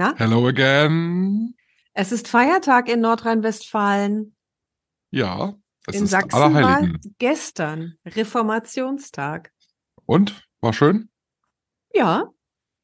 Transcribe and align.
Na? 0.00 0.14
Hello 0.16 0.48
again. 0.48 1.54
Es 1.92 2.10
ist 2.10 2.26
Feiertag 2.26 2.88
in 2.88 3.02
Nordrhein-Westfalen. 3.02 4.34
Ja, 5.10 5.56
es 5.86 5.94
in 5.94 6.04
ist 6.04 6.10
Sachsen 6.12 6.32
war 6.32 6.46
Allerheiligen. 6.46 7.00
gestern 7.18 7.96
Reformationstag. 8.06 9.52
Und? 10.06 10.48
War 10.62 10.72
schön? 10.72 11.10
Ja. 11.92 12.30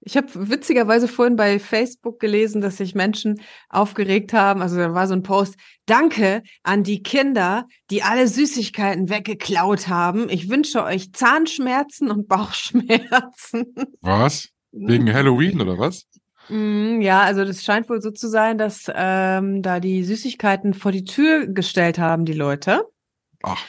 Ich 0.00 0.18
habe 0.18 0.50
witzigerweise 0.50 1.08
vorhin 1.08 1.36
bei 1.36 1.58
Facebook 1.58 2.20
gelesen, 2.20 2.60
dass 2.60 2.76
sich 2.76 2.94
Menschen 2.94 3.40
aufgeregt 3.70 4.34
haben. 4.34 4.60
Also 4.60 4.76
da 4.76 4.92
war 4.92 5.06
so 5.06 5.14
ein 5.14 5.22
Post. 5.22 5.54
Danke 5.86 6.42
an 6.64 6.82
die 6.82 7.02
Kinder, 7.02 7.66
die 7.90 8.02
alle 8.02 8.28
Süßigkeiten 8.28 9.08
weggeklaut 9.08 9.88
haben. 9.88 10.28
Ich 10.28 10.50
wünsche 10.50 10.84
euch 10.84 11.14
Zahnschmerzen 11.14 12.10
und 12.10 12.28
Bauchschmerzen. 12.28 13.72
Was? 14.02 14.50
Wegen 14.70 15.10
Halloween 15.10 15.62
oder 15.62 15.78
was? 15.78 16.06
Mm, 16.48 17.00
Ja, 17.00 17.22
also 17.22 17.44
das 17.44 17.64
scheint 17.64 17.88
wohl 17.88 18.00
so 18.00 18.10
zu 18.10 18.28
sein, 18.28 18.58
dass 18.58 18.90
ähm, 18.94 19.62
da 19.62 19.80
die 19.80 20.04
Süßigkeiten 20.04 20.74
vor 20.74 20.92
die 20.92 21.04
Tür 21.04 21.46
gestellt 21.46 21.98
haben, 21.98 22.24
die 22.24 22.32
Leute. 22.32 22.84
Ach, 23.42 23.62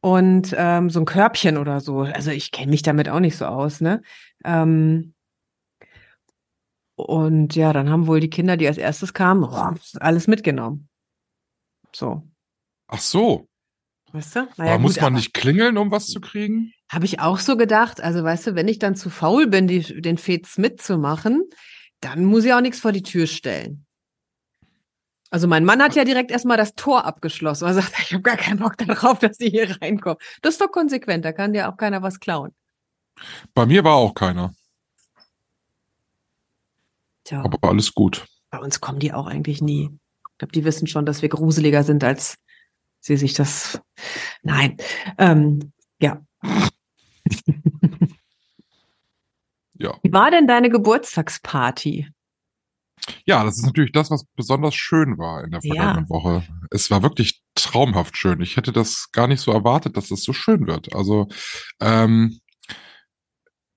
Und 0.00 0.54
ähm, 0.56 0.90
so 0.90 1.00
ein 1.00 1.04
Körbchen 1.06 1.56
oder 1.56 1.80
so. 1.80 2.00
Also 2.00 2.30
ich 2.30 2.50
kenne 2.50 2.70
mich 2.70 2.82
damit 2.82 3.08
auch 3.08 3.20
nicht 3.20 3.36
so 3.36 3.46
aus, 3.46 3.80
ne? 3.80 4.02
Ähm, 4.44 5.14
und 6.94 7.56
ja, 7.56 7.72
dann 7.72 7.88
haben 7.90 8.06
wohl 8.06 8.20
die 8.20 8.30
Kinder, 8.30 8.56
die 8.56 8.66
als 8.68 8.78
erstes 8.78 9.12
kamen, 9.14 9.44
oh, 9.44 9.74
alles 9.98 10.28
mitgenommen. 10.28 10.88
So, 11.94 12.22
ach 12.88 13.00
so. 13.00 13.48
weißt 14.12 14.36
du? 14.36 14.40
aber 14.56 14.78
muss 14.78 15.00
man 15.00 15.14
nicht 15.14 15.34
klingeln, 15.34 15.76
um 15.78 15.90
was 15.90 16.08
zu 16.08 16.20
kriegen? 16.20 16.72
Habe 16.90 17.04
ich 17.06 17.20
auch 17.20 17.38
so 17.38 17.56
gedacht. 17.56 18.00
Also 18.00 18.22
weißt 18.22 18.48
du, 18.48 18.54
wenn 18.54 18.68
ich 18.68 18.78
dann 18.78 18.94
zu 18.94 19.10
faul 19.10 19.46
bin, 19.46 19.66
die, 19.66 20.00
den 20.00 20.18
Fets 20.18 20.58
mitzumachen, 20.58 21.42
dann 22.02 22.24
muss 22.24 22.44
ich 22.44 22.52
auch 22.52 22.60
nichts 22.60 22.80
vor 22.80 22.92
die 22.92 23.02
Tür 23.02 23.26
stellen. 23.26 23.86
Also 25.30 25.48
mein 25.48 25.64
Mann 25.64 25.80
hat 25.80 25.94
ja 25.94 26.04
direkt 26.04 26.30
erstmal 26.30 26.58
das 26.58 26.74
Tor 26.74 27.06
abgeschlossen. 27.06 27.64
Er 27.66 27.74
sagt, 27.74 27.94
ich 27.98 28.12
habe 28.12 28.22
gar 28.22 28.36
keinen 28.36 28.58
Bock 28.58 28.76
darauf, 28.76 29.18
dass 29.18 29.38
die 29.38 29.48
hier 29.48 29.80
reinkommen. 29.80 30.18
Das 30.42 30.54
ist 30.54 30.60
doch 30.60 30.70
konsequent, 30.70 31.24
da 31.24 31.32
kann 31.32 31.54
dir 31.54 31.70
auch 31.70 31.76
keiner 31.78 32.02
was 32.02 32.20
klauen. 32.20 32.54
Bei 33.54 33.64
mir 33.64 33.82
war 33.84 33.94
auch 33.94 34.14
keiner. 34.14 34.52
Tja, 37.24 37.42
Aber 37.44 37.58
alles 37.66 37.94
gut. 37.94 38.26
bei 38.50 38.58
uns 38.58 38.80
kommen 38.80 38.98
die 38.98 39.12
auch 39.12 39.26
eigentlich 39.26 39.62
nie. 39.62 39.90
Ich 40.32 40.38
glaube, 40.38 40.52
die 40.52 40.64
wissen 40.64 40.86
schon, 40.88 41.06
dass 41.06 41.22
wir 41.22 41.28
gruseliger 41.28 41.84
sind, 41.84 42.02
als 42.02 42.36
sie 43.00 43.16
sich 43.16 43.32
das. 43.34 43.80
Nein. 44.42 44.76
Ähm, 45.18 45.72
ja. 46.00 46.20
Ja. 49.82 49.98
Wie 50.02 50.12
war 50.12 50.30
denn 50.30 50.46
deine 50.46 50.70
Geburtstagsparty? 50.70 52.08
Ja, 53.26 53.42
das 53.42 53.58
ist 53.58 53.66
natürlich 53.66 53.90
das, 53.90 54.12
was 54.12 54.24
besonders 54.36 54.76
schön 54.76 55.18
war 55.18 55.42
in 55.42 55.50
der 55.50 55.60
Ja. 55.62 55.74
vergangenen 55.74 56.08
Woche. 56.08 56.44
Es 56.70 56.88
war 56.90 57.02
wirklich 57.02 57.42
traumhaft 57.56 58.16
schön. 58.16 58.40
Ich 58.40 58.56
hätte 58.56 58.72
das 58.72 59.10
gar 59.10 59.26
nicht 59.26 59.40
so 59.40 59.50
erwartet, 59.50 59.96
dass 59.96 60.08
das 60.08 60.22
so 60.22 60.32
schön 60.32 60.68
wird. 60.68 60.94
Also 60.94 61.26
ähm, 61.80 62.38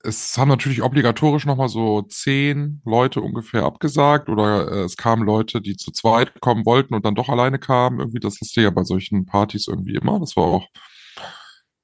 es 0.04 0.38
haben 0.38 0.50
natürlich 0.50 0.84
obligatorisch 0.84 1.48
nochmal 1.48 1.70
so 1.70 2.04
zehn 2.04 2.82
Leute 2.86 3.22
ungefähr 3.22 3.64
abgesagt 3.64 4.30
oder 4.30 4.72
äh, 4.72 4.84
es 4.84 4.96
kamen 4.96 5.26
Leute, 5.26 5.60
die 5.62 5.76
zu 5.76 5.92
zweit 5.92 6.40
kommen 6.40 6.64
wollten 6.68 6.94
und 6.94 7.04
dann 7.04 7.16
doch 7.16 7.30
alleine 7.30 7.58
kamen. 7.58 8.00
Irgendwie, 8.00 8.20
das 8.20 8.38
du 8.38 8.62
ja 8.62 8.70
bei 8.70 8.84
solchen 8.84 9.26
Partys 9.26 9.68
irgendwie 9.68 9.96
immer. 9.96 10.20
Das 10.20 10.36
war 10.36 10.44
auch, 10.44 10.68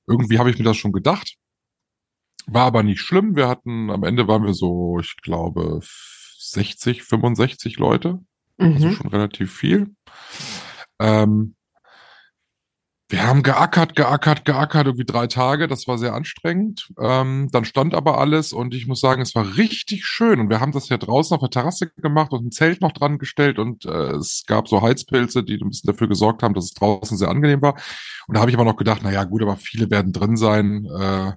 irgendwie 0.08 0.38
habe 0.38 0.52
ich 0.52 0.60
mir 0.60 0.66
das 0.66 0.78
schon 0.78 0.92
gedacht. 0.92 1.38
War 2.48 2.66
aber 2.66 2.84
nicht 2.84 3.00
schlimm. 3.02 3.36
Wir 3.36 3.48
hatten, 3.48 3.90
am 3.90 4.04
Ende 4.04 4.28
waren 4.28 4.44
wir 4.46 4.54
so, 4.54 5.00
ich 5.00 5.16
glaube, 5.22 5.80
60, 6.38 7.04
65 7.04 7.78
Leute. 7.78 8.20
Also 8.58 8.88
Mhm. 8.88 8.92
schon 8.94 9.08
relativ 9.10 9.54
viel. 9.56 9.96
Ähm, 11.00 11.56
wir 13.12 13.28
haben 13.28 13.44
geackert, 13.44 13.96
geackert, 13.96 14.46
geackert, 14.46 14.86
irgendwie 14.86 15.06
drei 15.06 15.28
Tage. 15.28 15.68
Das 15.68 15.86
war 15.88 15.98
sehr 15.98 16.14
anstrengend. 16.14 16.90
Ähm, 16.98 17.50
dann 17.52 17.66
stand 17.66 17.94
aber 17.94 18.18
alles 18.20 18.54
und 18.54 18.74
ich 18.74 18.88
muss 18.88 19.02
sagen, 19.02 19.22
es 19.22 19.36
war 19.36 19.58
richtig 19.58 20.06
schön. 20.06 20.40
Und 20.40 20.50
wir 20.50 20.62
haben 20.62 20.72
das 20.72 20.88
ja 20.88 20.98
draußen 20.98 21.36
auf 21.36 21.42
der 21.42 21.50
Terrasse 21.50 21.92
gemacht 21.98 22.32
und 22.32 22.46
ein 22.46 22.52
Zelt 22.52 22.80
noch 22.80 22.94
dran 22.94 23.18
gestellt 23.18 23.60
und 23.60 23.86
äh, 23.86 24.12
es 24.14 24.46
gab 24.48 24.70
so 24.70 24.82
Heizpilze, 24.82 25.44
die 25.44 25.56
ein 25.56 25.70
bisschen 25.70 25.92
dafür 25.92 26.08
gesorgt 26.08 26.42
haben, 26.42 26.54
dass 26.54 26.66
es 26.66 26.74
draußen 26.74 27.18
sehr 27.18 27.30
angenehm 27.30 27.62
war. 27.62 27.76
Und 28.28 28.36
da 28.36 28.42
habe 28.42 28.50
ich 28.50 28.56
aber 28.56 28.66
noch 28.66 28.78
gedacht, 28.78 29.02
na 29.04 29.12
ja, 29.12 29.26
gut, 29.26 29.42
aber 29.42 29.58
viele 29.58 29.92
werden 29.92 30.14
drin 30.14 30.38
sein, 30.38 30.86
äh, 30.86 31.34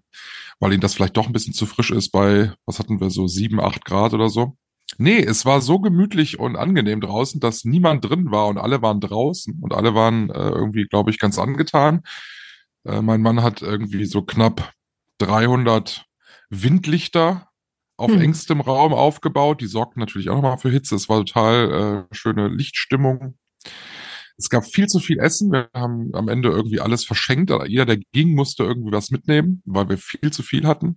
weil 0.61 0.73
ihnen 0.73 0.81
das 0.81 0.95
vielleicht 0.95 1.17
doch 1.17 1.27
ein 1.27 1.33
bisschen 1.33 1.55
zu 1.55 1.67
frisch 1.67 1.91
ist 1.91 2.11
bei, 2.11 2.53
was 2.67 2.79
hatten 2.79 3.01
wir, 3.01 3.11
so 3.11 3.27
sieben, 3.27 3.61
acht 3.61 3.85
Grad 3.85 4.15
oder 4.15 4.29
so. 4.29 4.57
Nee, 4.99 5.19
es 5.21 5.45
war 5.45 5.61
so 5.61 5.79
gemütlich 5.81 6.39
und 6.39 6.57
angenehm 6.57 7.01
draußen, 7.01 7.41
dass 7.41 7.65
niemand 7.65 8.05
drin 8.09 8.31
war 8.31 8.47
und 8.49 8.59
alle 8.59 8.83
waren 8.83 9.01
draußen 9.01 9.59
und 9.61 9.73
alle 9.75 9.95
waren 9.95 10.31
äh, 10.31 10.49
irgendwie, 10.51 10.85
glaube 10.85 11.11
ich, 11.11 11.19
ganz 11.19 11.39
angetan. 11.39 12.03
Äh, 12.85 13.03
mein 13.03 13.21
Mann 13.23 13.43
hat 13.43 13.63
irgendwie 13.63 14.05
so 14.07 14.23
knapp 14.23 14.73
300 15.19 16.05
Windlichter 16.51 17.49
auf 17.97 18.11
Hm. 18.11 18.21
engstem 18.21 18.61
Raum 18.61 18.93
aufgebaut. 18.93 19.61
Die 19.61 19.67
sorgten 19.67 20.01
natürlich 20.01 20.31
auch 20.31 20.37
nochmal 20.37 20.59
für 20.59 20.71
Hitze. 20.71 20.95
Es 20.97 21.09
war 21.09 21.25
total 21.25 22.07
äh, 22.11 22.15
schöne 22.15 22.49
Lichtstimmung. 22.49 23.37
Es 24.37 24.51
gab 24.51 24.65
viel 24.67 24.89
zu 24.89 24.99
viel 24.99 25.19
Essen. 25.21 25.53
Wir 25.53 25.69
haben 25.75 26.11
am 26.15 26.29
Ende 26.29 26.49
irgendwie 26.49 26.81
alles 26.81 27.05
verschenkt. 27.05 27.53
Jeder, 27.67 27.87
der 27.87 27.99
ging, 28.13 28.35
musste 28.35 28.65
irgendwie 28.65 28.93
was 28.93 29.11
mitnehmen, 29.11 29.63
weil 29.65 29.89
wir 29.89 29.99
viel 29.99 30.33
zu 30.33 30.43
viel 30.43 30.67
hatten. 30.67 30.97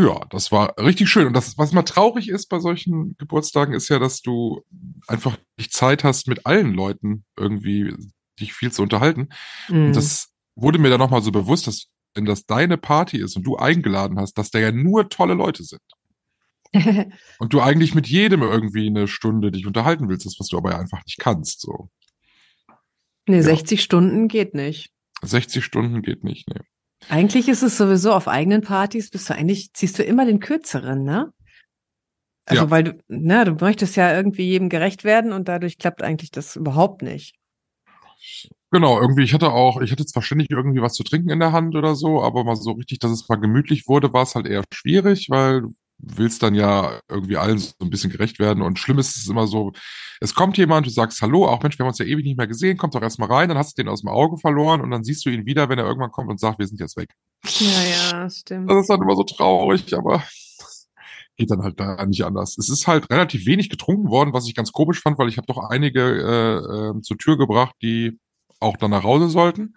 Ja, 0.00 0.24
das 0.30 0.50
war 0.50 0.74
richtig 0.78 1.10
schön. 1.10 1.26
Und 1.26 1.34
das, 1.34 1.58
was 1.58 1.72
mal 1.72 1.82
traurig 1.82 2.28
ist 2.28 2.46
bei 2.48 2.58
solchen 2.58 3.16
Geburtstagen, 3.18 3.74
ist 3.74 3.88
ja, 3.88 3.98
dass 3.98 4.22
du 4.22 4.62
einfach 5.06 5.36
nicht 5.58 5.74
Zeit 5.74 6.04
hast, 6.04 6.26
mit 6.26 6.46
allen 6.46 6.72
Leuten 6.72 7.24
irgendwie 7.36 7.94
dich 8.38 8.54
viel 8.54 8.72
zu 8.72 8.82
unterhalten. 8.82 9.28
Mhm. 9.68 9.86
Und 9.86 9.96
das 9.96 10.32
wurde 10.54 10.78
mir 10.78 10.88
dann 10.88 11.00
nochmal 11.00 11.22
so 11.22 11.32
bewusst, 11.32 11.66
dass 11.66 11.88
wenn 12.14 12.24
das 12.24 12.46
deine 12.46 12.78
Party 12.78 13.18
ist 13.18 13.36
und 13.36 13.42
du 13.44 13.56
eingeladen 13.56 14.18
hast, 14.18 14.38
dass 14.38 14.50
da 14.50 14.58
ja 14.58 14.72
nur 14.72 15.08
tolle 15.10 15.34
Leute 15.34 15.64
sind. 15.64 15.82
Und 17.38 17.52
du 17.52 17.60
eigentlich 17.60 17.94
mit 17.94 18.06
jedem 18.06 18.42
irgendwie 18.42 18.86
eine 18.86 19.08
Stunde 19.08 19.50
dich 19.50 19.66
unterhalten 19.66 20.08
willst, 20.08 20.26
das, 20.26 20.36
was 20.38 20.48
du 20.48 20.56
aber 20.56 20.70
ja 20.70 20.78
einfach 20.78 21.04
nicht 21.04 21.18
kannst. 21.18 21.60
So 21.60 21.90
nee, 23.26 23.40
60 23.40 23.82
Stunden 23.82 24.28
geht 24.28 24.54
nicht. 24.54 24.92
60 25.22 25.64
Stunden 25.64 26.02
geht 26.02 26.24
nicht, 26.24 26.48
ne. 26.48 26.64
Eigentlich 27.08 27.48
ist 27.48 27.62
es 27.62 27.76
sowieso 27.76 28.12
auf 28.12 28.28
eigenen 28.28 28.60
Partys 28.60 29.10
bist 29.10 29.30
du 29.30 29.34
eigentlich, 29.34 29.72
ziehst 29.72 29.98
du 29.98 30.02
immer 30.02 30.26
den 30.26 30.40
kürzeren, 30.40 31.02
ne? 31.04 31.32
Also 32.46 32.64
Ja. 32.64 32.70
weil 32.70 32.84
du, 32.84 32.98
ne, 33.08 33.44
du 33.44 33.52
möchtest 33.52 33.96
ja 33.96 34.14
irgendwie 34.14 34.44
jedem 34.44 34.68
gerecht 34.68 35.04
werden 35.04 35.32
und 35.32 35.48
dadurch 35.48 35.78
klappt 35.78 36.02
eigentlich 36.02 36.30
das 36.30 36.56
überhaupt 36.56 37.02
nicht. 37.02 37.36
Genau, 38.72 39.00
irgendwie, 39.00 39.24
ich 39.24 39.34
hatte 39.34 39.50
auch, 39.52 39.80
ich 39.80 39.90
hatte 39.90 40.06
zwar 40.06 40.22
ständig 40.22 40.48
irgendwie 40.50 40.80
was 40.80 40.94
zu 40.94 41.02
trinken 41.02 41.30
in 41.30 41.40
der 41.40 41.50
Hand 41.52 41.74
oder 41.74 41.96
so, 41.96 42.22
aber 42.22 42.44
mal 42.44 42.54
so 42.54 42.72
richtig, 42.72 43.00
dass 43.00 43.10
es 43.10 43.28
mal 43.28 43.36
gemütlich 43.36 43.88
wurde, 43.88 44.12
war 44.12 44.22
es 44.22 44.34
halt 44.36 44.46
eher 44.46 44.62
schwierig, 44.72 45.28
weil 45.28 45.62
du 45.62 45.74
willst 46.02 46.42
dann 46.42 46.54
ja 46.54 47.00
irgendwie 47.08 47.36
allen 47.36 47.58
so 47.58 47.72
ein 47.80 47.90
bisschen 47.90 48.10
gerecht 48.10 48.38
werden. 48.38 48.62
Und 48.62 48.78
schlimm 48.78 48.98
ist 48.98 49.16
es 49.16 49.28
immer 49.28 49.46
so, 49.46 49.72
es 50.20 50.34
kommt 50.34 50.58
jemand, 50.58 50.86
du 50.86 50.90
sagst 50.90 51.20
Hallo, 51.22 51.46
auch 51.46 51.62
Mensch, 51.62 51.78
wir 51.78 51.84
haben 51.84 51.90
uns 51.90 51.98
ja 51.98 52.04
ewig 52.04 52.24
nicht 52.24 52.36
mehr 52.36 52.46
gesehen, 52.46 52.76
kommt 52.76 52.94
doch 52.94 53.02
erstmal 53.02 53.30
rein, 53.30 53.48
dann 53.48 53.58
hast 53.58 53.76
du 53.76 53.82
den 53.82 53.88
aus 53.88 54.02
dem 54.02 54.08
Auge 54.08 54.38
verloren 54.38 54.80
und 54.80 54.90
dann 54.90 55.04
siehst 55.04 55.24
du 55.24 55.30
ihn 55.30 55.46
wieder, 55.46 55.68
wenn 55.68 55.78
er 55.78 55.86
irgendwann 55.86 56.10
kommt 56.10 56.30
und 56.30 56.40
sagt, 56.40 56.58
wir 56.58 56.66
sind 56.66 56.80
jetzt 56.80 56.96
weg. 56.96 57.10
Ja, 57.44 57.82
ja, 57.82 58.30
stimmt. 58.30 58.70
Das 58.70 58.82
ist 58.82 58.90
dann 58.90 59.00
immer 59.00 59.16
so 59.16 59.24
traurig, 59.24 59.94
aber 59.94 60.22
geht 61.36 61.50
dann 61.50 61.62
halt 61.62 61.80
da 61.80 62.04
nicht 62.06 62.24
anders. 62.24 62.58
Es 62.58 62.68
ist 62.68 62.86
halt 62.86 63.10
relativ 63.10 63.46
wenig 63.46 63.70
getrunken 63.70 64.10
worden, 64.10 64.32
was 64.32 64.46
ich 64.46 64.54
ganz 64.54 64.72
komisch 64.72 65.00
fand, 65.00 65.18
weil 65.18 65.28
ich 65.28 65.38
habe 65.38 65.46
doch 65.46 65.70
einige 65.70 66.00
äh, 66.00 66.98
äh, 66.98 67.00
zur 67.00 67.16
Tür 67.16 67.38
gebracht, 67.38 67.74
die 67.82 68.18
auch 68.60 68.76
dann 68.76 68.90
nach 68.90 69.04
Hause 69.04 69.30
sollten. 69.30 69.74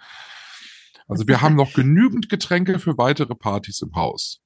Also 1.07 1.27
wir 1.27 1.41
haben 1.41 1.55
noch 1.55 1.73
genügend 1.73 2.29
Getränke 2.29 2.79
für 2.79 2.97
weitere 2.97 3.35
Partys 3.35 3.81
im 3.81 3.95
Haus. 3.95 4.41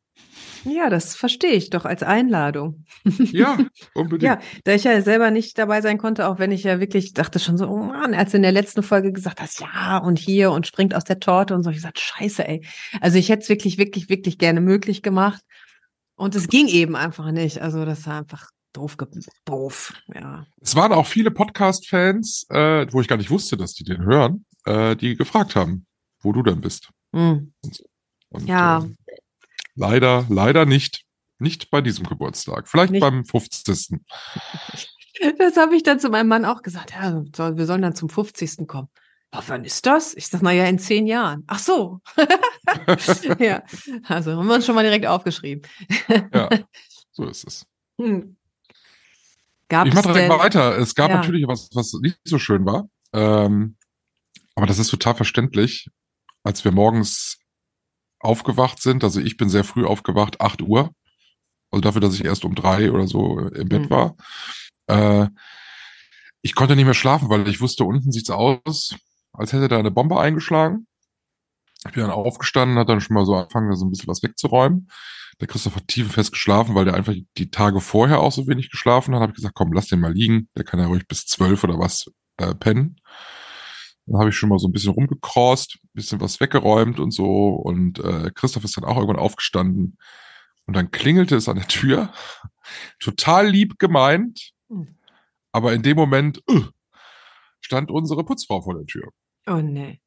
Ja, 0.64 0.90
das 0.90 1.16
verstehe 1.16 1.52
ich 1.52 1.70
doch 1.70 1.86
als 1.86 2.04
Einladung. 2.04 2.86
Ja, 3.20 3.58
unbedingt. 3.94 4.24
Ja, 4.24 4.40
da 4.64 4.74
ich 4.74 4.84
ja 4.84 5.02
selber 5.02 5.32
nicht 5.32 5.58
dabei 5.58 5.82
sein 5.82 5.98
konnte, 5.98 6.28
auch 6.28 6.40
wenn 6.40 6.52
ich 6.52 6.64
ja 6.64 6.80
wirklich 6.80 7.14
dachte 7.14 7.40
schon 7.40 7.58
so, 7.58 7.68
oh 7.68 7.78
Mann, 7.78 8.14
als 8.14 8.32
du 8.32 8.38
in 8.38 8.44
der 8.44 8.52
letzten 8.52 8.84
Folge 8.84 9.14
gesagt 9.14 9.40
hast, 9.40 9.62
ja 9.62 9.98
und 9.98 10.20
hier 10.20 10.52
und 10.52 10.68
springt 10.68 10.94
aus 10.94 11.04
der 11.04 11.20
Torte 11.20 11.56
und 11.56 11.64
so, 11.64 11.70
ich 11.70 11.78
gesagt, 11.78 12.00
scheiße, 12.00 12.48
ey. 12.48 12.66
Also 13.00 13.18
ich 13.18 13.30
hätte 13.30 13.44
es 13.44 13.50
wirklich, 13.50 13.78
wirklich, 13.78 14.10
wirklich 14.10 14.38
gerne 14.38 14.60
möglich 14.60 15.04
gemacht. 15.04 15.42
Und 16.16 16.36
es 16.36 16.48
ging 16.48 16.68
eben 16.68 16.96
einfach 16.96 17.32
nicht. 17.32 17.62
Also 17.62 17.86
das 17.86 18.06
war 18.08 18.18
einfach 18.18 18.50
Doof, 18.74 18.96
doof, 19.46 19.94
ja. 20.14 20.46
Es 20.62 20.76
waren 20.76 20.92
auch 20.92 21.08
viele 21.08 21.32
Podcast-Fans, 21.32 22.46
äh, 22.50 22.86
wo 22.92 23.02
ich 23.02 23.08
gar 23.08 23.18
nicht 23.18 23.32
wusste, 23.32 23.58
dass 23.58 23.74
die 23.74 23.84
den 23.84 24.04
hören, 24.04 24.46
äh, 24.66 24.96
die 24.96 25.16
gefragt 25.16 25.56
haben, 25.56 25.88
wo 26.22 26.32
du 26.32 26.44
denn 26.44 26.62
bist. 26.62 26.90
Hm. 27.12 27.54
Und, 28.30 28.48
Ja. 28.48 28.86
Äh, 29.06 29.16
leider, 29.78 30.26
leider 30.30 30.66
nicht. 30.66 31.04
Nicht 31.40 31.70
bei 31.70 31.82
diesem 31.82 32.06
Geburtstag. 32.08 32.68
Vielleicht 32.68 32.92
Nicht. 32.92 33.02
beim 33.02 33.24
50. 33.26 34.00
Das 35.40 35.58
habe 35.58 35.76
ich 35.76 35.82
dann 35.82 36.00
zu 36.00 36.10
meinem 36.10 36.28
Mann 36.28 36.46
auch 36.46 36.62
gesagt. 36.62 36.92
Ja, 36.92 37.24
wir 37.58 37.66
sollen 37.66 37.82
dann 37.82 37.96
zum 37.96 38.08
50. 38.08 38.68
kommen. 38.68 38.88
"Ja, 39.34 39.42
wann 39.48 39.66
ist 39.66 39.88
das? 39.88 40.14
Ich 40.14 40.28
sag, 40.28 40.44
na 40.44 40.52
ja, 40.52 40.66
in 40.66 40.78
zehn 40.78 41.08
Jahren. 41.08 41.44
Ach 41.48 41.58
so. 41.58 42.02
ja, 43.40 43.64
also 44.08 44.34
haben 44.38 44.46
wir 44.48 44.54
uns 44.54 44.66
schon 44.68 44.76
mal 44.76 44.84
direkt 44.84 45.08
aufgeschrieben. 45.08 45.64
ja, 46.32 46.50
so 47.12 47.26
ist 47.26 47.48
es. 47.48 47.66
Hm. 48.00 48.38
Gab 49.70 49.88
ich 49.88 49.94
mache 49.96 50.10
direkt 50.14 50.30
mal 50.30 50.38
weiter. 50.38 50.78
Es 50.78 50.94
gab 50.94 51.10
Ja. 51.10 51.16
natürlich 51.18 51.48
was, 51.48 51.70
was 51.74 51.94
nicht 51.94 52.20
so 52.24 52.38
schön 52.38 52.64
war. 52.68 52.88
Ähm, 53.14 53.76
aber 54.54 54.68
das 54.68 54.78
ist 54.78 54.90
total 54.90 55.16
verständlich. 55.16 55.90
Als 56.44 56.64
wir 56.64 56.72
morgens 56.72 57.40
aufgewacht 58.20 58.82
sind, 58.82 59.04
also 59.04 59.20
ich 59.20 59.38
bin 59.38 59.50
sehr 59.50 59.64
früh 59.64 59.86
aufgewacht, 59.86 60.42
8 60.42 60.62
Uhr. 60.62 60.92
Also 61.72 61.82
dafür, 61.82 62.02
dass 62.02 62.16
ich 62.16 62.26
erst 62.26 62.46
um 62.46 62.56
drei 62.56 62.92
oder 62.92 63.08
so 63.08 63.40
im 63.40 63.70
Bett 63.70 63.84
Hm. 63.84 63.90
war. 63.90 64.16
Äh, 64.88 65.28
ich 66.42 66.56
konnte 66.56 66.76
nicht 66.76 66.86
mehr 66.86 66.94
schlafen, 66.94 67.30
weil 67.30 67.48
ich 67.48 67.62
wusste, 67.62 67.84
unten 67.84 68.12
sieht's 68.12 68.30
aus, 68.30 68.96
als 69.34 69.54
hätte 69.54 69.68
da 69.68 69.78
eine 69.80 69.92
Bombe 69.92 70.20
eingeschlagen. 70.20 70.88
Ich 71.86 71.94
bin 71.94 72.02
dann 72.02 72.12
aufgestanden, 72.12 72.78
hat 72.78 72.90
dann 72.90 73.02
schon 73.02 73.14
mal 73.14 73.26
so 73.26 73.36
angefangen, 73.36 73.76
so 73.76 73.86
ein 73.86 73.92
bisschen 73.92 74.08
was 74.08 74.24
wegzuräumen. 74.24 74.90
Der 75.40 75.48
Christoph 75.48 75.76
hat 75.76 75.88
tiefenfest 75.88 76.32
geschlafen, 76.32 76.74
weil 76.74 76.86
der 76.86 76.96
einfach 76.96 77.14
die 77.38 77.52
Tage 77.52 77.80
vorher 77.80 78.20
auch 78.22 78.32
so 78.32 78.48
wenig 78.48 78.72
geschlafen 78.72 79.14
hat. 79.14 79.22
Habe 79.22 79.32
ich 79.32 79.36
gesagt, 79.36 79.56
komm, 79.56 79.72
lass 79.74 79.88
den 79.88 80.00
mal 80.00 80.12
liegen. 80.14 80.50
Der 80.56 80.64
kann 80.64 80.80
ja 80.80 80.88
ruhig 80.88 81.08
bis 81.08 81.26
zwölf 81.26 81.64
oder 81.64 81.78
was 81.78 82.06
äh, 82.38 82.56
pennen. 82.56 83.00
Dann 84.08 84.20
habe 84.20 84.30
ich 84.30 84.38
schon 84.38 84.50
mal 84.50 84.58
so 84.58 84.68
ein 84.68 84.72
bisschen 84.72 84.94
rumgekrost, 84.94 85.80
bisschen 85.94 86.22
was 86.22 86.40
weggeräumt 86.40 87.00
und 87.00 87.12
so. 87.12 87.50
Und 87.50 88.00
äh, 88.00 88.32
Christoph 88.34 88.64
ist 88.64 88.78
dann 88.78 88.86
auch 88.86 88.96
irgendwann 88.96 89.20
aufgestanden. 89.20 89.98
Und 90.66 90.76
dann 90.76 90.92
klingelte 90.92 91.36
es 91.36 91.50
an 91.50 91.58
der 91.58 91.68
Tür. 91.68 92.12
Total 93.00 93.48
lieb 93.48 93.80
gemeint. 93.80 94.54
Aber 95.52 95.74
in 95.74 95.82
dem 95.82 95.98
Moment 95.98 96.42
äh, 96.50 96.62
stand 97.60 97.92
unsere 97.92 98.24
Putzfrau 98.24 98.62
vor 98.62 98.76
der 98.76 98.86
Tür. 98.86 99.10
Oh 99.46 99.56
nee. 99.62 100.02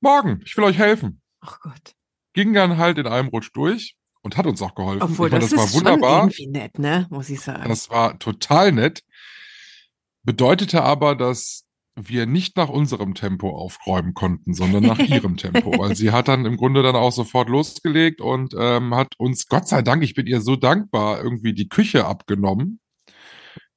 Morgen, 0.00 0.40
ich 0.44 0.56
will 0.56 0.64
euch 0.64 0.78
helfen. 0.78 1.20
Ach 1.40 1.60
Gott. 1.60 1.94
Ging 2.32 2.54
dann 2.54 2.78
halt 2.78 2.96
in 2.96 3.06
einem 3.06 3.28
Rutsch 3.28 3.50
durch 3.52 3.94
und 4.22 4.36
hat 4.38 4.46
uns 4.46 4.62
auch 4.62 4.74
geholfen. 4.74 5.02
Obwohl, 5.02 5.28
meine, 5.28 5.40
das, 5.40 5.50
das 5.50 5.58
war 5.58 5.66
ist 5.66 5.72
schon 5.72 5.80
wunderbar. 5.80 6.22
irgendwie 6.22 6.46
nett, 6.46 6.78
ne? 6.78 7.06
Muss 7.10 7.28
ich 7.28 7.40
sagen. 7.40 7.68
Das 7.68 7.90
war 7.90 8.18
total 8.18 8.72
nett. 8.72 9.04
Bedeutete 10.22 10.82
aber, 10.82 11.14
dass 11.14 11.64
wir 11.94 12.26
nicht 12.26 12.56
nach 12.56 12.68
unserem 12.68 13.14
Tempo 13.14 13.50
aufräumen 13.50 14.14
konnten, 14.14 14.54
sondern 14.54 14.84
nach 14.84 14.98
ihrem 14.98 15.36
Tempo. 15.36 15.72
Weil 15.78 15.96
sie 15.96 16.10
hat 16.10 16.28
dann 16.28 16.46
im 16.46 16.56
Grunde 16.56 16.82
dann 16.82 16.96
auch 16.96 17.12
sofort 17.12 17.48
losgelegt 17.48 18.20
und 18.20 18.54
ähm, 18.58 18.94
hat 18.94 19.14
uns, 19.18 19.48
Gott 19.48 19.68
sei 19.68 19.82
Dank, 19.82 20.02
ich 20.02 20.14
bin 20.14 20.26
ihr 20.26 20.40
so 20.40 20.56
dankbar, 20.56 21.22
irgendwie 21.22 21.52
die 21.52 21.68
Küche 21.68 22.06
abgenommen. 22.06 22.80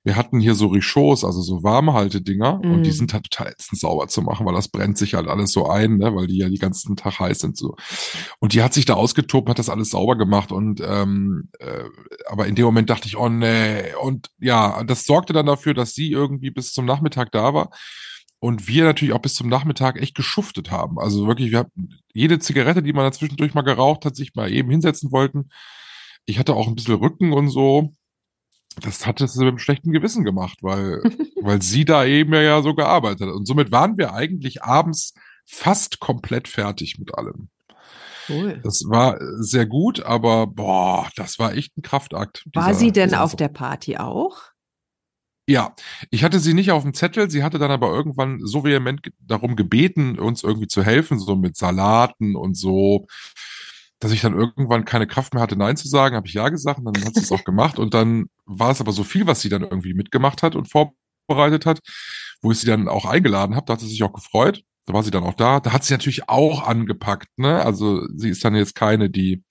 Wir 0.06 0.16
hatten 0.16 0.40
hier 0.40 0.56
so 0.56 0.68
Richots, 0.68 1.26
also 1.26 1.42
so 1.42 1.64
Warmhaltedinger, 1.64 2.62
und 2.62 2.84
die 2.84 2.92
Mm. 2.92 2.94
sind 2.94 3.14
halt 3.14 3.30
total 3.30 3.52
ätzend 3.52 3.80
sauber 3.80 4.08
zu 4.08 4.22
machen, 4.22 4.46
weil 4.46 4.54
das 4.54 4.70
brennt 4.70 4.98
sich 4.98 5.16
halt 5.16 5.28
alles 5.28 5.52
so 5.52 5.68
ein, 5.68 5.98
ne, 5.98 6.16
weil 6.16 6.28
die 6.28 6.38
ja 6.38 6.48
die 6.48 6.60
ganzen 6.60 6.96
Tag 6.96 7.20
heiß 7.20 7.40
sind 7.40 7.58
so. 7.58 7.76
Und 8.40 8.54
die 8.54 8.62
hat 8.64 8.74
sich 8.74 8.86
da 8.86 8.94
ausgetobt, 8.94 9.50
hat 9.50 9.60
das 9.60 9.70
alles 9.70 9.90
sauber 9.90 10.16
gemacht 10.16 10.52
und 10.52 10.80
ähm, 10.82 11.50
äh, 11.60 11.84
aber 12.28 12.46
in 12.48 12.56
dem 12.56 12.66
Moment 12.66 12.90
dachte 12.90 13.08
ich, 13.08 13.18
oh 13.18 13.30
nee. 13.30 13.94
Und 14.02 14.30
ja, 14.40 14.84
das 14.84 15.06
sorgte 15.06 15.34
dann 15.34 15.48
dafür, 15.48 15.74
dass 15.74 15.94
sie 15.94 16.12
irgendwie 16.12 16.52
bis 16.52 16.72
zum 16.72 16.86
Nachmittag 16.86 17.32
da 17.32 17.54
war 17.54 17.72
und 18.40 18.68
wir 18.68 18.84
natürlich 18.84 19.14
auch 19.16 19.22
bis 19.22 19.34
zum 19.34 19.50
Nachmittag 19.50 20.00
echt 20.00 20.14
geschuftet 20.16 20.70
haben. 20.70 21.00
Also 21.00 21.26
wirklich, 21.28 21.50
wir 21.52 21.60
hatten 21.60 21.90
jede 22.14 22.38
Zigarette, 22.38 22.84
die 22.84 22.94
man 22.94 23.06
dazwischendurch 23.06 23.56
mal 23.56 23.64
geraucht 23.64 24.06
hat, 24.06 24.16
sich 24.16 24.36
mal 24.36 24.52
eben 24.52 24.70
hinsetzen 24.70 25.12
wollten. 25.12 25.50
Ich 26.26 26.38
hatte 26.38 26.54
auch 26.54 26.68
ein 26.68 26.76
bisschen 26.76 26.96
Rücken 26.96 27.34
und 27.34 27.50
so. 27.50 27.92
Das 28.82 29.06
hat 29.06 29.22
es 29.22 29.36
mit 29.36 29.48
einem 29.48 29.60
schlechten 29.60 29.92
Gewissen 29.92 30.24
gemacht, 30.24 30.60
weil, 30.62 31.02
weil 31.42 31.62
sie 31.62 31.86
da 31.86 32.06
eben 32.06 32.34
ja, 32.34 32.62
so 32.62 32.74
gearbeitet 32.76 33.28
hat. 33.28 33.36
Und 33.36 33.46
somit 33.48 33.72
waren 33.72 33.98
wir 33.98 34.14
eigentlich 34.14 34.64
abends 34.64 35.14
fast 35.46 36.00
komplett 36.00 36.48
fertig 36.48 36.98
mit 37.00 37.16
allem. 37.16 37.50
Cool. 38.28 38.60
Das 38.64 38.84
war 38.90 39.18
sehr 39.38 39.68
gut, 39.68 40.00
aber 40.04 40.48
boah, 40.48 41.08
das 41.16 41.38
war 41.38 41.54
echt 41.54 41.78
ein 41.78 41.84
Kraftakt. 41.84 42.44
War 42.54 42.68
dieser- 42.70 42.80
sie 42.80 42.92
denn 42.92 43.14
auf 43.14 43.32
Sa- 43.32 43.38
der 43.38 43.50
Party 43.50 43.98
auch? 43.98 44.38
Ja, 45.48 45.76
ich 46.10 46.24
hatte 46.24 46.40
sie 46.40 46.56
nicht 46.56 46.72
auf 46.72 46.82
dem 46.82 46.96
Zettel. 46.96 47.30
Sie 47.30 47.44
hatte 47.44 47.60
dann 47.60 47.70
aber 47.70 47.90
irgendwann 47.94 48.40
so 48.44 48.64
vehement 48.64 49.02
darum 49.20 49.56
gebeten, 49.56 50.18
uns 50.18 50.42
irgendwie 50.42 50.66
zu 50.68 50.84
helfen, 50.84 51.20
so 51.20 51.36
mit 51.36 51.56
Salaten 51.56 52.36
und 52.36 52.58
so, 52.58 53.06
dass 54.00 54.12
ich 54.12 54.22
dann 54.22 54.38
irgendwann 54.38 54.86
keine 54.86 55.08
Kraft 55.08 55.34
mehr 55.34 55.42
hatte, 55.42 55.56
Nein 55.56 55.78
zu 55.78 55.88
sagen. 55.88 56.16
Habe 56.16 56.28
ich 56.28 56.34
Ja 56.34 56.50
gesagt 56.50 56.80
und 56.80 56.86
dann 56.86 57.06
hat 57.06 57.16
sie 57.16 57.22
es 57.22 57.32
auch 57.32 57.44
gemacht. 57.44 57.80
Und 57.80 57.94
dann 57.94 58.28
war 58.46 58.72
es 58.72 58.82
aber 58.82 58.92
so 58.92 59.04
viel, 59.04 59.26
was 59.26 59.42
sie 59.42 59.50
dann 59.50 59.64
irgendwie 59.64 59.94
mitgemacht 59.94 60.44
hat 60.44 60.56
und 60.56 60.70
vorbereitet 60.70 61.66
hat, 61.66 61.80
wo 62.42 62.52
ich 62.52 62.60
sie 62.60 62.68
dann 62.68 62.88
auch 62.88 63.06
eingeladen 63.06 63.56
habe. 63.56 63.66
Da 63.66 63.74
hat 63.74 63.80
sie 63.80 63.88
sich 63.88 64.04
auch 64.04 64.14
gefreut. 64.14 64.64
Da 64.86 64.94
war 64.94 65.02
sie 65.04 65.12
dann 65.12 65.24
auch 65.24 65.34
da. 65.34 65.60
Da 65.60 65.72
hat 65.72 65.84
sie 65.84 65.94
natürlich 65.94 66.30
auch 66.30 66.68
angepackt. 66.68 67.30
Ne? 67.38 67.62
Also 67.62 68.06
sie 68.16 68.30
ist 68.30 68.44
dann 68.44 68.56
jetzt 68.56 68.76
keine, 68.76 69.10
die 69.10 69.44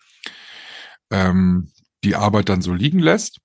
ähm, 1.10 1.70
die 2.04 2.16
Arbeit 2.16 2.48
dann 2.50 2.62
so 2.62 2.74
liegen 2.74 2.98
lässt. 2.98 3.38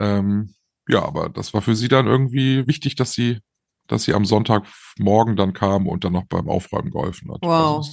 Ähm, 0.00 0.54
ja, 0.88 1.02
aber 1.02 1.28
das 1.28 1.54
war 1.54 1.62
für 1.62 1.76
sie 1.76 1.88
dann 1.88 2.06
irgendwie 2.06 2.66
wichtig, 2.66 2.96
dass 2.96 3.12
sie, 3.12 3.40
dass 3.86 4.04
sie 4.04 4.14
am 4.14 4.24
Sonntagmorgen 4.24 5.36
dann 5.36 5.52
kam 5.52 5.86
und 5.86 6.04
dann 6.04 6.14
noch 6.14 6.24
beim 6.26 6.48
Aufräumen 6.48 6.90
geholfen 6.90 7.30
hat. 7.32 7.42
Wow. 7.42 7.76
Also, 7.78 7.92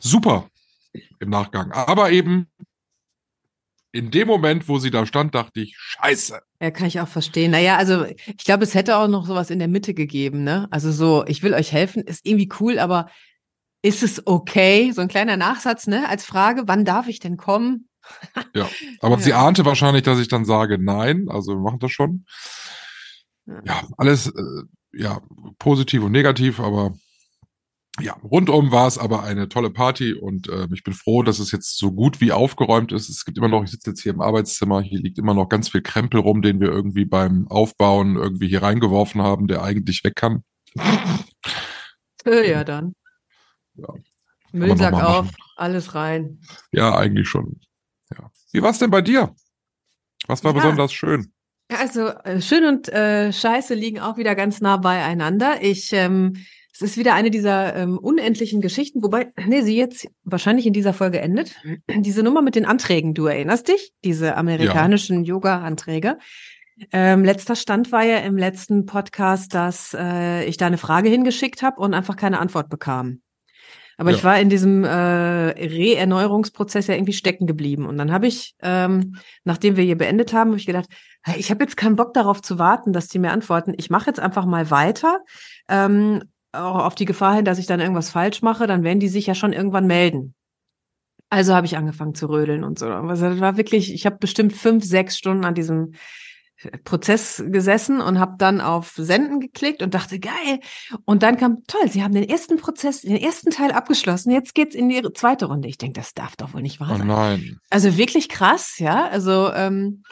super 0.00 0.48
im 1.20 1.30
Nachgang. 1.30 1.72
Aber 1.72 2.10
eben 2.10 2.48
in 3.92 4.10
dem 4.10 4.26
Moment, 4.26 4.68
wo 4.68 4.78
sie 4.78 4.90
da 4.90 5.04
stand, 5.04 5.34
dachte 5.34 5.60
ich, 5.60 5.76
scheiße. 5.76 6.40
Ja, 6.60 6.70
kann 6.70 6.86
ich 6.86 7.00
auch 7.00 7.08
verstehen. 7.08 7.50
Naja, 7.50 7.76
also 7.76 8.04
ich 8.06 8.44
glaube, 8.44 8.64
es 8.64 8.74
hätte 8.74 8.96
auch 8.96 9.08
noch 9.08 9.26
sowas 9.26 9.50
in 9.50 9.58
der 9.58 9.68
Mitte 9.68 9.92
gegeben, 9.92 10.44
ne? 10.44 10.66
Also 10.70 10.90
so, 10.90 11.24
ich 11.26 11.42
will 11.42 11.52
euch 11.52 11.72
helfen, 11.72 12.02
ist 12.02 12.24
irgendwie 12.24 12.48
cool, 12.60 12.78
aber 12.78 13.10
ist 13.82 14.02
es 14.02 14.26
okay? 14.26 14.92
So 14.92 15.02
ein 15.02 15.08
kleiner 15.08 15.36
Nachsatz, 15.36 15.86
ne? 15.86 16.08
Als 16.08 16.24
Frage, 16.24 16.62
wann 16.66 16.84
darf 16.84 17.08
ich 17.08 17.18
denn 17.18 17.36
kommen? 17.36 17.88
Aber 19.00 19.16
Ja. 19.16 19.20
sie 19.22 19.32
ahnte 19.32 19.64
wahrscheinlich, 19.64 20.02
dass 20.02 20.18
ich 20.18 20.26
dann 20.28 20.44
sage, 20.44 20.76
nein, 20.78 21.28
also 21.28 21.52
wir 21.52 21.60
machen 21.60 21.78
das 21.78 21.92
schon. 21.92 22.24
Ja. 23.46 23.60
Ja, 23.64 23.82
alles, 23.96 24.26
äh, 24.26 24.62
ja, 24.92 25.20
positiv 25.58 26.02
und 26.02 26.12
negativ, 26.12 26.58
aber 26.60 26.94
ja, 28.00 28.14
rundum 28.22 28.72
war 28.72 28.86
es 28.86 28.96
aber 28.96 29.22
eine 29.22 29.48
tolle 29.48 29.70
Party 29.70 30.14
und 30.14 30.48
äh, 30.48 30.66
ich 30.72 30.82
bin 30.82 30.94
froh, 30.94 31.22
dass 31.22 31.38
es 31.38 31.52
jetzt 31.52 31.76
so 31.76 31.92
gut 31.92 32.20
wie 32.20 32.32
aufgeräumt 32.32 32.90
ist. 32.90 33.10
Es 33.10 33.24
gibt 33.24 33.36
immer 33.36 33.48
noch, 33.48 33.62
ich 33.64 33.70
sitze 33.70 33.90
jetzt 33.90 34.02
hier 34.02 34.12
im 34.12 34.22
Arbeitszimmer, 34.22 34.80
hier 34.80 34.98
liegt 34.98 35.18
immer 35.18 35.34
noch 35.34 35.48
ganz 35.48 35.68
viel 35.68 35.82
Krempel 35.82 36.20
rum, 36.20 36.40
den 36.40 36.58
wir 36.60 36.68
irgendwie 36.68 37.04
beim 37.04 37.48
Aufbauen 37.48 38.16
irgendwie 38.16 38.48
hier 38.48 38.62
reingeworfen 38.62 39.20
haben, 39.20 39.46
der 39.46 39.62
eigentlich 39.62 40.04
weg 40.04 40.16
kann. 40.16 40.42
Äh, 42.24 42.50
ja, 42.50 42.64
dann. 42.64 42.94
Ja. 43.74 43.88
Müllsack 44.52 44.94
auf, 44.94 45.28
alles 45.56 45.94
rein. 45.94 46.40
Ja, 46.72 46.96
eigentlich 46.96 47.28
schon. 47.28 47.60
Ja. 48.16 48.30
Wie 48.52 48.62
war's 48.62 48.78
denn 48.78 48.90
bei 48.90 49.02
dir? 49.02 49.34
Was 50.28 50.44
war 50.44 50.54
Ja. 50.54 50.60
besonders 50.60 50.92
schön? 50.92 51.32
Also 51.68 52.08
äh, 52.08 52.40
schön 52.40 52.64
und 52.64 52.88
äh, 52.90 53.32
Scheiße 53.32 53.74
liegen 53.74 53.98
auch 54.00 54.16
wieder 54.18 54.34
ganz 54.34 54.60
nah 54.60 54.76
beieinander. 54.76 55.62
Ich, 55.62 55.92
ähm, 55.92 56.36
es 56.72 56.80
ist 56.80 56.96
wieder 56.96 57.14
eine 57.14 57.30
dieser 57.30 57.76
ähm, 57.76 57.98
unendlichen 57.98 58.60
Geschichten, 58.60 59.02
wobei, 59.02 59.32
nee, 59.46 59.60
sie 59.62 59.76
jetzt 59.76 60.08
wahrscheinlich 60.24 60.66
in 60.66 60.72
dieser 60.72 60.94
Folge 60.94 61.20
endet. 61.20 61.54
Diese 61.88 62.22
Nummer 62.22 62.40
mit 62.42 62.54
den 62.54 62.64
Anträgen, 62.64 63.12
du 63.14 63.26
erinnerst 63.26 63.68
dich? 63.68 63.92
Diese 64.04 64.36
amerikanischen 64.36 65.24
Yoga-Anträge. 65.24 66.18
Ähm, 66.90 67.24
letzter 67.24 67.54
Stand 67.54 67.92
war 67.92 68.02
ja 68.04 68.18
im 68.18 68.36
letzten 68.38 68.86
Podcast, 68.86 69.54
dass 69.54 69.94
äh, 69.98 70.44
ich 70.46 70.56
da 70.56 70.66
eine 70.66 70.78
Frage 70.78 71.10
hingeschickt 71.10 71.62
habe 71.62 71.80
und 71.80 71.92
einfach 71.94 72.16
keine 72.16 72.40
Antwort 72.40 72.70
bekam. 72.70 73.20
Aber 73.98 74.10
Ja. 74.10 74.16
ich 74.16 74.24
war 74.24 74.40
in 74.40 74.48
diesem 74.48 74.84
äh, 74.84 74.88
Re-Erneuerungsprozess 74.88 76.86
ja 76.86 76.94
irgendwie 76.94 77.12
stecken 77.12 77.46
geblieben. 77.46 77.86
Und 77.86 77.98
dann 77.98 78.10
habe 78.10 78.26
ich, 78.26 78.54
ähm, 78.62 79.16
nachdem 79.44 79.76
wir 79.76 79.84
hier 79.84 79.98
beendet 79.98 80.32
haben, 80.32 80.50
habe 80.50 80.58
ich 80.58 80.66
gedacht, 80.66 80.86
ich 81.36 81.50
habe 81.50 81.62
jetzt 81.62 81.76
keinen 81.76 81.96
Bock 81.96 82.14
darauf 82.14 82.40
zu 82.40 82.58
warten, 82.58 82.92
dass 82.92 83.08
die 83.08 83.18
mir 83.18 83.30
antworten. 83.30 83.74
Ich 83.76 83.90
mache 83.90 84.06
jetzt 84.08 84.18
einfach 84.18 84.46
mal 84.46 84.70
weiter. 84.70 85.20
Ähm, 85.68 86.22
auch 86.52 86.84
auf 86.84 86.94
die 86.94 87.04
Gefahr 87.04 87.34
hin, 87.36 87.44
dass 87.44 87.58
ich 87.58 87.66
dann 87.66 87.80
irgendwas 87.80 88.10
falsch 88.10 88.42
mache, 88.42 88.66
dann 88.66 88.82
werden 88.82 89.00
die 89.00 89.08
sich 89.08 89.26
ja 89.26 89.34
schon 89.34 89.52
irgendwann 89.52 89.86
melden. 89.86 90.34
Also 91.30 91.54
habe 91.54 91.66
ich 91.66 91.76
angefangen 91.76 92.14
zu 92.14 92.28
rödeln 92.28 92.62
und 92.62 92.78
so. 92.78 92.86
Also 92.88 93.30
das 93.30 93.40
war 93.40 93.56
wirklich, 93.56 93.92
ich 93.92 94.04
habe 94.04 94.16
bestimmt 94.18 94.52
fünf, 94.52 94.84
sechs 94.84 95.16
Stunden 95.16 95.44
an 95.46 95.54
diesem 95.54 95.94
Prozess 96.84 97.42
gesessen 97.46 98.00
und 98.00 98.20
habe 98.20 98.34
dann 98.38 98.60
auf 98.60 98.92
Senden 98.96 99.40
geklickt 99.40 99.82
und 99.82 99.94
dachte, 99.94 100.20
geil. 100.20 100.60
Und 101.06 101.22
dann 101.22 101.36
kam, 101.36 101.64
toll, 101.66 101.88
Sie 101.88 102.04
haben 102.04 102.14
den 102.14 102.28
ersten 102.28 102.56
Prozess, 102.58 103.00
den 103.00 103.16
ersten 103.16 103.50
Teil 103.50 103.72
abgeschlossen. 103.72 104.30
Jetzt 104.30 104.54
geht's 104.54 104.74
in 104.74 104.88
die 104.88 105.02
zweite 105.14 105.46
Runde. 105.46 105.66
Ich 105.68 105.78
denke, 105.78 105.98
das 105.98 106.14
darf 106.14 106.36
doch 106.36 106.54
wohl 106.54 106.62
nicht 106.62 106.78
wahr 106.78 106.90
Oh 106.92 106.98
sein. 106.98 107.06
nein. 107.06 107.58
Also 107.70 107.96
wirklich 107.96 108.28
krass, 108.28 108.78
ja. 108.78 109.08
Also 109.08 109.50
ähm, 109.52 110.04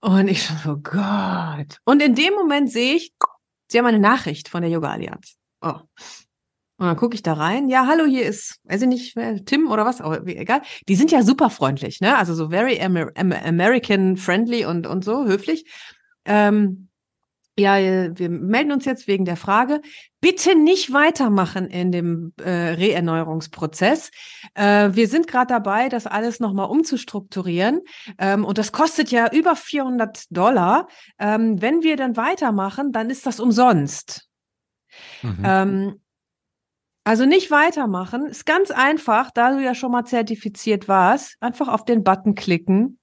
Und 0.00 0.28
ich 0.28 0.42
schon, 0.44 0.56
oh 0.66 0.76
Gott. 0.76 1.78
Und 1.84 2.02
in 2.02 2.14
dem 2.14 2.34
Moment 2.34 2.70
sehe 2.70 2.94
ich, 2.96 3.12
sie 3.68 3.78
haben 3.78 3.86
eine 3.86 3.98
Nachricht 3.98 4.48
von 4.48 4.60
der 4.62 4.70
Yoga 4.70 4.90
Allianz. 4.90 5.36
Oh. 5.60 5.80
Und 6.80 6.86
dann 6.86 6.96
gucke 6.96 7.16
ich 7.16 7.22
da 7.22 7.32
rein. 7.32 7.68
Ja, 7.68 7.86
hallo, 7.88 8.04
hier 8.04 8.24
ist, 8.24 8.60
weiß 8.64 8.82
ich 8.82 8.88
nicht, 8.88 9.18
Tim 9.46 9.68
oder 9.68 9.84
was, 9.84 10.00
aber 10.00 10.24
egal. 10.28 10.62
Die 10.88 10.94
sind 10.94 11.10
ja 11.10 11.22
super 11.22 11.50
freundlich, 11.50 12.00
ne? 12.00 12.16
Also 12.16 12.34
so 12.34 12.50
very 12.50 12.80
Amer 12.80 13.10
American 13.16 14.16
friendly 14.16 14.64
und, 14.64 14.86
und 14.86 15.04
so, 15.04 15.26
höflich. 15.26 15.68
Ähm, 16.24 16.88
ja, 17.58 17.76
wir 17.76 18.30
melden 18.30 18.70
uns 18.70 18.84
jetzt 18.84 19.08
wegen 19.08 19.24
der 19.24 19.36
Frage. 19.36 19.80
Bitte 20.20 20.54
nicht 20.54 20.92
weitermachen 20.92 21.66
in 21.66 21.90
dem 21.90 22.32
äh, 22.40 22.50
Reerneuerungsprozess. 22.50 24.12
Äh, 24.54 24.90
wir 24.92 25.08
sind 25.08 25.26
gerade 25.26 25.48
dabei, 25.48 25.88
das 25.88 26.06
alles 26.06 26.38
nochmal 26.38 26.70
umzustrukturieren. 26.70 27.80
Ähm, 28.18 28.44
und 28.44 28.58
das 28.58 28.70
kostet 28.70 29.10
ja 29.10 29.28
über 29.32 29.56
400 29.56 30.26
Dollar. 30.30 30.86
Ähm, 31.18 31.60
wenn 31.60 31.82
wir 31.82 31.96
dann 31.96 32.16
weitermachen, 32.16 32.92
dann 32.92 33.10
ist 33.10 33.26
das 33.26 33.40
umsonst. 33.40 34.27
Mhm. 35.22 35.42
Ähm, 35.44 36.00
also 37.04 37.24
nicht 37.24 37.50
weitermachen. 37.50 38.26
Ist 38.26 38.44
ganz 38.44 38.70
einfach, 38.70 39.30
da 39.30 39.52
du 39.52 39.62
ja 39.62 39.74
schon 39.74 39.92
mal 39.92 40.04
zertifiziert 40.04 40.88
warst, 40.88 41.36
einfach 41.40 41.68
auf 41.68 41.84
den 41.84 42.04
Button 42.04 42.34
klicken 42.34 42.98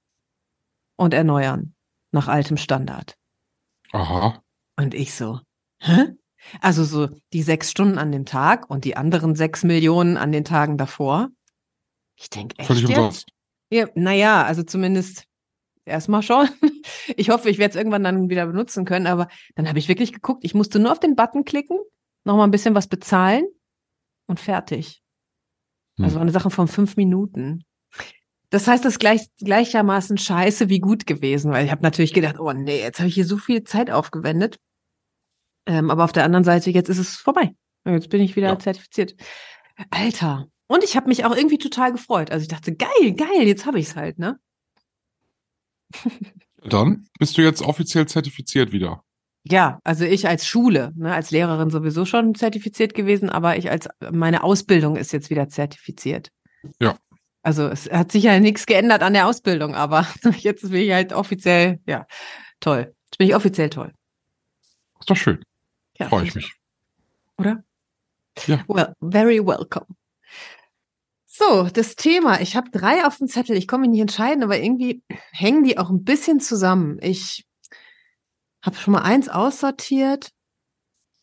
und 0.95 1.13
erneuern 1.13 1.73
nach 2.11 2.27
altem 2.27 2.57
Standard. 2.57 3.17
Aha. 3.91 4.41
Und 4.77 4.93
ich 4.93 5.13
so, 5.13 5.39
hä? 5.79 6.15
Also 6.61 6.83
so 6.83 7.09
die 7.33 7.41
sechs 7.41 7.71
Stunden 7.71 7.97
an 7.97 8.11
dem 8.11 8.25
Tag 8.25 8.69
und 8.69 8.85
die 8.85 8.95
anderen 8.95 9.35
sechs 9.35 9.63
Millionen 9.63 10.17
an 10.17 10.31
den 10.31 10.45
Tagen 10.45 10.77
davor. 10.77 11.29
Ich 12.15 12.29
denke 12.29 12.57
echt. 12.59 12.67
Völlig 12.67 12.87
jetzt? 12.87 13.27
Ja, 13.71 13.87
naja, 13.95 14.43
also 14.43 14.61
zumindest 14.63 15.25
erstmal 15.85 16.21
schon. 16.21 16.49
Ich 17.17 17.29
hoffe, 17.29 17.49
ich 17.49 17.57
werde 17.59 17.71
es 17.71 17.75
irgendwann 17.75 18.03
dann 18.03 18.29
wieder 18.29 18.47
benutzen 18.47 18.85
können, 18.85 19.05
aber 19.05 19.27
dann 19.55 19.67
habe 19.67 19.77
ich 19.77 19.87
wirklich 19.87 20.11
geguckt, 20.11 20.43
ich 20.43 20.55
musste 20.55 20.79
nur 20.79 20.91
auf 20.91 20.99
den 20.99 21.15
Button 21.15 21.45
klicken, 21.45 21.77
nochmal 22.23 22.47
ein 22.47 22.51
bisschen 22.51 22.73
was 22.73 22.87
bezahlen 22.87 23.45
und 24.27 24.39
fertig. 24.39 25.03
Also 25.99 26.15
hm. 26.15 26.23
eine 26.23 26.31
Sache 26.31 26.49
von 26.49 26.67
fünf 26.67 26.97
Minuten. 26.97 27.63
Das 28.49 28.67
heißt, 28.67 28.85
das 28.85 28.93
ist 28.93 28.99
gleich, 28.99 29.27
gleichermaßen 29.39 30.17
scheiße 30.17 30.69
wie 30.69 30.79
gut 30.79 31.05
gewesen, 31.05 31.51
weil 31.51 31.65
ich 31.65 31.71
habe 31.71 31.83
natürlich 31.83 32.13
gedacht, 32.13 32.39
oh 32.39 32.53
nee, 32.53 32.79
jetzt 32.79 32.99
habe 32.99 33.07
ich 33.07 33.15
hier 33.15 33.25
so 33.25 33.37
viel 33.37 33.63
Zeit 33.63 33.91
aufgewendet. 33.91 34.59
Ähm, 35.67 35.89
aber 35.89 36.03
auf 36.03 36.11
der 36.11 36.23
anderen 36.23 36.43
Seite, 36.43 36.69
jetzt 36.71 36.89
ist 36.89 36.99
es 36.99 37.15
vorbei. 37.15 37.55
Jetzt 37.85 38.09
bin 38.09 38.21
ich 38.21 38.35
wieder 38.35 38.49
ja. 38.49 38.59
zertifiziert. 38.59 39.15
Alter. 39.89 40.47
Und 40.67 40.83
ich 40.83 40.95
habe 40.95 41.07
mich 41.07 41.25
auch 41.25 41.35
irgendwie 41.35 41.57
total 41.57 41.91
gefreut. 41.91 42.31
Also 42.31 42.43
ich 42.43 42.47
dachte, 42.47 42.75
geil, 42.75 43.13
geil, 43.13 43.43
jetzt 43.43 43.65
habe 43.65 43.79
ich 43.79 43.87
es 43.87 43.95
halt, 43.95 44.19
ne? 44.19 44.39
Dann 46.63 47.07
bist 47.19 47.37
du 47.37 47.41
jetzt 47.41 47.61
offiziell 47.61 48.07
zertifiziert 48.07 48.71
wieder. 48.71 49.03
Ja, 49.43 49.79
also 49.83 50.05
ich 50.05 50.27
als 50.27 50.47
Schule, 50.47 50.91
ne, 50.95 51.13
als 51.13 51.29
Lehrerin 51.29 51.69
sowieso 51.69 52.05
schon 52.05 52.33
zertifiziert 52.33 52.95
gewesen, 52.95 53.29
aber 53.29 53.57
ich 53.57 53.69
als 53.69 53.87
meine 54.11 54.43
Ausbildung 54.43 54.95
ist 54.95 55.13
jetzt 55.13 55.29
wieder 55.29 55.49
zertifiziert. 55.49 56.31
Ja. 56.79 56.97
Also 57.43 57.67
es 57.67 57.87
hat 57.91 58.11
sich 58.11 58.23
ja 58.23 58.39
nichts 58.39 58.65
geändert 58.65 59.03
an 59.03 59.13
der 59.13 59.27
Ausbildung, 59.27 59.75
aber 59.75 60.07
jetzt 60.39 60.63
bin 60.63 60.81
ich 60.81 60.91
halt 60.91 61.13
offiziell, 61.13 61.79
ja, 61.85 62.07
toll. 62.59 62.95
Jetzt 63.05 63.17
bin 63.19 63.27
ich 63.27 63.35
offiziell 63.35 63.69
toll. 63.69 63.93
Ist 64.99 65.09
doch 65.11 65.15
schön. 65.15 65.43
Ja, 65.99 66.09
Freue 66.09 66.23
ich 66.23 66.33
mich. 66.33 66.53
Oder? 67.37 67.63
Ja. 68.47 68.63
Well, 68.67 68.93
very 68.99 69.45
welcome. 69.45 69.85
So, 71.37 71.67
das 71.67 71.97
Thema. 71.97 72.39
Ich 72.39 72.55
habe 72.55 72.69
drei 72.69 73.05
auf 73.05 73.17
dem 73.17 73.27
Zettel. 73.27 73.57
Ich 73.57 73.67
komme 73.67 73.81
mich 73.81 73.89
nicht 73.89 73.99
entscheiden, 73.99 74.41
aber 74.41 74.57
irgendwie 74.57 75.03
hängen 75.33 75.65
die 75.65 75.77
auch 75.77 75.89
ein 75.89 76.05
bisschen 76.05 76.39
zusammen. 76.39 76.97
Ich 77.01 77.45
habe 78.61 78.77
schon 78.77 78.93
mal 78.93 79.01
eins 79.01 79.27
aussortiert 79.27 80.31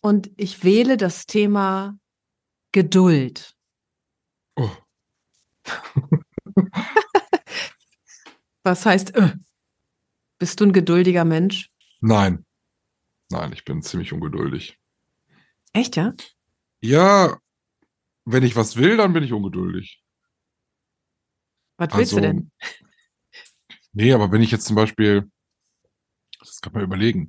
und 0.02 0.30
ich 0.36 0.64
wähle 0.64 0.98
das 0.98 1.24
Thema 1.24 1.98
Geduld. 2.72 3.54
Oh. 4.56 4.68
Was 8.64 8.84
heißt, 8.84 9.14
äh, 9.16 9.32
bist 10.38 10.60
du 10.60 10.66
ein 10.66 10.74
geduldiger 10.74 11.24
Mensch? 11.24 11.70
Nein. 12.00 12.44
Nein, 13.30 13.52
ich 13.54 13.64
bin 13.64 13.80
ziemlich 13.80 14.12
ungeduldig. 14.12 14.78
Echt, 15.72 15.96
ja? 15.96 16.12
Ja, 16.82 17.38
wenn 18.26 18.42
ich 18.42 18.54
was 18.56 18.76
will, 18.76 18.98
dann 18.98 19.14
bin 19.14 19.24
ich 19.24 19.32
ungeduldig. 19.32 20.01
Was 21.90 21.98
willst 21.98 22.14
also, 22.14 22.16
du 22.16 22.22
denn? 22.22 22.50
Nee, 23.94 24.14
aber 24.14 24.32
wenn 24.32 24.40
ich 24.40 24.50
jetzt 24.50 24.64
zum 24.64 24.74
Beispiel, 24.74 25.30
das 26.38 26.62
kann 26.62 26.72
man 26.72 26.82
überlegen, 26.82 27.28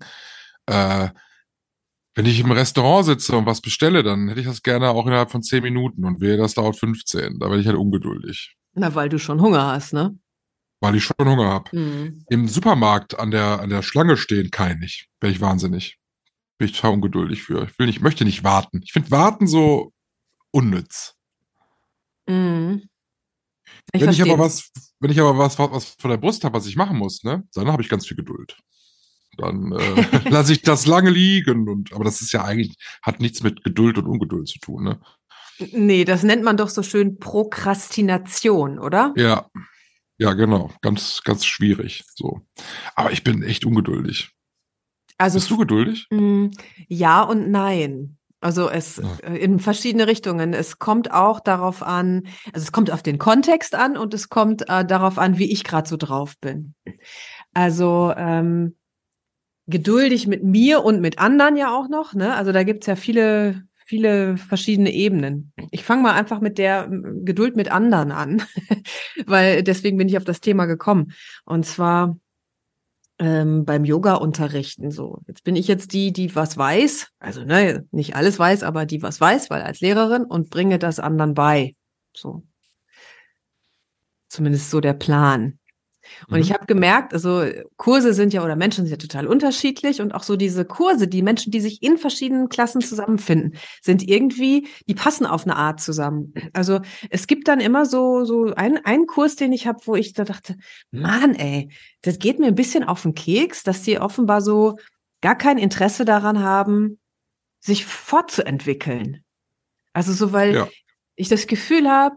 äh, 0.65 1.09
wenn 2.15 2.25
ich 2.25 2.39
im 2.39 2.51
Restaurant 2.51 3.05
sitze 3.05 3.35
und 3.35 3.45
was 3.45 3.59
bestelle, 3.59 4.03
dann 4.03 4.29
hätte 4.29 4.39
ich 4.39 4.45
das 4.45 4.63
gerne 4.63 4.89
auch 4.89 5.05
innerhalb 5.05 5.31
von 5.31 5.43
zehn 5.43 5.63
Minuten 5.63 6.05
und 6.05 6.21
wehe, 6.21 6.37
das 6.37 6.53
dauert 6.53 6.77
15. 6.77 7.39
Da 7.39 7.47
werde 7.47 7.59
ich 7.59 7.67
halt 7.67 7.77
ungeduldig. 7.77 8.55
Na, 8.75 8.95
weil 8.95 9.09
du 9.09 9.19
schon 9.19 9.41
Hunger 9.41 9.73
hast, 9.73 9.93
ne? 9.93 10.17
Weil 10.79 10.95
ich 10.95 11.03
schon 11.03 11.15
Hunger 11.19 11.49
habe. 11.49 11.77
Mhm. 11.77 12.25
Im 12.29 12.47
Supermarkt 12.47 13.19
an 13.19 13.31
der, 13.31 13.59
an 13.59 13.69
der 13.69 13.81
Schlange 13.81 14.15
stehen 14.15 14.51
kann 14.51 14.71
ich 14.71 14.79
nicht. 14.79 15.09
Wäre 15.19 15.33
ich 15.33 15.41
wahnsinnig. 15.41 15.97
Bin 16.57 16.67
ich 16.67 16.75
total 16.75 16.93
ungeduldig 16.93 17.43
für. 17.43 17.63
Ich 17.63 17.77
will 17.79 17.87
nicht, 17.87 18.01
möchte 18.01 18.25
nicht 18.25 18.43
warten. 18.43 18.81
Ich 18.83 18.93
finde 18.93 19.11
Warten 19.11 19.47
so 19.47 19.91
unnütz. 20.51 21.15
Mhm. 22.27 22.87
Ich 23.91 24.01
wenn 24.01 24.07
verstehe. 24.07 24.25
ich 24.25 24.31
aber 24.31 24.43
was, 24.43 24.71
wenn 24.99 25.11
ich 25.11 25.19
aber 25.19 25.37
was, 25.37 25.59
was 25.59 25.95
von 25.99 26.09
der 26.09 26.17
Brust 26.17 26.43
habe, 26.43 26.55
was 26.55 26.65
ich 26.65 26.75
machen 26.75 26.97
muss, 26.97 27.23
ne, 27.23 27.43
dann 27.53 27.71
habe 27.71 27.81
ich 27.81 27.89
ganz 27.89 28.07
viel 28.07 28.17
Geduld 28.17 28.57
dann 29.37 29.71
äh, 29.71 30.29
lasse 30.29 30.53
ich 30.53 30.61
das 30.61 30.85
lange 30.85 31.09
liegen. 31.09 31.67
Und, 31.67 31.93
aber 31.93 32.03
das 32.03 32.21
ist 32.21 32.31
ja 32.31 32.43
eigentlich, 32.43 32.75
hat 33.01 33.19
nichts 33.19 33.43
mit 33.43 33.63
Geduld 33.63 33.97
und 33.97 34.05
Ungeduld 34.05 34.47
zu 34.47 34.59
tun, 34.59 34.83
ne? 34.83 34.99
Nee, 35.71 36.03
das 36.03 36.23
nennt 36.23 36.43
man 36.43 36.57
doch 36.57 36.69
so 36.69 36.81
schön 36.81 37.19
Prokrastination, 37.19 38.79
oder? 38.79 39.13
Ja. 39.15 39.49
Ja, 40.17 40.33
genau. 40.33 40.71
Ganz, 40.81 41.21
ganz 41.23 41.45
schwierig. 41.45 42.03
So. 42.15 42.41
Aber 42.95 43.11
ich 43.11 43.23
bin 43.23 43.43
echt 43.43 43.65
ungeduldig. 43.65 44.31
Also, 45.17 45.37
Bist 45.37 45.51
du 45.51 45.57
geduldig? 45.57 46.07
Mm, 46.11 46.47
ja 46.87 47.21
und 47.21 47.49
nein. 47.49 48.17
Also 48.43 48.69
es 48.69 48.97
ja. 48.97 49.29
Äh, 49.29 49.37
in 49.37 49.59
verschiedene 49.59 50.05
Richtungen. 50.05 50.53
Es 50.53 50.77
kommt 50.77 51.11
auch 51.11 51.39
darauf 51.39 51.81
an, 51.81 52.23
also 52.51 52.63
es 52.63 52.71
kommt 52.73 52.91
auf 52.91 53.01
den 53.01 53.17
Kontext 53.17 53.73
an 53.73 53.95
und 53.95 54.13
es 54.13 54.27
kommt 54.29 54.69
äh, 54.69 54.85
darauf 54.85 55.17
an, 55.17 55.37
wie 55.37 55.51
ich 55.51 55.63
gerade 55.63 55.87
so 55.87 55.95
drauf 55.95 56.35
bin. 56.41 56.75
Also 57.53 58.13
ähm, 58.17 58.75
geduldig 59.67 60.27
mit 60.27 60.43
mir 60.43 60.83
und 60.83 60.99
mit 60.99 61.19
anderen 61.19 61.55
ja 61.55 61.73
auch 61.73 61.87
noch. 61.87 62.13
Ne? 62.13 62.35
Also 62.35 62.51
da 62.51 62.63
gibt's 62.63 62.87
ja 62.87 62.97
viele, 62.97 63.63
viele 63.85 64.35
verschiedene 64.35 64.91
Ebenen. 64.91 65.53
Ich 65.71 65.85
fange 65.85 66.03
mal 66.03 66.13
einfach 66.13 66.41
mit 66.41 66.57
der 66.57 66.89
Geduld 66.89 67.55
mit 67.55 67.71
anderen 67.71 68.11
an, 68.11 68.43
weil 69.25 69.63
deswegen 69.63 69.97
bin 69.97 70.09
ich 70.09 70.17
auf 70.17 70.25
das 70.25 70.41
Thema 70.41 70.65
gekommen. 70.65 71.13
Und 71.45 71.65
zwar 71.65 72.17
ähm, 73.19 73.65
beim 73.65 73.85
Yoga-Unterrichten 73.85 74.91
so. 74.91 75.21
Jetzt 75.27 75.43
bin 75.43 75.55
ich 75.55 75.67
jetzt 75.67 75.93
die, 75.93 76.11
die 76.11 76.35
was 76.35 76.57
weiß, 76.57 77.09
also 77.19 77.43
ne, 77.43 77.87
nicht 77.91 78.15
alles 78.15 78.39
weiß, 78.39 78.63
aber 78.63 78.85
die 78.85 79.01
was 79.01 79.21
weiß, 79.21 79.49
weil 79.49 79.61
als 79.61 79.81
Lehrerin 79.81 80.23
und 80.25 80.49
bringe 80.49 80.79
das 80.79 80.99
anderen 80.99 81.33
bei. 81.33 81.75
So. 82.15 82.43
Zumindest 84.27 84.71
so 84.71 84.81
der 84.81 84.93
Plan. 84.93 85.59
Und 86.27 86.35
mhm. 86.35 86.41
ich 86.41 86.53
habe 86.53 86.65
gemerkt, 86.65 87.13
also 87.13 87.43
Kurse 87.77 88.13
sind 88.13 88.33
ja 88.33 88.43
oder 88.43 88.55
Menschen 88.55 88.85
sind 88.85 88.91
ja 88.91 88.97
total 88.97 89.27
unterschiedlich 89.27 90.01
und 90.01 90.13
auch 90.13 90.23
so 90.23 90.35
diese 90.35 90.65
Kurse, 90.65 91.07
die 91.07 91.21
Menschen, 91.21 91.51
die 91.51 91.61
sich 91.61 91.81
in 91.81 91.97
verschiedenen 91.97 92.49
Klassen 92.49 92.81
zusammenfinden, 92.81 93.57
sind 93.81 94.07
irgendwie, 94.07 94.67
die 94.87 94.95
passen 94.95 95.25
auf 95.25 95.43
eine 95.43 95.55
Art 95.55 95.79
zusammen. 95.81 96.33
Also 96.53 96.81
es 97.09 97.27
gibt 97.27 97.47
dann 97.47 97.59
immer 97.59 97.85
so 97.85 98.25
so 98.25 98.53
ein, 98.55 98.83
einen 98.85 99.07
Kurs, 99.07 99.35
den 99.35 99.53
ich 99.53 99.67
habe, 99.67 99.79
wo 99.85 99.95
ich 99.95 100.13
da 100.13 100.23
dachte, 100.23 100.55
Mann, 100.91 101.35
ey, 101.35 101.69
das 102.01 102.19
geht 102.19 102.39
mir 102.39 102.47
ein 102.47 102.55
bisschen 102.55 102.83
auf 102.83 103.03
den 103.03 103.13
Keks, 103.13 103.63
dass 103.63 103.81
die 103.83 103.99
offenbar 103.99 104.41
so 104.41 104.77
gar 105.21 105.37
kein 105.37 105.57
Interesse 105.57 106.05
daran 106.05 106.39
haben, 106.39 106.99
sich 107.59 107.85
fortzuentwickeln. 107.85 109.23
Also 109.93 110.11
so, 110.11 110.33
weil 110.33 110.55
ja. 110.55 110.67
ich 111.15 111.29
das 111.29 111.47
Gefühl 111.47 111.89
habe, 111.89 112.15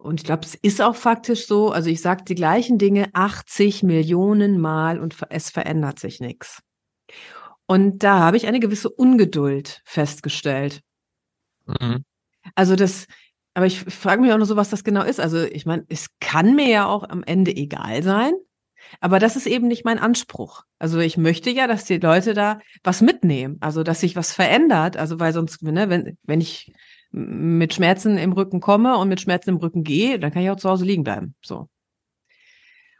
und 0.00 0.20
ich 0.20 0.24
glaube, 0.24 0.44
es 0.44 0.54
ist 0.54 0.80
auch 0.80 0.96
faktisch 0.96 1.46
so. 1.46 1.70
Also 1.70 1.90
ich 1.90 2.00
sage 2.00 2.24
die 2.24 2.34
gleichen 2.34 2.78
Dinge 2.78 3.10
80 3.12 3.82
Millionen 3.82 4.58
Mal 4.58 4.98
und 4.98 5.16
es 5.28 5.50
verändert 5.50 5.98
sich 5.98 6.20
nichts. 6.20 6.62
Und 7.66 8.02
da 8.02 8.18
habe 8.18 8.36
ich 8.36 8.46
eine 8.46 8.60
gewisse 8.60 8.88
Ungeduld 8.88 9.82
festgestellt. 9.84 10.80
Mhm. 11.66 12.04
Also 12.54 12.76
das, 12.76 13.06
aber 13.54 13.66
ich 13.66 13.80
frage 13.80 14.22
mich 14.22 14.32
auch 14.32 14.38
noch 14.38 14.46
so, 14.46 14.56
was 14.56 14.70
das 14.70 14.84
genau 14.84 15.02
ist. 15.02 15.20
Also 15.20 15.42
ich 15.42 15.66
meine, 15.66 15.84
es 15.88 16.06
kann 16.18 16.56
mir 16.56 16.68
ja 16.68 16.86
auch 16.86 17.08
am 17.08 17.22
Ende 17.22 17.54
egal 17.54 18.02
sein. 18.02 18.32
Aber 19.00 19.18
das 19.18 19.36
ist 19.36 19.46
eben 19.46 19.68
nicht 19.68 19.84
mein 19.84 19.98
Anspruch. 19.98 20.64
Also 20.78 20.98
ich 20.98 21.18
möchte 21.18 21.50
ja, 21.50 21.66
dass 21.66 21.84
die 21.84 21.98
Leute 21.98 22.32
da 22.32 22.58
was 22.82 23.02
mitnehmen, 23.02 23.58
also 23.60 23.82
dass 23.82 24.00
sich 24.00 24.16
was 24.16 24.32
verändert. 24.32 24.96
Also 24.96 25.20
weil 25.20 25.34
sonst, 25.34 25.62
ne, 25.62 25.90
wenn, 25.90 26.16
wenn 26.22 26.40
ich 26.40 26.72
mit 27.10 27.74
Schmerzen 27.74 28.18
im 28.18 28.32
Rücken 28.32 28.60
komme 28.60 28.96
und 28.96 29.08
mit 29.08 29.20
Schmerzen 29.20 29.50
im 29.50 29.56
Rücken 29.56 29.82
gehe, 29.82 30.18
dann 30.18 30.32
kann 30.32 30.42
ich 30.42 30.50
auch 30.50 30.56
zu 30.56 30.68
Hause 30.68 30.84
liegen 30.84 31.04
bleiben. 31.04 31.34
So. 31.44 31.68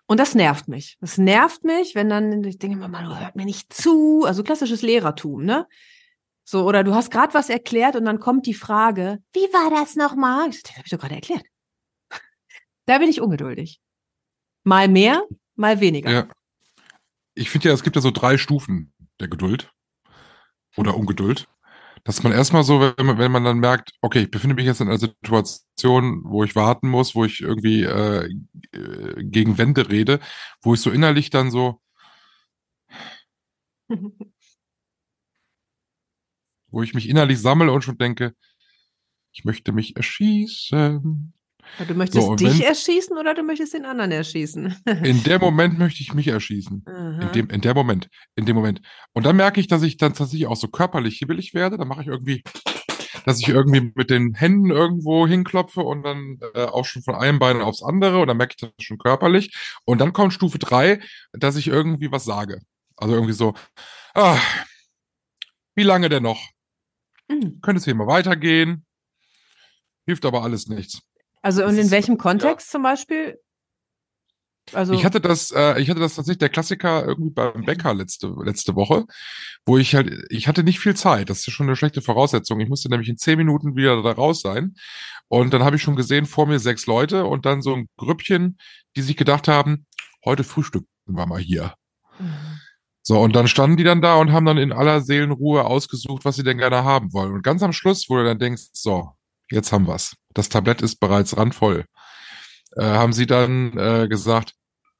Und 0.06 0.18
das 0.18 0.34
nervt 0.34 0.66
mich. 0.66 0.96
Das 1.00 1.18
nervt 1.18 1.62
mich, 1.62 1.94
wenn 1.94 2.08
dann, 2.08 2.42
ich 2.42 2.58
denke 2.58 2.76
immer, 2.76 2.88
man 2.88 3.20
hört 3.20 3.36
mir 3.36 3.44
nicht 3.44 3.72
zu. 3.72 4.24
Also 4.26 4.42
klassisches 4.42 4.82
Lehrertum, 4.82 5.44
ne? 5.44 5.68
So, 6.44 6.66
oder 6.66 6.82
du 6.82 6.96
hast 6.96 7.12
gerade 7.12 7.32
was 7.32 7.48
erklärt 7.48 7.94
und 7.94 8.04
dann 8.06 8.18
kommt 8.18 8.46
die 8.46 8.54
Frage, 8.54 9.22
wie 9.32 9.52
war 9.52 9.70
das 9.70 9.94
nochmal? 9.94 10.50
Das 10.50 10.62
habe 10.72 10.82
ich 10.84 10.90
doch 10.90 10.98
gerade 10.98 11.14
erklärt. 11.14 11.44
Da 12.86 12.98
bin 12.98 13.08
ich 13.08 13.20
ungeduldig. 13.20 13.80
Mal 14.64 14.88
mehr, 14.88 15.22
mal 15.54 15.80
weniger. 15.80 16.10
Ja. 16.10 16.28
Ich 17.34 17.50
finde 17.50 17.68
ja, 17.68 17.74
es 17.74 17.84
gibt 17.84 17.94
ja 17.94 18.02
so 18.02 18.10
drei 18.10 18.36
Stufen 18.36 18.92
der 19.20 19.28
Geduld 19.28 19.72
oder 20.76 20.96
Ungeduld. 20.96 21.46
Dass 22.04 22.22
man 22.22 22.32
erstmal 22.32 22.64
so, 22.64 22.80
wenn 22.80 23.06
man, 23.06 23.18
wenn 23.18 23.32
man 23.32 23.44
dann 23.44 23.58
merkt, 23.58 23.92
okay, 24.00 24.20
ich 24.22 24.30
befinde 24.30 24.56
mich 24.56 24.64
jetzt 24.66 24.80
in 24.80 24.88
einer 24.88 24.98
Situation, 24.98 26.22
wo 26.24 26.44
ich 26.44 26.56
warten 26.56 26.88
muss, 26.88 27.14
wo 27.14 27.24
ich 27.24 27.40
irgendwie 27.40 27.84
äh, 27.84 28.26
äh 28.72 29.24
gegen 29.24 29.58
Wände 29.58 29.90
rede, 29.90 30.20
wo 30.62 30.74
ich 30.74 30.80
so 30.80 30.90
innerlich 30.90 31.30
dann 31.30 31.50
so, 31.50 31.80
wo 36.68 36.82
ich 36.82 36.94
mich 36.94 37.08
innerlich 37.08 37.40
sammle 37.40 37.72
und 37.72 37.82
schon 37.82 37.98
denke, 37.98 38.34
ich 39.32 39.44
möchte 39.44 39.72
mich 39.72 39.96
erschießen. 39.96 41.32
Du 41.86 41.94
möchtest 41.94 42.26
So, 42.26 42.34
dich 42.34 42.58
wenn- 42.60 42.66
erschießen 42.66 43.16
oder 43.16 43.34
du 43.34 43.42
möchtest 43.42 43.72
den 43.74 43.84
anderen 43.86 44.12
erschießen? 44.12 44.76
In 45.04 45.22
dem 45.22 45.40
Moment 45.40 45.78
möchte 45.78 46.02
ich 46.02 46.12
mich 46.14 46.28
erschießen. 46.28 46.84
Aha. 46.86 47.20
In 47.22 47.32
dem, 47.32 47.50
in 47.50 47.60
der 47.62 47.74
Moment. 47.74 48.08
In 48.34 48.44
dem 48.46 48.56
Moment. 48.56 48.82
Und 49.12 49.24
dann 49.24 49.36
merke 49.36 49.60
ich, 49.60 49.66
dass 49.68 49.82
ich 49.82 49.96
dann 49.96 50.12
tatsächlich 50.14 50.46
auch 50.46 50.56
so 50.56 50.68
körperlich 50.68 51.18
hibbelig 51.18 51.54
werde. 51.54 51.78
Dann 51.78 51.88
mache 51.88 52.02
ich 52.02 52.08
irgendwie, 52.08 52.42
dass 53.24 53.40
ich 53.40 53.48
irgendwie 53.48 53.92
mit 53.94 54.10
den 54.10 54.34
Händen 54.34 54.70
irgendwo 54.70 55.26
hinklopfe 55.26 55.80
und 55.80 56.02
dann 56.02 56.38
äh, 56.54 56.64
auch 56.64 56.84
schon 56.84 57.02
von 57.02 57.14
einem 57.14 57.38
Bein 57.38 57.60
aufs 57.62 57.82
andere 57.82 58.18
und 58.20 58.26
dann 58.28 58.36
merke 58.36 58.54
ich 58.56 58.60
das 58.60 58.70
schon 58.84 58.98
körperlich. 58.98 59.54
Und 59.84 60.00
dann 60.00 60.12
kommt 60.12 60.32
Stufe 60.34 60.58
drei, 60.58 61.00
dass 61.32 61.56
ich 61.56 61.68
irgendwie 61.68 62.12
was 62.12 62.24
sage. 62.24 62.60
Also 62.96 63.14
irgendwie 63.14 63.32
so, 63.34 63.54
ah, 64.14 64.38
wie 65.74 65.82
lange 65.84 66.08
denn 66.10 66.22
noch? 66.24 66.40
Mhm. 67.28 67.60
Könnte 67.62 67.78
es 67.78 67.84
hier 67.84 67.94
mal 67.94 68.06
weitergehen? 68.06 68.84
Hilft 70.06 70.24
aber 70.26 70.42
alles 70.42 70.66
nichts. 70.66 71.00
Also 71.42 71.64
und 71.64 71.74
in 71.74 71.80
ist- 71.80 71.90
welchem 71.90 72.18
Kontext 72.18 72.70
zum 72.70 72.82
Beispiel? 72.82 73.38
Also 74.72 74.92
Ich 74.92 75.04
hatte 75.04 75.20
das, 75.20 75.50
äh, 75.50 75.80
ich 75.80 75.90
hatte 75.90 75.98
das 76.00 76.14
tatsächlich 76.14 76.38
der 76.38 76.48
Klassiker 76.48 77.04
irgendwie 77.04 77.30
beim 77.30 77.64
Bäcker 77.64 77.92
letzte, 77.92 78.32
letzte 78.44 78.76
Woche, 78.76 79.04
wo 79.64 79.78
ich 79.78 79.94
halt, 79.96 80.24
ich 80.28 80.46
hatte 80.46 80.62
nicht 80.62 80.78
viel 80.78 80.94
Zeit. 80.94 81.28
Das 81.28 81.38
ist 81.38 81.50
schon 81.52 81.66
eine 81.66 81.74
schlechte 81.76 82.02
Voraussetzung. 82.02 82.60
Ich 82.60 82.68
musste 82.68 82.88
nämlich 82.88 83.08
in 83.08 83.16
zehn 83.16 83.36
Minuten 83.36 83.74
wieder 83.74 84.00
da 84.02 84.12
raus 84.12 84.42
sein. 84.42 84.74
Und 85.28 85.52
dann 85.54 85.64
habe 85.64 85.76
ich 85.76 85.82
schon 85.82 85.96
gesehen, 85.96 86.26
vor 86.26 86.46
mir 86.46 86.60
sechs 86.60 86.86
Leute 86.86 87.24
und 87.24 87.46
dann 87.46 87.62
so 87.62 87.74
ein 87.74 87.88
Grüppchen, 87.96 88.58
die 88.96 89.02
sich 89.02 89.16
gedacht 89.16 89.48
haben, 89.48 89.86
heute 90.24 90.44
frühstücken 90.44 90.86
wir 91.06 91.26
mal 91.26 91.40
hier. 91.40 91.74
Mhm. 92.20 92.34
So, 93.02 93.18
und 93.18 93.34
dann 93.34 93.48
standen 93.48 93.76
die 93.78 93.82
dann 93.84 94.02
da 94.02 94.16
und 94.16 94.30
haben 94.30 94.44
dann 94.44 94.58
in 94.58 94.72
aller 94.72 95.00
Seelenruhe 95.00 95.64
ausgesucht, 95.64 96.24
was 96.24 96.36
sie 96.36 96.44
denn 96.44 96.58
gerne 96.58 96.84
haben 96.84 97.12
wollen. 97.12 97.32
Und 97.32 97.42
ganz 97.42 97.62
am 97.62 97.72
Schluss, 97.72 98.06
wo 98.08 98.16
du 98.16 98.24
dann 98.24 98.38
denkst, 98.38 98.64
so, 98.72 99.12
jetzt 99.50 99.72
haben 99.72 99.86
wir's. 99.86 100.14
Das 100.34 100.48
Tablett 100.48 100.82
ist 100.82 101.00
bereits 101.00 101.36
randvoll. 101.36 101.84
Äh, 102.76 102.84
haben 102.84 103.12
sie 103.12 103.26
dann 103.26 103.76
äh, 103.78 104.06
gesagt, 104.08 104.54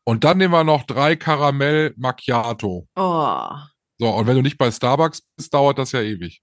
und 0.04 0.24
dann 0.24 0.38
nehmen 0.38 0.52
wir 0.54 0.64
noch 0.64 0.84
drei 0.84 1.14
Karamell 1.16 1.94
Macchiato. 1.96 2.86
oh. 2.96 3.48
So, 4.02 4.08
und 4.08 4.26
wenn 4.26 4.34
du 4.36 4.40
nicht 4.42 4.56
bei 4.56 4.70
Starbucks 4.70 5.20
bist, 5.36 5.52
dauert 5.52 5.76
das 5.78 5.92
ja 5.92 6.00
ewig. 6.00 6.40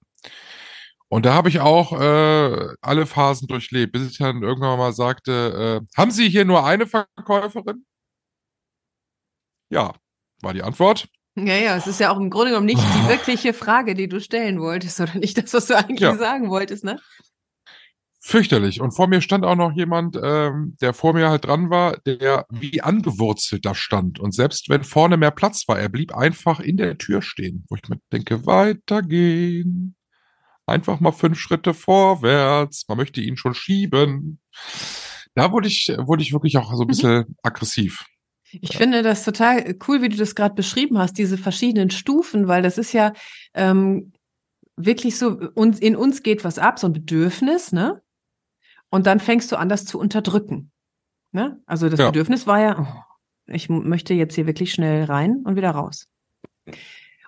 Und 1.09 1.25
da 1.25 1.33
habe 1.33 1.49
ich 1.49 1.59
auch 1.59 1.91
äh, 1.99 2.67
alle 2.81 3.07
Phasen 3.07 3.47
durchlebt, 3.47 3.93
bis 3.93 4.11
ich 4.11 4.19
dann 4.19 4.43
irgendwann 4.43 4.77
mal 4.77 4.93
sagte, 4.93 5.81
äh, 5.81 5.99
haben 5.99 6.11
Sie 6.11 6.29
hier 6.29 6.45
nur 6.45 6.65
eine 6.67 6.85
Verkäuferin? 6.85 7.83
Ja, 9.71 9.93
war 10.43 10.53
die 10.53 10.61
Antwort. 10.63 11.07
Ja, 11.35 11.55
ja, 11.55 11.75
es 11.75 11.87
ist 11.87 11.99
ja 11.99 12.11
auch 12.11 12.17
im 12.17 12.29
Grunde 12.29 12.49
genommen 12.51 12.65
nicht 12.67 12.81
die 12.81 13.07
wirkliche 13.09 13.53
Frage, 13.53 13.95
die 13.95 14.08
du 14.08 14.19
stellen 14.21 14.60
wolltest, 14.62 14.99
oder 14.99 15.15
nicht 15.15 15.38
das, 15.38 15.53
was 15.53 15.65
du 15.67 15.75
eigentlich 15.77 15.99
Ja. 16.01 16.15
sagen 16.15 16.49
wolltest, 16.49 16.84
ne? 16.84 16.99
Fürchterlich. 18.29 18.81
Und 18.81 18.91
vor 18.91 19.07
mir 19.07 19.21
stand 19.21 19.45
auch 19.45 19.55
noch 19.55 19.71
jemand, 19.71 20.19
ähm, 20.21 20.75
der 20.81 20.93
vor 20.93 21.13
mir 21.13 21.29
halt 21.29 21.45
dran 21.45 21.69
war, 21.69 21.95
der 22.05 22.45
wie 22.49 22.81
angewurzelt 22.81 23.65
da 23.65 23.73
stand. 23.73 24.19
Und 24.19 24.35
selbst 24.35 24.67
wenn 24.67 24.83
vorne 24.83 25.15
mehr 25.15 25.31
Platz 25.31 25.65
war, 25.69 25.79
er 25.79 25.87
blieb 25.87 26.13
einfach 26.13 26.59
in 26.59 26.75
der 26.75 26.97
Tür 26.97 27.21
stehen, 27.21 27.63
wo 27.69 27.77
ich 27.77 27.87
mir 27.87 27.95
denke, 28.11 28.45
weitergehen. 28.45 29.95
Einfach 30.65 30.99
mal 30.99 31.13
fünf 31.13 31.39
Schritte 31.39 31.73
vorwärts. 31.73 32.83
Man 32.89 32.97
möchte 32.97 33.21
ihn 33.21 33.37
schon 33.37 33.53
schieben. 33.53 34.41
Da 35.33 35.53
wurde 35.53 35.69
ich, 35.69 35.95
wurde 35.97 36.21
ich 36.21 36.33
wirklich 36.33 36.57
auch 36.57 36.73
so 36.75 36.81
ein 36.81 36.87
bisschen 36.87 37.37
aggressiv. 37.43 38.03
Ich 38.51 38.75
finde 38.75 39.03
das 39.03 39.23
total 39.23 39.73
cool, 39.87 40.01
wie 40.01 40.09
du 40.09 40.17
das 40.17 40.35
gerade 40.35 40.53
beschrieben 40.53 40.97
hast, 40.97 41.17
diese 41.17 41.37
verschiedenen 41.37 41.91
Stufen, 41.91 42.49
weil 42.49 42.61
das 42.61 42.77
ist 42.77 42.91
ja 42.91 43.13
ähm, 43.53 44.11
wirklich 44.75 45.17
so, 45.17 45.29
uns, 45.55 45.79
in 45.79 45.95
uns 45.95 46.23
geht 46.23 46.43
was 46.43 46.59
ab, 46.59 46.77
so 46.77 46.87
ein 46.87 46.93
Bedürfnis, 46.93 47.71
ne? 47.71 48.01
Und 48.89 49.06
dann 49.06 49.19
fängst 49.19 49.52
du 49.52 49.58
an, 49.58 49.69
das 49.69 49.86
zu 49.86 50.00
unterdrücken. 50.00 50.71
Ne? 51.32 51.62
Also 51.65 51.89
das 51.89 52.00
Ja. 52.00 52.08
Bedürfnis 52.08 52.47
war 52.47 52.60
ja, 52.60 52.80
oh, 52.80 53.52
ich 53.52 53.69
möchte 53.69 54.13
jetzt 54.13 54.36
hier 54.36 54.47
wirklich 54.47 54.71
schnell 54.71 55.06
rein 55.06 55.41
und 55.45 55.56
wieder 55.56 55.71
raus. 55.71 56.08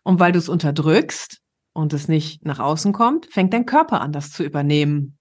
Und 0.03 0.19
weil 0.19 0.31
du 0.31 0.39
es 0.39 0.49
unterdrückst 0.49 1.39
und 1.73 1.93
es 1.93 2.07
nicht 2.07 2.45
nach 2.45 2.59
außen 2.59 2.93
kommt, 2.93 3.25
fängt 3.27 3.53
dein 3.53 3.65
Körper 3.65 4.01
an, 4.01 4.11
das 4.11 4.31
zu 4.31 4.43
übernehmen. 4.43 5.17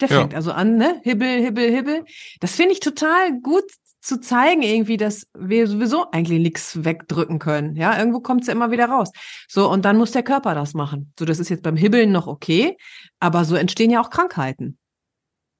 Der 0.00 0.08
Ja. 0.08 0.18
fängt 0.20 0.34
also 0.34 0.52
an, 0.52 0.76
ne? 0.76 1.00
Hibbel, 1.04 1.42
hibbel, 1.42 1.70
hibbel. 1.70 2.04
Das 2.40 2.54
finde 2.54 2.72
ich 2.72 2.80
total 2.80 3.38
gut 3.40 3.64
zu 4.00 4.18
zeigen, 4.20 4.62
irgendwie, 4.62 4.96
dass 4.96 5.28
wir 5.38 5.68
sowieso 5.68 6.10
eigentlich 6.10 6.40
nichts 6.40 6.84
wegdrücken 6.84 7.38
können. 7.38 7.76
Ja, 7.76 7.96
irgendwo 7.96 8.18
kommt 8.18 8.40
es 8.40 8.48
ja 8.48 8.52
immer 8.52 8.72
wieder 8.72 8.86
raus. 8.86 9.10
So, 9.48 9.70
und 9.70 9.84
dann 9.84 9.96
muss 9.96 10.10
der 10.10 10.24
Körper 10.24 10.56
das 10.56 10.74
machen. 10.74 11.12
So, 11.16 11.24
das 11.24 11.38
ist 11.38 11.50
jetzt 11.50 11.62
beim 11.62 11.76
Hibbeln 11.76 12.10
noch 12.10 12.26
okay, 12.26 12.76
aber 13.20 13.44
so 13.44 13.54
entstehen 13.54 13.90
ja 13.90 14.00
auch 14.00 14.10
Krankheiten. 14.10 14.76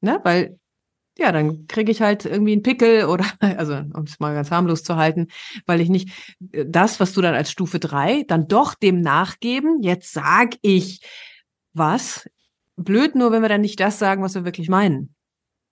Ne? 0.03 0.21
Weil, 0.25 0.59
ja, 1.19 1.33
dann 1.33 1.67
kriege 1.67 1.91
ich 1.91 2.03
halt 2.03 2.25
irgendwie 2.27 2.53
einen 2.53 2.63
Pickel 2.63 3.05
oder, 3.09 3.25
also 3.41 3.75
um 3.75 4.05
es 4.05 4.21
mal 4.21 4.35
ganz 4.35 4.51
harmlos 4.51 4.83
zu 4.83 4.97
halten, 4.97 5.29
weil 5.67 5.81
ich 5.81 5.89
nicht 5.89 6.11
äh, 6.53 6.65
das, 6.69 7.01
was 7.01 7.13
du 7.13 7.21
dann 7.23 7.35
als 7.35 7.51
Stufe 7.51 7.79
drei 7.79 8.25
dann 8.29 8.49
doch 8.49 8.75
dem 8.75 9.01
nachgeben, 9.01 9.83
jetzt 9.83 10.13
sag 10.13 10.55
ich 10.63 11.01
was. 11.75 12.29
Blöd 12.77 13.15
nur, 13.15 13.33
wenn 13.33 13.43
wir 13.43 13.49
dann 13.49 13.61
nicht 13.61 13.81
das 13.81 13.99
sagen, 13.99 14.23
was 14.23 14.35
wir 14.35 14.45
wirklich 14.45 14.69
meinen. 14.69 15.15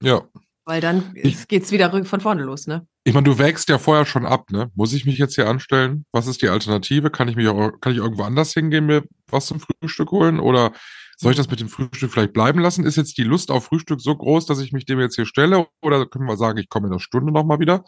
Ja. 0.02 0.22
Weil 0.66 0.80
dann 0.80 1.12
Ich- 1.14 1.48
geht's 1.48 1.72
wieder 1.72 1.90
von 2.04 2.20
vorne 2.20 2.42
los, 2.44 2.66
ne? 2.66 2.86
Ich 3.04 3.14
meine, 3.14 3.24
du 3.24 3.38
wägst 3.38 3.68
ja 3.70 3.78
vorher 3.78 4.04
schon 4.04 4.26
ab, 4.26 4.50
ne? 4.50 4.70
Muss 4.74 4.92
ich 4.92 5.06
mich 5.06 5.16
jetzt 5.16 5.34
hier 5.34 5.48
anstellen? 5.48 6.04
Was 6.12 6.26
ist 6.26 6.42
die 6.42 6.50
Alternative? 6.50 7.10
Kann 7.10 7.28
ich 7.28 7.34
mich 7.36 7.48
auch, 7.48 7.72
kann 7.80 7.92
ich 7.92 7.98
irgendwo 7.98 8.22
anders 8.24 8.52
hingehen, 8.52 8.84
mir 8.84 9.02
was 9.28 9.46
zum 9.46 9.58
Frühstück 9.60 10.10
holen? 10.10 10.38
Oder 10.38 10.72
soll 11.20 11.33
ich 11.33 11.37
das 11.37 11.50
mit 11.50 11.61
dem 11.61 11.68
Frühstück 11.68 12.11
vielleicht 12.11 12.33
bleiben 12.33 12.61
lassen? 12.61 12.87
Ist 12.87 12.96
jetzt 12.96 13.18
die 13.18 13.24
Lust 13.24 13.50
auf 13.50 13.66
Frühstück 13.66 14.00
so 14.00 14.16
groß, 14.16 14.46
dass 14.46 14.59
ich 14.59 14.72
mich 14.72 14.87
dem 14.87 14.98
jetzt 15.00 15.16
hier 15.16 15.26
stelle? 15.26 15.66
Oder 15.83 16.06
können 16.06 16.24
wir 16.24 16.38
sagen, 16.38 16.56
ich 16.56 16.70
komme 16.70 16.87
in 16.87 16.94
einer 16.94 17.00
Stunde 17.00 17.30
nochmal 17.30 17.59
wieder? 17.59 17.85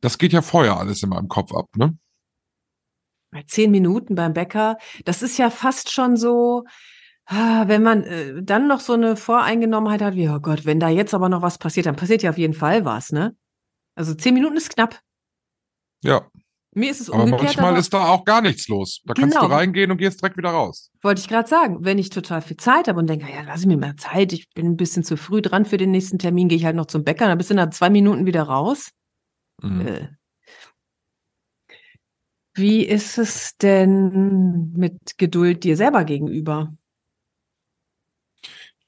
Das 0.00 0.18
geht 0.18 0.32
ja 0.32 0.40
vorher 0.40 0.76
alles 0.76 1.02
in 1.02 1.08
meinem 1.08 1.26
Kopf 1.26 1.52
ab, 1.52 1.66
ne? 1.74 1.98
Bei 3.32 3.42
zehn 3.42 3.72
Minuten 3.72 4.14
beim 4.14 4.34
Bäcker, 4.34 4.76
das 5.04 5.22
ist 5.22 5.36
ja 5.36 5.50
fast 5.50 5.90
schon 5.90 6.16
so, 6.16 6.64
ah, 7.26 7.66
wenn 7.66 7.82
man 7.82 8.04
äh, 8.04 8.40
dann 8.40 8.68
noch 8.68 8.78
so 8.78 8.92
eine 8.92 9.16
Voreingenommenheit 9.16 10.00
hat, 10.00 10.14
wie, 10.14 10.28
oh 10.28 10.38
Gott, 10.38 10.64
wenn 10.64 10.78
da 10.78 10.88
jetzt 10.88 11.12
aber 11.12 11.28
noch 11.28 11.42
was 11.42 11.58
passiert, 11.58 11.86
dann 11.86 11.96
passiert 11.96 12.22
ja 12.22 12.30
auf 12.30 12.38
jeden 12.38 12.54
Fall 12.54 12.84
was, 12.84 13.10
ne? 13.10 13.36
Also 13.96 14.14
zehn 14.14 14.32
Minuten 14.32 14.56
ist 14.56 14.70
knapp. 14.70 15.00
Ja. 16.04 16.30
Mir 16.76 16.90
ist 16.90 17.00
es 17.00 17.08
Aber 17.08 17.22
umgekehrt, 17.22 17.44
manchmal 17.44 17.70
aber 17.70 17.78
ist 17.78 17.94
da 17.94 18.08
auch 18.08 18.24
gar 18.24 18.40
nichts 18.40 18.66
los. 18.68 19.00
Da 19.04 19.14
kannst 19.14 19.36
Genau. 19.36 19.48
du 19.48 19.54
reingehen 19.54 19.90
und 19.92 19.98
gehst 19.98 20.20
direkt 20.20 20.36
wieder 20.36 20.50
raus. 20.50 20.90
wollte 21.02 21.20
ich 21.20 21.28
gerade 21.28 21.48
sagen, 21.48 21.78
wenn 21.84 21.98
ich 21.98 22.10
total 22.10 22.42
viel 22.42 22.56
Zeit 22.56 22.88
habe 22.88 22.98
und 22.98 23.08
denke, 23.08 23.30
ja, 23.30 23.42
lass 23.42 23.64
mir 23.64 23.76
mal 23.76 23.94
Zeit, 23.96 24.32
ich 24.32 24.50
bin 24.54 24.66
ein 24.66 24.76
bisschen 24.76 25.04
zu 25.04 25.16
früh 25.16 25.40
dran 25.40 25.64
für 25.66 25.76
den 25.76 25.92
nächsten 25.92 26.18
Termin, 26.18 26.48
gehe 26.48 26.58
ich 26.58 26.64
halt 26.64 26.76
noch 26.76 26.86
zum 26.86 27.04
Bäcker, 27.04 27.26
dann 27.26 27.38
bist 27.38 27.50
du 27.50 27.54
nach 27.54 27.70
zwei 27.70 27.90
Minuten 27.90 28.26
wieder 28.26 28.42
raus. 28.42 28.90
Mhm. 29.62 29.86
Äh. 29.86 30.08
Wie 32.56 32.84
ist 32.84 33.18
es 33.18 33.56
denn 33.56 34.72
mit 34.76 35.18
Geduld 35.18 35.64
dir 35.64 35.76
selber 35.76 36.04
gegenüber? 36.04 36.72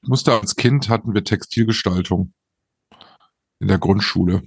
Ich 0.01 0.09
musste 0.09 0.33
als 0.39 0.55
Kind 0.55 0.89
hatten 0.89 1.13
wir 1.13 1.23
Textilgestaltung 1.23 2.33
in 3.59 3.67
der 3.67 3.77
Grundschule. 3.77 4.43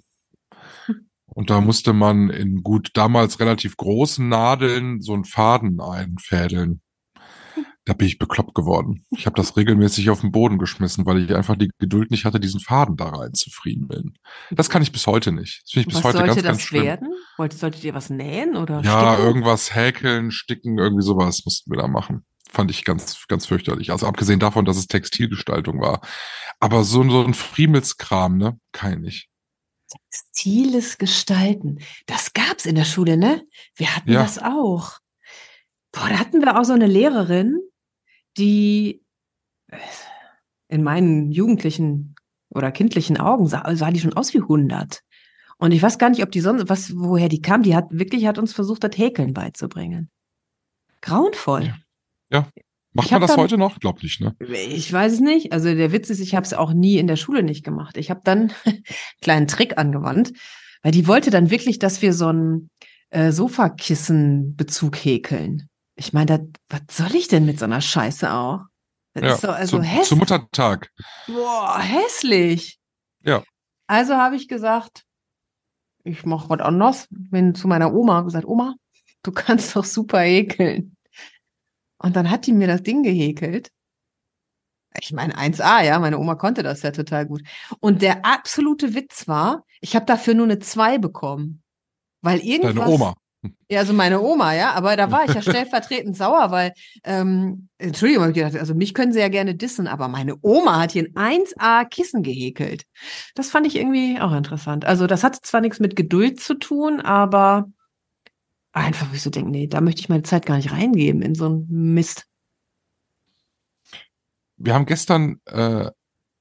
Und 1.34 1.50
da 1.50 1.60
musste 1.60 1.92
man 1.92 2.30
in 2.30 2.62
gut 2.62 2.90
damals 2.94 3.40
relativ 3.40 3.76
großen 3.76 4.28
Nadeln 4.28 5.00
so 5.00 5.14
einen 5.14 5.24
Faden 5.24 5.80
einfädeln. 5.80 6.80
Da 7.86 7.94
bin 7.94 8.06
ich 8.06 8.18
bekloppt 8.18 8.54
geworden. 8.54 9.04
Ich 9.10 9.26
habe 9.26 9.36
das 9.36 9.56
regelmäßig 9.56 10.10
auf 10.10 10.20
den 10.20 10.32
Boden 10.32 10.58
geschmissen, 10.58 11.06
weil 11.06 11.24
ich 11.24 11.34
einfach 11.34 11.56
die 11.56 11.70
Geduld 11.78 12.10
nicht 12.10 12.24
hatte, 12.24 12.38
diesen 12.38 12.60
Faden 12.60 12.96
da 12.96 13.08
reinzufriemeln. 13.08 14.18
Das 14.50 14.68
kann 14.68 14.82
ich 14.82 14.92
bis 14.92 15.06
heute 15.06 15.32
nicht. 15.32 15.62
Das 15.64 15.72
finde 15.72 15.80
ich 15.80 15.86
bis 15.94 15.96
Was 15.96 16.04
heute 16.04 16.18
sollte 16.18 16.26
ganz, 16.26 16.36
das 16.42 16.44
ganz 16.44 16.62
schlimm. 16.62 16.84
werden? 16.84 17.08
Wollt, 17.38 17.52
solltet 17.54 17.82
ihr 17.82 17.94
was 17.94 18.10
nähen 18.10 18.56
oder 18.56 18.82
Ja, 18.82 19.12
sticken? 19.14 19.26
irgendwas 19.26 19.74
häkeln, 19.74 20.30
sticken, 20.30 20.78
irgendwie 20.78 21.02
sowas 21.04 21.42
mussten 21.44 21.70
wir 21.70 21.78
da 21.78 21.88
machen. 21.88 22.24
Fand 22.50 22.70
ich 22.70 22.84
ganz, 22.84 23.24
ganz 23.28 23.46
fürchterlich. 23.46 23.90
Also 23.92 24.06
abgesehen 24.06 24.40
davon, 24.40 24.64
dass 24.66 24.76
es 24.76 24.86
Textilgestaltung 24.86 25.80
war. 25.80 26.00
Aber 26.60 26.84
so, 26.84 27.02
so 27.08 27.24
ein 27.24 27.34
Friemelskram, 27.34 28.36
ne? 28.36 28.58
Kann 28.72 28.92
ich 28.92 28.98
nicht. 28.98 29.29
Textiles 29.90 30.98
Gestalten. 30.98 31.78
Das 32.06 32.32
gab's 32.32 32.66
in 32.66 32.74
der 32.76 32.84
Schule, 32.84 33.16
ne? 33.16 33.42
Wir 33.74 33.94
hatten 33.94 34.12
Ja. 34.12 34.22
das 34.22 34.38
auch. 34.38 34.98
Boah, 35.92 36.08
da 36.08 36.18
hatten 36.18 36.40
wir 36.40 36.58
auch 36.58 36.64
so 36.64 36.72
eine 36.72 36.86
Lehrerin, 36.86 37.58
die 38.38 39.02
äh, 39.68 39.76
in 40.68 40.82
meinen 40.82 41.32
jugendlichen 41.32 42.14
oder 42.50 42.70
kindlichen 42.72 43.18
Augen 43.18 43.46
sah, 43.46 43.74
sah 43.74 43.90
die 43.90 44.00
schon 44.00 44.14
aus 44.14 44.32
wie 44.34 44.38
100. 44.40 45.02
Und 45.58 45.72
ich 45.72 45.82
weiß 45.82 45.98
gar 45.98 46.10
nicht, 46.10 46.22
ob 46.22 46.30
die 46.30 46.40
sonst, 46.40 46.68
was, 46.68 46.96
woher 46.96 47.28
die 47.28 47.42
kam. 47.42 47.62
Die 47.62 47.76
hat 47.76 47.86
wirklich, 47.90 48.26
hat 48.26 48.38
uns 48.38 48.52
versucht, 48.52 48.82
das 48.84 48.96
Häkeln 48.96 49.34
beizubringen. 49.34 50.10
Grauenvoll. 51.02 51.74
Macht 52.92 53.10
man 53.12 53.20
das 53.20 53.30
dann- 53.32 53.40
heute 53.40 53.56
noch? 53.58 53.74
Ich 53.74 53.80
glaube 53.80 54.00
nicht, 54.02 54.20
ne? 54.20 54.34
Ich 54.40 54.92
weiß 54.92 55.12
es 55.14 55.20
nicht. 55.20 55.52
Also 55.52 55.72
der 55.74 55.92
Witz 55.92 56.10
ist, 56.10 56.20
ich 56.20 56.34
habe 56.34 56.44
es 56.44 56.52
auch 56.54 56.72
nie 56.72 56.98
in 56.98 57.06
der 57.06 57.16
Schule 57.16 57.42
nicht 57.42 57.64
gemacht. 57.64 57.96
Ich 57.96 58.10
habe 58.10 58.20
dann 58.24 58.52
einen 58.64 58.82
kleinen 59.22 59.46
Trick 59.48 59.78
angewandt, 59.78 60.32
weil 60.82 60.92
die 60.92 61.06
wollte 61.06 61.30
dann 61.30 61.50
wirklich, 61.50 61.78
dass 61.78 62.02
wir 62.02 62.12
so 62.12 62.26
einen 62.28 62.70
äh, 63.10 63.30
Sofakissenbezug 63.32 64.96
häkeln. 64.96 65.68
Ich 65.96 66.12
meine, 66.12 66.26
da- 66.26 66.44
was 66.68 66.96
soll 66.96 67.14
ich 67.14 67.28
denn 67.28 67.46
mit 67.46 67.58
so 67.58 67.64
einer 67.64 67.80
Scheiße 67.80 68.32
auch? 68.32 68.60
Das 69.14 69.22
Ja, 69.24 69.34
ist 69.34 69.44
doch 69.44 69.54
also 69.54 69.76
zu, 69.78 69.82
hässlich. 69.82 70.08
zu 70.08 70.16
Muttertag. 70.16 70.90
Boah, 71.26 71.78
hässlich. 71.80 72.78
Ja. 73.24 73.42
Also 73.88 74.14
habe 74.14 74.36
ich 74.36 74.46
gesagt, 74.48 75.02
ich 76.04 76.24
mache 76.24 76.48
was 76.48 76.60
anderes. 76.60 77.06
Bin 77.10 77.54
zu 77.54 77.66
meiner 77.68 77.92
Oma 77.92 78.22
gesagt, 78.22 78.46
Oma, 78.46 78.74
du 79.22 79.32
kannst 79.32 79.74
doch 79.76 79.84
super 79.84 80.20
häkeln. 80.20 80.96
Und 82.02 82.16
dann 82.16 82.30
hat 82.30 82.46
die 82.46 82.52
mir 82.52 82.66
das 82.66 82.82
Ding 82.82 83.02
gehäkelt. 83.02 83.70
Ich 84.98 85.12
meine 85.12 85.36
1A, 85.36 85.84
ja, 85.84 85.98
meine 85.98 86.18
Oma 86.18 86.34
konnte 86.34 86.62
das 86.62 86.82
ja 86.82 86.90
total 86.90 87.26
gut. 87.26 87.42
Und 87.78 88.02
der 88.02 88.24
absolute 88.24 88.94
Witz 88.94 89.28
war, 89.28 89.64
ich 89.80 89.94
habe 89.94 90.06
dafür 90.06 90.34
nur 90.34 90.46
eine 90.46 90.58
2 90.58 90.98
bekommen. 90.98 91.62
Weil 92.22 92.40
irgendwas, 92.40 92.74
Deine 92.74 92.90
Oma. 92.90 93.14
ja, 93.70 93.78
also 93.78 93.92
meine 93.92 94.20
Oma, 94.20 94.54
ja, 94.54 94.72
aber 94.72 94.96
da 94.96 95.10
war 95.10 95.26
ich 95.26 95.34
ja 95.34 95.42
stellvertretend 95.42 96.16
sauer, 96.16 96.50
weil, 96.50 96.72
ähm, 97.04 97.68
Entschuldigung, 97.78 98.28
ich 98.28 98.34
gedacht, 98.34 98.56
also 98.56 98.74
mich 98.74 98.94
können 98.94 99.12
sie 99.12 99.20
ja 99.20 99.28
gerne 99.28 99.54
dissen, 99.54 99.86
aber 99.86 100.08
meine 100.08 100.36
Oma 100.42 100.80
hat 100.80 100.92
hier 100.92 101.06
ein 101.14 101.42
1A 101.44 101.84
Kissen 101.88 102.22
gehäkelt. 102.22 102.84
Das 103.34 103.50
fand 103.50 103.66
ich 103.66 103.76
irgendwie 103.76 104.20
auch 104.20 104.32
interessant. 104.32 104.84
Also 104.86 105.06
das 105.06 105.22
hat 105.22 105.36
zwar 105.36 105.60
nichts 105.60 105.80
mit 105.80 105.96
Geduld 105.96 106.40
zu 106.40 106.54
tun, 106.54 107.00
aber 107.00 107.70
einfach, 108.72 109.10
wo 109.10 109.14
ich 109.14 109.22
so 109.22 109.30
denke, 109.30 109.50
nee, 109.50 109.66
da 109.66 109.80
möchte 109.80 110.00
ich 110.00 110.08
meine 110.08 110.22
Zeit 110.22 110.46
gar 110.46 110.56
nicht 110.56 110.72
reingeben 110.72 111.22
in 111.22 111.34
so 111.34 111.46
einen 111.46 111.94
Mist. 111.94 112.26
Wir 114.56 114.74
haben 114.74 114.86
gestern 114.86 115.40
äh, 115.46 115.90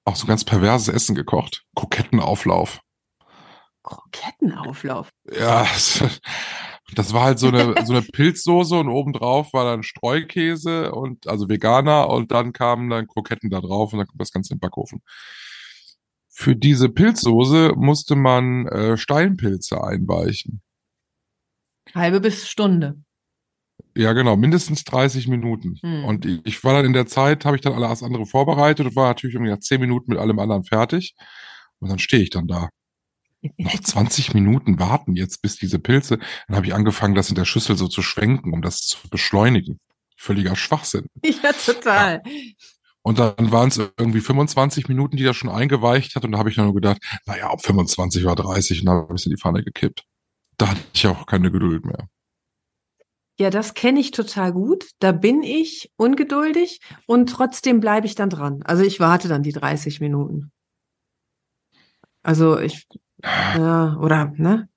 auch 0.05 0.15
so 0.15 0.27
ganz 0.27 0.43
perverses 0.43 0.93
Essen 0.93 1.15
gekocht. 1.15 1.65
Krokettenauflauf. 1.75 2.81
Krokettenauflauf. 3.83 5.09
Ja, 5.31 5.65
das, 6.95 7.13
war 7.13 7.23
halt 7.23 7.39
so 7.39 7.47
eine, 7.47 7.85
so 7.85 7.93
eine 7.93 8.01
Pilzsoße 8.01 8.75
und 8.75 8.89
obendrauf 8.89 9.53
war 9.53 9.65
dann 9.65 9.83
Streukäse 9.83 10.91
und 10.91 11.27
also 11.27 11.47
Veganer 11.47 12.09
und 12.09 12.31
dann 12.31 12.53
kamen 12.53 12.89
dann 12.89 13.07
Kroketten 13.07 13.49
da 13.49 13.61
drauf 13.61 13.93
und 13.93 13.99
dann 13.99 14.07
kommt 14.07 14.21
das 14.21 14.31
Ganze 14.31 14.53
den 14.53 14.59
Backofen. 14.59 15.01
Für 16.27 16.55
diese 16.55 16.89
Pilzsoße 16.89 17.73
musste 17.75 18.15
man 18.15 18.67
äh, 18.67 18.97
Steinpilze 18.97 19.83
einweichen. 19.83 20.61
Halbe 21.93 22.21
bis 22.21 22.47
Stunde. 22.47 23.01
Ja, 23.95 24.13
genau, 24.13 24.35
mindestens 24.35 24.83
30 24.83 25.27
Minuten. 25.27 25.77
Hm. 25.81 26.05
Und 26.05 26.25
ich, 26.25 26.63
war 26.63 26.73
dann 26.73 26.85
in 26.85 26.93
der 26.93 27.07
Zeit, 27.07 27.45
habe 27.45 27.55
ich 27.55 27.61
dann 27.61 27.73
alles 27.73 28.03
andere 28.03 28.25
vorbereitet 28.25 28.85
und 28.85 28.95
war 28.95 29.07
natürlich 29.07 29.35
irgendwie 29.35 29.51
nach 29.51 29.59
10 29.59 29.81
Minuten 29.81 30.11
mit 30.11 30.19
allem 30.19 30.39
anderen 30.39 30.63
fertig. 30.63 31.15
Und 31.79 31.89
dann 31.89 31.99
stehe 31.99 32.23
ich 32.23 32.29
dann 32.29 32.47
da. 32.47 32.69
Noch 33.57 33.79
20 33.81 34.33
Minuten 34.33 34.79
warten 34.79 35.15
jetzt, 35.15 35.41
bis 35.41 35.55
diese 35.55 35.79
Pilze. 35.79 36.19
Dann 36.47 36.57
habe 36.57 36.67
ich 36.67 36.73
angefangen, 36.73 37.15
das 37.15 37.29
in 37.29 37.35
der 37.35 37.45
Schüssel 37.45 37.77
so 37.77 37.87
zu 37.87 38.01
schwenken, 38.01 38.53
um 38.53 38.61
das 38.61 38.81
zu 38.81 39.09
beschleunigen. 39.09 39.79
Völliger 40.15 40.55
Schwachsinn. 40.55 41.07
Ja, 41.23 41.53
total. 41.53 42.21
Und 43.01 43.17
dann 43.17 43.51
waren 43.51 43.69
es 43.69 43.77
irgendwie 43.77 44.19
25 44.19 44.89
Minuten, 44.89 45.15
die 45.15 45.23
das 45.23 45.37
schon 45.37 45.49
eingeweicht 45.49 46.15
hat. 46.15 46.25
Und 46.25 46.33
da 46.33 46.37
habe 46.37 46.49
ich 46.49 46.55
dann 46.55 46.65
nur 46.65 46.75
gedacht, 46.75 47.01
naja, 47.25 47.51
ob 47.51 47.61
25 47.61 48.25
war 48.25 48.35
30 48.35 48.81
und 48.81 48.85
dann 48.87 48.95
habe 48.95 49.15
ich 49.15 49.25
in 49.25 49.31
die 49.31 49.37
Pfanne 49.37 49.63
gekippt. 49.63 50.03
Da 50.59 50.67
hatte 50.67 50.81
ich 50.93 51.07
auch 51.07 51.25
keine 51.25 51.51
Geduld 51.51 51.85
mehr. 51.85 52.09
Ja, 53.39 53.49
das 53.49 53.73
kenne 53.73 54.01
ich 54.01 54.11
total 54.11 54.51
gut. 54.51 54.89
Da 54.99 55.13
bin 55.13 55.41
ich 55.41 55.91
ungeduldig 55.95 56.81
und 57.07 57.29
trotzdem 57.29 57.79
bleibe 57.79 58.05
ich 58.05 58.15
dann 58.15 58.29
dran. 58.29 58.61
Also 58.63 58.83
ich 58.83 58.99
warte 58.99 59.29
dann 59.29 59.41
die 59.41 59.53
30 59.53 60.01
Minuten. 60.01 60.51
Also 62.21 62.59
ich, 62.59 62.85
ja, 63.23 63.95
oder, 64.01 64.33
ne? 64.35 64.67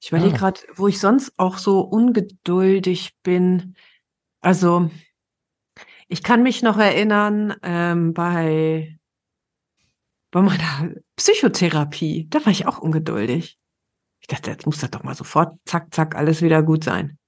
Ich 0.00 0.10
überlege 0.10 0.30
Ja. 0.32 0.38
gerade, 0.38 0.60
wo 0.76 0.86
ich 0.86 1.00
sonst 1.00 1.32
auch 1.36 1.58
so 1.58 1.80
ungeduldig 1.80 3.16
bin. 3.24 3.74
Also 4.40 4.90
ich 6.06 6.22
kann 6.22 6.44
mich 6.44 6.62
noch 6.62 6.78
erinnern, 6.78 7.56
ähm, 7.62 8.14
bei, 8.14 8.96
bei 10.30 10.40
meiner 10.42 10.94
Psychotherapie, 11.16 12.28
da 12.30 12.44
war 12.46 12.52
ich 12.52 12.66
auch 12.66 12.78
ungeduldig. 12.78 13.59
Ich 14.30 14.36
dachte, 14.36 14.52
jetzt 14.52 14.64
muss 14.66 14.78
das 14.78 14.90
doch 14.90 15.02
mal 15.02 15.16
sofort, 15.16 15.58
zack, 15.64 15.92
zack, 15.92 16.14
alles 16.14 16.40
wieder 16.40 16.62
gut 16.62 16.84
sein. 16.84 17.18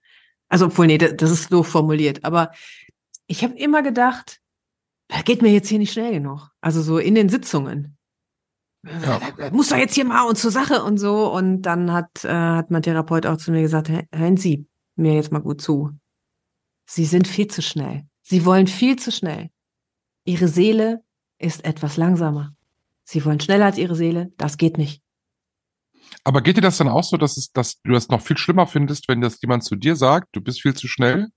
Also, 0.48 0.66
obwohl, 0.66 0.86
nee, 0.86 0.98
das, 0.98 1.16
das 1.16 1.30
ist 1.32 1.50
so 1.50 1.64
formuliert. 1.64 2.24
Aber 2.24 2.52
ich 3.26 3.42
habe 3.42 3.54
immer 3.54 3.82
gedacht, 3.82 4.40
das 5.08 5.24
geht 5.24 5.42
mir 5.42 5.50
jetzt 5.52 5.68
hier 5.68 5.80
nicht 5.80 5.92
schnell 5.92 6.12
genug. 6.12 6.50
Also 6.60 6.80
so 6.80 6.98
in 6.98 7.16
den 7.16 7.28
Sitzungen. 7.28 7.96
Ja. 8.84 9.20
Muss 9.50 9.70
doch 9.70 9.76
jetzt 9.76 9.94
hier 9.94 10.04
mal 10.04 10.22
und 10.28 10.36
zur 10.38 10.50
Sache 10.52 10.84
und 10.84 10.98
so. 10.98 11.32
Und 11.32 11.62
dann 11.62 11.92
hat, 11.92 12.24
äh, 12.24 12.28
hat 12.28 12.70
mein 12.70 12.82
Therapeut 12.82 13.26
auch 13.26 13.36
zu 13.36 13.50
mir 13.50 13.62
gesagt, 13.62 13.88
"Hö- 13.88 14.06
hören 14.14 14.36
Sie 14.36 14.66
mir 14.96 15.14
jetzt 15.14 15.32
mal 15.32 15.40
gut 15.40 15.60
zu. 15.60 15.90
Sie 16.86 17.04
sind 17.04 17.26
viel 17.26 17.48
zu 17.48 17.62
schnell. 17.62 18.04
Sie 18.22 18.44
wollen 18.44 18.66
viel 18.68 18.96
zu 18.96 19.10
schnell. 19.10 19.50
Ihre 20.24 20.46
Seele 20.48 21.02
ist 21.38 21.64
etwas 21.64 21.96
langsamer. 21.96 22.54
Sie 23.04 23.24
wollen 23.24 23.40
schneller 23.40 23.66
als 23.66 23.78
Ihre 23.78 23.96
Seele. 23.96 24.32
Das 24.36 24.56
geht 24.56 24.78
nicht. 24.78 25.02
Aber 26.24 26.40
geht 26.40 26.56
dir 26.56 26.62
das 26.62 26.78
dann 26.78 26.88
auch 26.88 27.04
so, 27.04 27.16
dass, 27.16 27.36
es, 27.36 27.52
dass 27.52 27.80
du 27.82 27.92
das 27.92 28.08
noch 28.08 28.20
viel 28.20 28.36
schlimmer 28.36 28.66
findest, 28.66 29.08
wenn 29.08 29.20
das 29.20 29.40
jemand 29.40 29.64
zu 29.64 29.76
dir 29.76 29.96
sagt, 29.96 30.28
du 30.32 30.40
bist 30.40 30.62
viel 30.62 30.74
zu 30.74 30.88
schnell? 30.88 31.28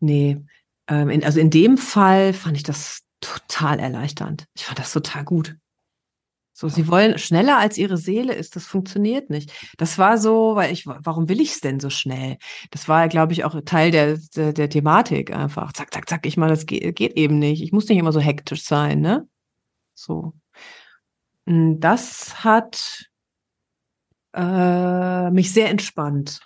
Nee, 0.00 0.38
ähm, 0.88 1.10
in, 1.10 1.24
also 1.24 1.40
in 1.40 1.50
dem 1.50 1.78
Fall 1.78 2.32
fand 2.32 2.56
ich 2.56 2.62
das 2.62 3.02
total 3.20 3.78
erleichternd. 3.80 4.46
Ich 4.54 4.64
fand 4.64 4.78
das 4.78 4.92
total 4.92 5.24
gut. 5.24 5.56
So, 6.58 6.70
sie 6.70 6.88
wollen 6.88 7.18
schneller 7.18 7.58
als 7.58 7.76
ihre 7.76 7.98
Seele 7.98 8.32
ist, 8.32 8.56
das 8.56 8.66
funktioniert 8.66 9.28
nicht. 9.28 9.52
Das 9.76 9.98
war 9.98 10.16
so, 10.16 10.54
weil 10.54 10.72
ich, 10.72 10.86
warum 10.86 11.28
will 11.28 11.42
ich 11.42 11.50
es 11.50 11.60
denn 11.60 11.80
so 11.80 11.90
schnell? 11.90 12.38
Das 12.70 12.88
war, 12.88 13.08
glaube 13.08 13.34
ich, 13.34 13.44
auch 13.44 13.60
Teil 13.66 13.90
der, 13.90 14.16
der, 14.34 14.54
der 14.54 14.70
Thematik 14.70 15.34
einfach. 15.34 15.74
Zack, 15.74 15.92
zack, 15.92 16.08
zack, 16.08 16.24
ich 16.24 16.38
meine, 16.38 16.52
das 16.54 16.64
geht, 16.64 16.96
geht 16.96 17.12
eben 17.12 17.38
nicht. 17.38 17.62
Ich 17.62 17.72
muss 17.72 17.86
nicht 17.88 17.98
immer 17.98 18.12
so 18.12 18.20
hektisch 18.20 18.62
sein, 18.64 19.00
ne? 19.00 19.28
So. 19.94 20.32
Mm, 21.44 21.78
Das 21.78 22.42
hat 22.42 23.06
äh, 24.36 25.30
mich 25.30 25.52
sehr 25.52 25.70
entspannt. 25.70 26.40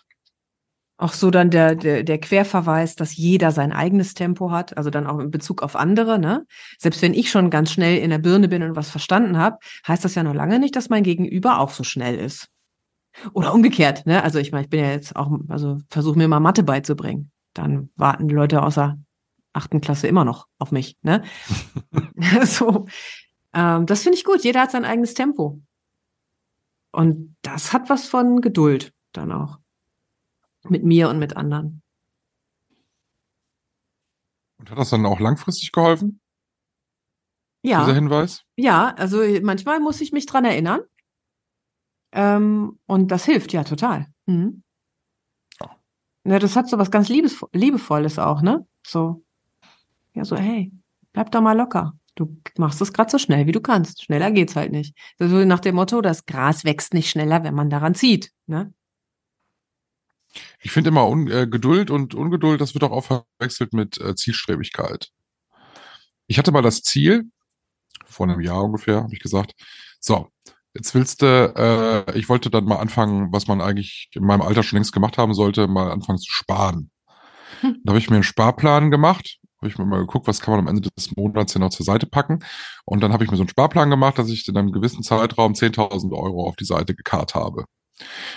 Auch 0.96 1.14
so 1.14 1.30
dann 1.30 1.50
der, 1.50 1.74
der, 1.74 2.02
der 2.02 2.20
Querverweis, 2.20 2.94
dass 2.94 3.16
jeder 3.16 3.52
sein 3.52 3.72
eigenes 3.72 4.12
Tempo 4.12 4.50
hat, 4.50 4.76
also 4.76 4.90
dann 4.90 5.06
auch 5.06 5.18
in 5.18 5.30
Bezug 5.30 5.62
auf 5.62 5.74
andere. 5.74 6.18
Ne? 6.18 6.46
Selbst 6.78 7.00
wenn 7.00 7.14
ich 7.14 7.30
schon 7.30 7.48
ganz 7.48 7.72
schnell 7.72 7.98
in 7.98 8.10
der 8.10 8.18
Birne 8.18 8.48
bin 8.48 8.62
und 8.62 8.76
was 8.76 8.90
verstanden 8.90 9.38
habe, 9.38 9.56
heißt 9.88 10.04
das 10.04 10.14
ja 10.14 10.22
noch 10.22 10.34
lange 10.34 10.58
nicht, 10.58 10.76
dass 10.76 10.90
mein 10.90 11.02
Gegenüber 11.02 11.58
auch 11.58 11.70
so 11.70 11.84
schnell 11.84 12.16
ist. 12.16 12.48
Oder 13.32 13.54
umgekehrt. 13.54 14.04
Ne? 14.06 14.22
Also 14.22 14.38
ich 14.38 14.52
meine, 14.52 14.64
ich 14.64 14.70
bin 14.70 14.80
ja 14.80 14.90
jetzt 14.90 15.16
auch, 15.16 15.30
also 15.48 15.78
versuche 15.88 16.18
mir 16.18 16.28
mal 16.28 16.38
Mathe 16.38 16.62
beizubringen. 16.62 17.32
Dann 17.54 17.90
warten 17.96 18.28
die 18.28 18.34
Leute 18.34 18.62
außer 18.62 18.98
achten 19.54 19.80
Klasse 19.80 20.06
immer 20.06 20.26
noch 20.26 20.46
auf 20.58 20.70
mich. 20.70 20.96
Ne? 21.00 21.24
so, 22.44 22.86
ähm, 23.54 23.86
das 23.86 24.02
finde 24.02 24.18
ich 24.18 24.24
gut. 24.24 24.44
Jeder 24.44 24.60
hat 24.60 24.70
sein 24.70 24.84
eigenes 24.84 25.14
Tempo. 25.14 25.62
Und 26.92 27.36
das 27.42 27.72
hat 27.72 27.88
was 27.88 28.06
von 28.08 28.40
Geduld 28.40 28.92
dann 29.12 29.32
auch. 29.32 29.58
Mit 30.68 30.84
mir 30.84 31.08
und 31.08 31.18
mit 31.18 31.36
anderen. 31.36 31.82
Und 34.58 34.70
hat 34.70 34.78
das 34.78 34.90
dann 34.90 35.06
auch 35.06 35.20
langfristig 35.20 35.72
geholfen, 35.72 36.20
dieser 37.64 37.88
Ja, 37.88 37.94
Hinweis? 37.94 38.44
ja, 38.56 38.94
also 38.94 39.18
manchmal 39.42 39.80
muss 39.80 40.00
ich 40.00 40.12
mich 40.12 40.26
dran 40.26 40.44
erinnern. 40.44 40.80
Ähm, 42.12 42.78
und 42.86 43.08
das 43.10 43.24
hilft 43.24 43.52
ja 43.52 43.64
total. 43.64 44.06
Mhm. 44.26 44.62
Ja. 45.60 45.76
Ja, 46.24 46.38
das 46.38 46.56
hat 46.56 46.68
so 46.68 46.76
was 46.78 46.90
ganz 46.90 47.08
Liebesvo 47.08 47.48
Liebevolles 47.52 48.18
auch, 48.18 48.42
ne? 48.42 48.66
So, 48.84 49.24
ja, 50.14 50.24
so, 50.24 50.36
hey, 50.36 50.72
bleib 51.12 51.30
doch 51.30 51.40
mal 51.40 51.56
locker. 51.56 51.94
Du 52.20 52.36
machst 52.58 52.82
es 52.82 52.92
gerade 52.92 53.10
so 53.10 53.16
schnell, 53.16 53.46
wie 53.46 53.52
du 53.52 53.62
kannst. 53.62 54.04
Schneller 54.04 54.30
geht's 54.30 54.54
halt 54.54 54.72
nicht. 54.72 54.94
So 55.18 55.26
nach 55.46 55.60
dem 55.60 55.74
Motto, 55.74 56.02
das 56.02 56.26
Gras 56.26 56.64
wächst 56.64 56.92
nicht 56.92 57.08
schneller, 57.08 57.44
wenn 57.44 57.54
man 57.54 57.70
daran 57.70 57.94
zieht, 57.94 58.30
ne? 58.46 58.74
Ich 60.60 60.70
finde 60.70 60.88
immer 60.90 61.08
Un 61.08 61.28
äh, 61.28 61.46
Geduld 61.46 61.90
und 61.90 62.14
Ungeduld, 62.14 62.60
das 62.60 62.74
wird 62.74 62.84
auch 62.84 62.90
oft 62.90 63.06
verwechselt 63.06 63.72
mit 63.72 63.98
äh, 64.02 64.14
Zielstrebigkeit. 64.14 65.08
Ich 66.26 66.38
hatte 66.38 66.52
mal 66.52 66.60
das 66.60 66.82
Ziel, 66.82 67.30
vor 68.04 68.28
einem 68.28 68.42
Jahr 68.42 68.64
ungefähr, 68.64 68.96
habe 68.96 69.14
ich 69.14 69.20
gesagt, 69.20 69.54
So, 69.98 70.28
jetzt 70.74 70.94
willst 70.94 71.22
du, 71.22 72.04
äh, 72.06 72.18
ich 72.18 72.28
wollte 72.28 72.50
dann 72.50 72.66
mal 72.66 72.80
anfangen, 72.80 73.32
was 73.32 73.46
man 73.46 73.62
eigentlich 73.62 74.10
in 74.12 74.26
meinem 74.26 74.42
Alter 74.42 74.62
schon 74.62 74.76
längst 74.76 74.92
gemacht 74.92 75.16
haben 75.16 75.32
sollte, 75.32 75.68
mal 75.68 75.90
anfangen 75.90 76.18
zu 76.18 76.30
sparen. 76.30 76.90
Hm. 77.62 77.80
Da 77.82 77.92
habe 77.92 77.98
ich 77.98 78.10
mir 78.10 78.16
einen 78.16 78.24
Sparplan 78.24 78.90
gemacht, 78.90 79.39
habe 79.60 79.68
ich 79.70 79.78
mir 79.78 79.84
mal 79.84 80.00
geguckt, 80.00 80.26
was 80.26 80.40
kann 80.40 80.52
man 80.52 80.60
am 80.60 80.68
Ende 80.68 80.88
des 80.96 81.14
Monats 81.16 81.52
hier 81.52 81.60
noch 81.60 81.70
zur 81.70 81.84
Seite 81.84 82.06
packen. 82.06 82.40
Und 82.84 83.00
dann 83.02 83.12
habe 83.12 83.24
ich 83.24 83.30
mir 83.30 83.36
so 83.36 83.42
einen 83.42 83.48
Sparplan 83.50 83.90
gemacht, 83.90 84.18
dass 84.18 84.30
ich 84.30 84.48
in 84.48 84.56
einem 84.56 84.72
gewissen 84.72 85.02
Zeitraum 85.02 85.54
10.000 85.54 86.12
Euro 86.12 86.46
auf 86.46 86.56
die 86.56 86.64
Seite 86.64 86.94
gekarrt 86.94 87.34
habe. 87.34 87.64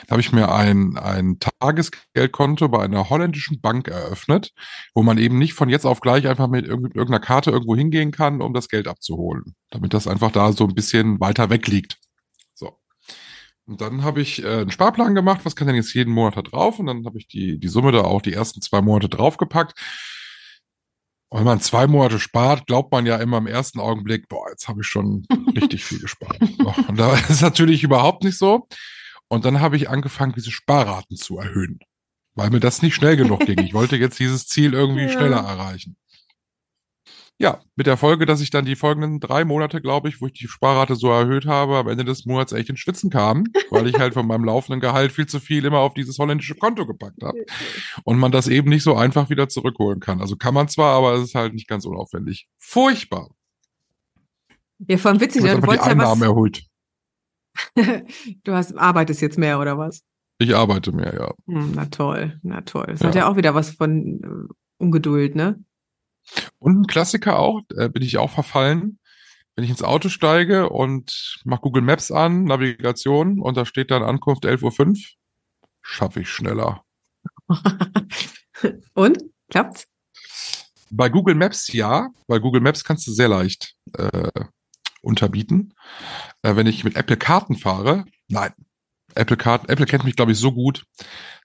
Da 0.08 0.12
habe 0.12 0.22
ich 0.22 0.34
mir 0.34 0.52
ein, 0.54 0.98
ein 0.98 1.38
Tagesgeldkonto 1.40 2.68
bei 2.68 2.84
einer 2.84 3.10
holländischen 3.10 3.62
Bank 3.62 3.88
eröffnet, 3.88 4.52
wo 4.94 5.04
man 5.04 5.18
eben 5.18 5.38
nicht 5.38 5.54
von 5.54 5.70
jetzt 5.70 5.86
auf 5.86 6.02
gleich 6.02 6.28
einfach 6.28 6.50
mit 6.50 6.66
irgend- 6.68 6.96
irgendeiner 6.96 7.22
Karte 7.26 7.52
irgendwo 7.52 7.76
hingehen 7.76 8.12
kann, 8.12 8.42
um 8.42 8.54
das 8.54 8.68
Geld 8.68 8.88
abzuholen. 8.90 9.56
Damit 9.70 9.94
das 9.94 10.08
einfach 10.08 10.32
da 10.32 10.52
so 10.52 10.66
ein 10.66 10.76
bisschen 10.76 11.22
weiter 11.22 11.50
weg 11.50 11.68
liegt. 11.68 11.98
Und 13.66 13.80
dann 13.80 14.04
habe 14.04 14.22
ich 14.22 14.44
äh, 14.44 14.48
einen 14.48 14.72
Sparplan 14.72 15.16
gemacht, 15.16 15.42
was 15.46 15.56
kann 15.56 15.68
denn 15.68 15.76
jetzt 15.78 15.94
jeden 15.94 16.14
Monat 16.14 16.36
da 16.36 16.42
drauf? 16.42 16.80
Und 16.80 16.88
dann 16.88 17.06
habe 17.06 17.18
ich 17.18 17.28
die, 17.28 17.60
die 17.60 17.68
Summe 17.70 17.92
da 17.92 18.02
auch 18.02 18.22
die 18.22 18.34
ersten 18.34 18.62
zwei 18.62 18.82
Monate 18.82 19.08
draufgepackt. 19.10 19.80
Und 21.34 21.39
wenn 21.39 21.46
man 21.46 21.62
zwei 21.62 21.88
Monate 21.88 22.19
spart, 22.19 22.67
glaubt 22.67 22.91
man 22.91 23.08
ja 23.08 23.17
immer 23.17 23.39
im 23.39 23.48
ersten 23.48 23.80
Augenblick, 23.80 24.28
boah, 24.30 24.52
jetzt 24.52 24.67
habe 24.67 24.82
ich 24.82 24.88
schon 24.88 25.26
richtig 25.56 25.84
viel 25.84 25.98
gespart. 25.98 26.38
Und 26.88 27.00
da 27.00 27.15
ist 27.28 27.41
natürlich 27.41 27.82
überhaupt 27.84 28.24
nicht 28.24 28.38
so. 28.38 28.67
Und 29.30 29.43
dann 29.43 29.60
habe 29.60 29.76
ich 29.76 29.89
angefangen, 29.89 30.34
diese 30.36 30.52
Sparraten 30.52 31.17
zu 31.17 31.39
erhöhen, 31.39 31.80
weil 32.36 32.52
mir 32.52 32.60
das 32.60 32.84
nicht 32.84 32.93
schnell 32.93 33.17
genug 33.17 33.39
ging. 33.48 33.58
Ich 33.62 33.74
wollte 33.74 33.96
jetzt 33.96 34.19
dieses 34.19 34.46
Ziel 34.46 34.76
irgendwie 34.76 35.06
Ja. 35.06 35.10
schneller 35.10 35.38
erreichen. 35.39 35.96
Ja, 37.39 37.60
mit 37.76 37.88
der 37.88 37.98
Folge, 37.98 38.26
dass 38.26 38.41
ich 38.41 38.52
dann 38.52 38.63
die 38.63 38.76
folgenden 38.76 39.19
drei 39.19 39.43
Monate, 39.43 39.82
glaube 39.82 40.08
ich, 40.08 40.22
wo 40.22 40.28
ich 40.28 40.34
die 40.34 40.48
Sparrate 40.48 40.96
so 40.96 41.10
erhöht 41.10 41.46
habe, 41.46 41.78
am 41.78 41.88
Ende 41.88 42.06
des 42.06 42.26
Monats 42.26 42.52
echt 42.54 42.69
in 42.69 42.78
Schwitzen 42.78 43.10
kam, 43.10 43.46
weil 43.72 43.88
ich 43.88 43.98
halt 43.98 44.13
von 44.13 44.28
meinem 44.28 44.46
laufenden 44.46 44.80
Gehalt 44.80 45.12
viel 45.12 45.26
zu 45.26 45.39
viel 45.39 45.65
immer 45.65 45.80
auf 45.80 45.93
dieses 45.96 46.17
holländische 46.19 46.56
Konto 46.56 46.86
gepackt 46.86 47.24
habe. 47.24 47.43
Und 48.04 48.19
man 48.19 48.32
das 48.32 48.48
eben 48.48 48.69
nicht 48.69 48.84
so 48.84 48.96
einfach 48.96 49.30
wieder 49.30 49.50
zurückholen 49.50 50.00
kann. 50.00 50.22
Also 50.22 50.36
kann 50.36 50.54
man 50.54 50.67
zwar, 50.67 50.96
aber 50.96 51.13
es 51.13 51.24
ist 51.24 51.36
halt 51.36 51.54
nicht 51.54 51.67
ganz 51.67 51.86
unaufwendig. 51.86 52.48
Furchtbar. 52.60 53.30
Ja, 54.88 54.98
vor 54.98 55.12
allem 55.12 55.19
witzig, 55.22 55.41
habe 55.43 55.56
du 55.56 55.62
die 55.62 55.67
wolltest 55.67 55.86
ja 55.88 55.91
Einnahmen 55.91 56.22
erhöht. 56.22 56.63
was. 57.76 57.86
du 58.43 58.54
hast, 58.54 58.78
arbeitest 58.78 59.22
jetzt 59.22 59.38
mehr 59.38 59.60
oder 59.60 59.78
was? 59.78 60.04
Ich 60.39 60.56
arbeite 60.56 60.91
mehr, 60.91 61.13
ja. 61.13 61.34
Hm, 61.48 61.72
na 61.76 61.86
toll, 61.86 62.39
na 62.43 62.62
toll. 62.62 62.86
Das 62.88 63.02
Ja. 63.02 63.08
hat 63.08 63.15
ja 63.15 63.28
auch 63.28 63.38
wieder 63.38 63.56
was 63.56 63.72
von 63.72 64.22
äh, 64.22 64.54
Ungeduld, 64.78 65.36
ne? 65.36 65.63
Und 66.60 66.82
ein 66.82 66.88
Klassiker 66.88 67.40
auch, 67.40 67.62
äh, 67.76 67.90
bin 67.90 68.04
ich 68.04 68.18
auch 68.18 68.32
verfallen. 68.32 69.00
Wenn 69.56 69.66
ich 69.66 69.70
ins 69.70 69.84
Auto 69.84 70.10
steige 70.10 70.70
und 70.70 71.40
mache 71.44 71.62
Google 71.62 71.84
Maps 71.84 72.12
an, 72.12 72.46
Navigation, 72.46 73.40
und 73.40 73.56
da 73.56 73.66
steht 73.66 73.92
dann 73.92 74.02
Ankunft 74.02 74.46
11.05 74.46 74.88
Uhr, 74.88 74.96
schaffe 75.82 76.22
ich 76.22 76.30
schneller. 76.30 76.84
Und? 78.94 79.20
Klappt's? 79.50 79.88
Bei 80.90 81.10
Google 81.10 81.36
Maps 81.36 81.72
ja, 81.72 82.10
bei 82.28 82.40
Google 82.40 82.62
Maps 82.62 82.84
kannst 82.84 83.06
du 83.08 83.12
sehr 83.12 83.28
leicht 83.28 83.76
äh, 83.98 84.32
unterbieten. 85.02 85.74
Äh, 86.42 86.56
wenn 86.56 86.68
ich 86.68 86.84
mit 86.84 86.96
Apple 86.96 87.18
Karten 87.18 87.56
fahre, 87.56 88.06
nein. 88.28 88.54
Apple 89.15 89.38
Karten, 89.38 89.69
Apple 89.69 89.86
kennt 89.86 90.04
mich, 90.04 90.15
glaube 90.15 90.32
ich, 90.32 90.38
so 90.38 90.52
gut. 90.52 90.86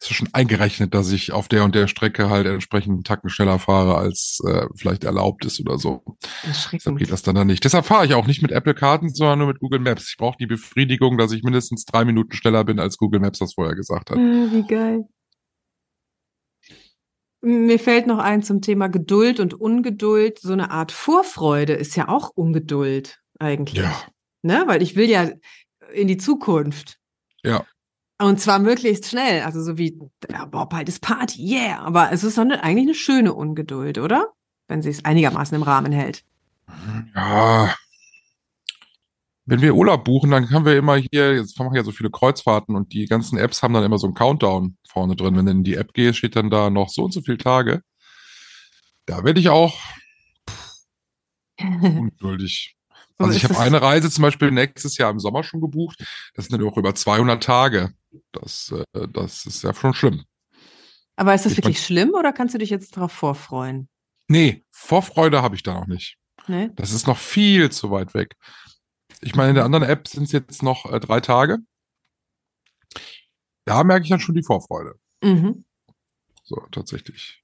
Es 0.01 0.11
ist 0.11 0.17
schon 0.17 0.29
eingerechnet, 0.33 0.95
dass 0.95 1.11
ich 1.11 1.33
auf 1.33 1.49
der 1.49 1.65
und 1.65 1.75
der 1.75 1.89
Strecke 1.89 2.31
halt 2.31 2.47
entsprechend 2.47 3.07
Tacken 3.07 3.31
schneller 3.31 3.59
fahre, 3.59 3.97
als 3.97 4.41
äh, 4.47 4.67
vielleicht 4.77 5.05
erlaubt 5.05 5.45
ist 5.45 5.61
oder 5.61 5.79
so. 5.79 6.03
Deshalb 6.45 6.99
geht 6.99 7.11
das 7.11 7.23
dann 7.23 7.35
da 7.35 7.45
nicht. 7.45 7.65
Deshalb 7.65 7.85
fahre 7.85 8.07
ich 8.07 8.15
auch 8.15 8.27
nicht 8.27 8.43
mit 8.43 8.53
Apple 8.53 8.75
Karten, 8.75 9.13
sondern 9.13 9.41
nur 9.41 9.49
mit 9.49 9.61
Google 9.61 9.81
Maps. 9.81 10.09
Ich 10.11 10.17
brauche 10.17 10.37
die 10.39 10.47
Befriedigung, 10.47 11.19
dass 11.19 11.33
ich 11.33 11.43
mindestens 11.43 11.85
drei 11.85 12.05
Minuten 12.05 12.33
schneller 12.33 12.65
bin, 12.65 12.79
als 12.79 12.97
Google 12.97 13.21
Maps 13.21 13.39
das 13.39 13.55
vorher 13.55 13.75
gesagt 13.75 14.11
hat. 14.11 14.19
Ah, 14.19 14.47
wie 14.53 14.67
geil. 14.67 15.05
Mir 17.41 17.79
fällt 17.79 18.07
noch 18.07 18.19
ein 18.19 18.43
zum 18.43 18.63
Thema 18.63 18.89
Geduld 18.89 19.39
und 19.39 19.55
Ungeduld. 19.55 20.41
So 20.41 20.53
eine 20.53 20.71
Art 20.71 20.93
Vorfreude 20.93 21.75
ist 21.75 21.97
ja 21.97 22.09
auch 22.09 22.31
Ungeduld 22.35 23.21
eigentlich. 23.39 23.79
Ja, 23.79 23.95
Ne? 24.43 24.65
Weil 24.67 24.83
ich 24.83 24.97
will 24.97 25.09
ja 25.09 25.31
in 25.93 26.09
die 26.09 26.17
Zukunft. 26.17 26.99
Ja. 27.43 27.65
Und 28.21 28.41
zwar 28.41 28.59
möglichst 28.59 29.07
schnell. 29.07 29.43
Also 29.43 29.63
so 29.63 29.79
wie, 29.79 29.99
ja, 30.31 30.45
boah, 30.45 30.69
bald 30.69 30.89
ist 30.89 31.01
Party, 31.01 31.41
yeah. 31.41 31.81
Aber 31.81 32.11
es 32.13 32.25
ist 32.25 32.37
doch 32.37 32.43
eine, 32.43 32.63
eigentlich 32.63 32.87
eine 32.87 32.95
schöne 32.95 33.33
Ungeduld, 33.33 33.99
oder? 33.99 34.33
Wenn 34.67 34.83
sie 34.83 34.91
es 34.91 35.05
einigermaßen 35.05 35.55
im 35.57 35.63
Rahmen 35.63 35.93
hält. 35.93 36.25
Ja. 37.15 37.75
Wenn 39.47 39.63
wir 39.63 39.75
Urlaub 39.75 40.05
buchen, 40.05 40.31
dann 40.31 40.51
haben 40.51 40.67
wir 40.67 40.77
immer 40.77 40.97
hier, 40.97 41.37
jetzt 41.37 41.59
machen 41.59 41.73
wir 41.73 41.79
ja 41.79 41.85
so 41.85 41.93
viele 41.93 42.11
Kreuzfahrten 42.11 42.75
und 42.75 42.93
die 42.93 43.07
ganzen 43.07 43.39
Apps 43.39 43.63
haben 43.63 43.73
dann 43.73 43.85
immer 43.85 43.99
so 43.99 44.07
einen 44.07 44.15
Countdown 44.15 44.77
vorne 44.87 45.17
drin. 45.17 45.37
Wenn 45.37 45.47
du 45.47 45.53
in 45.53 45.65
die 45.65 45.77
App 45.77 45.95
gehst, 45.95 46.19
steht 46.19 46.37
dann 46.37 46.51
da 46.51 46.69
noch 46.69 46.91
so 46.91 47.05
und 47.05 47.13
so 47.13 47.23
viele 47.23 47.39
Tage. 47.39 47.83
Da 49.07 49.25
werde 49.25 49.41
ich 49.41 49.49
auch 49.49 49.79
ungeduldig. 51.61 52.78
So 53.19 53.25
Also 53.25 53.37
ich 53.37 53.45
habe 53.45 53.59
eine 53.59 53.83
Reise 53.83 54.11
zum 54.11 54.23
Beispiel 54.23 54.51
nächstes 54.51 54.97
Jahr 54.97 55.11
im 55.11 55.19
Sommer 55.19 55.43
schon 55.43 55.61
gebucht. 55.61 56.05
Das 56.35 56.47
sind 56.47 56.61
dann 56.61 56.69
auch 56.69 56.77
über 56.77 56.95
200 56.95 57.43
Tage. 57.43 57.93
Das, 58.33 58.73
äh, 58.93 59.09
das 59.09 59.45
ist 59.45 59.63
ja 59.63 59.75
schon 59.75 59.95
schlimm. 59.95 60.25
Aber 61.17 61.35
ist 61.35 61.45
das 61.45 61.53
Ich 61.53 61.59
wirklich 61.59 61.85
schlimm 61.85 62.15
oder 62.15 62.33
kannst 62.33 62.55
du 62.55 62.59
dich 62.59 62.71
jetzt 62.71 62.97
darauf 62.97 63.13
vorfreuen? 63.13 63.89
Nee, 64.29 64.65
Vorfreude 64.71 65.43
habe 65.43 65.57
ich 65.57 65.65
da 65.65 65.75
noch 65.75 65.87
nicht. 65.87 66.17
Ne? 66.47 66.71
Das 66.77 66.93
ist 66.93 67.07
noch 67.07 67.19
viel 67.19 67.71
zu 67.71 67.91
weit 67.91 68.15
weg. 68.15 68.37
Ich 69.21 69.35
meine, 69.35 69.51
in 69.51 69.55
der 69.57 69.65
anderen 69.65 69.85
App 69.85 70.07
sind 70.07 70.25
es 70.25 70.33
jetzt 70.33 70.63
noch 70.63 70.91
äh, 70.93 71.01
drei 71.01 71.21
Tage. 71.21 71.59
Da 73.65 73.83
merke 73.85 74.05
ich 74.05 74.11
dann 74.11 74.21
schon 74.21 74.35
die 74.35 74.45
Vorfreude. 74.45 74.95
Mhm. 75.23 75.65
So, 76.45 76.57
tatsächlich. 76.71 77.38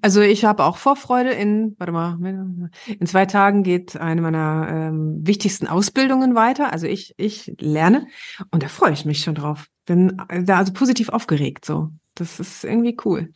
Also 0.00 0.20
ich 0.20 0.44
habe 0.44 0.64
auch 0.64 0.76
Vorfreude 0.76 1.30
in, 1.30 1.74
warte 1.78 1.92
mal, 1.92 2.70
in 2.86 3.06
zwei 3.06 3.26
Tagen 3.26 3.62
geht 3.62 3.96
eine 3.96 4.20
meiner 4.20 4.68
ähm, 4.70 5.26
wichtigsten 5.26 5.66
Ausbildungen 5.66 6.34
weiter. 6.34 6.72
Also 6.72 6.86
ich, 6.86 7.14
ich 7.16 7.52
lerne 7.58 8.06
und 8.50 8.62
da 8.62 8.68
freue 8.68 8.92
ich 8.92 9.04
mich 9.04 9.20
schon 9.20 9.34
drauf. 9.34 9.66
Bin 9.86 10.16
da 10.44 10.58
also 10.58 10.72
positiv 10.72 11.08
aufgeregt 11.08 11.64
so. 11.64 11.90
Das 12.14 12.40
ist 12.40 12.64
irgendwie 12.64 12.96
cool. 13.04 13.32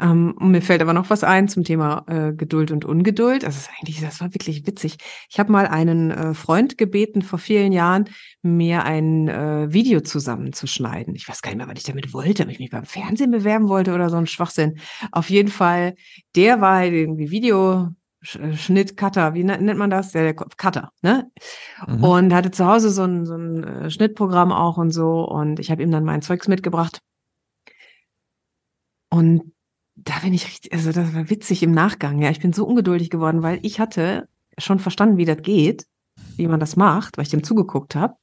Ähm, 0.00 0.34
und 0.38 0.50
mir 0.50 0.62
fällt 0.62 0.80
aber 0.80 0.92
noch 0.92 1.10
was 1.10 1.24
ein 1.24 1.48
zum 1.48 1.62
Thema 1.64 2.04
äh, 2.06 2.32
Geduld 2.32 2.70
und 2.70 2.84
Ungeduld. 2.84 3.42
Das 3.42 3.56
ist 3.56 3.70
eigentlich, 3.78 4.00
das 4.00 4.20
war 4.20 4.32
wirklich 4.32 4.66
witzig. 4.66 4.96
Ich 5.28 5.38
habe 5.38 5.52
mal 5.52 5.66
einen 5.66 6.10
äh, 6.10 6.34
Freund 6.34 6.78
gebeten 6.78 7.22
vor 7.22 7.38
vielen 7.38 7.72
Jahren, 7.72 8.08
mir 8.42 8.84
ein 8.84 9.28
äh, 9.28 9.72
Video 9.72 10.00
zusammenzuschneiden. 10.00 11.14
Ich 11.14 11.28
weiß 11.28 11.42
gar 11.42 11.50
nicht 11.50 11.58
mehr, 11.58 11.68
was 11.68 11.78
ich 11.78 11.84
damit 11.84 12.14
wollte, 12.14 12.44
ob 12.44 12.48
ich 12.48 12.58
mich 12.58 12.70
beim 12.70 12.84
Fernsehen 12.84 13.30
bewerben 13.30 13.68
wollte 13.68 13.94
oder 13.94 14.08
so 14.08 14.16
ein 14.16 14.26
Schwachsinn. 14.26 14.78
Auf 15.12 15.28
jeden 15.28 15.50
Fall, 15.50 15.94
der 16.34 16.60
war 16.62 16.76
halt 16.76 16.94
irgendwie 16.94 17.30
Videoschnitt, 17.30 18.96
Cutter, 18.96 19.34
wie 19.34 19.44
nennt 19.44 19.78
man 19.78 19.90
das? 19.90 20.12
Der, 20.12 20.22
der 20.22 20.34
Cutter, 20.34 20.90
ne? 21.02 21.30
Mhm. 21.86 22.04
Und 22.04 22.34
hatte 22.34 22.50
zu 22.50 22.66
Hause 22.66 22.90
so 22.90 23.02
ein, 23.02 23.26
so 23.26 23.34
ein 23.34 23.64
äh, 23.64 23.90
Schnittprogramm 23.90 24.50
auch 24.52 24.78
und 24.78 24.92
so. 24.92 25.28
Und 25.28 25.60
ich 25.60 25.70
habe 25.70 25.82
ihm 25.82 25.90
dann 25.90 26.04
mein 26.04 26.22
Zeugs 26.22 26.48
mitgebracht. 26.48 27.00
Und 29.12 29.52
da 30.04 30.18
bin 30.20 30.32
ich 30.32 30.46
richtig, 30.46 30.72
also 30.72 30.92
das 30.92 31.14
war 31.14 31.30
witzig 31.30 31.62
im 31.62 31.72
Nachgang. 31.72 32.20
Ja, 32.22 32.30
ich 32.30 32.40
bin 32.40 32.52
so 32.52 32.66
ungeduldig 32.66 33.10
geworden, 33.10 33.42
weil 33.42 33.58
ich 33.62 33.80
hatte 33.80 34.28
schon 34.58 34.78
verstanden, 34.78 35.16
wie 35.16 35.24
das 35.24 35.42
geht, 35.42 35.86
wie 36.36 36.46
man 36.46 36.60
das 36.60 36.76
macht, 36.76 37.16
weil 37.16 37.24
ich 37.24 37.30
dem 37.30 37.44
zugeguckt 37.44 37.94
habe. 37.94 38.14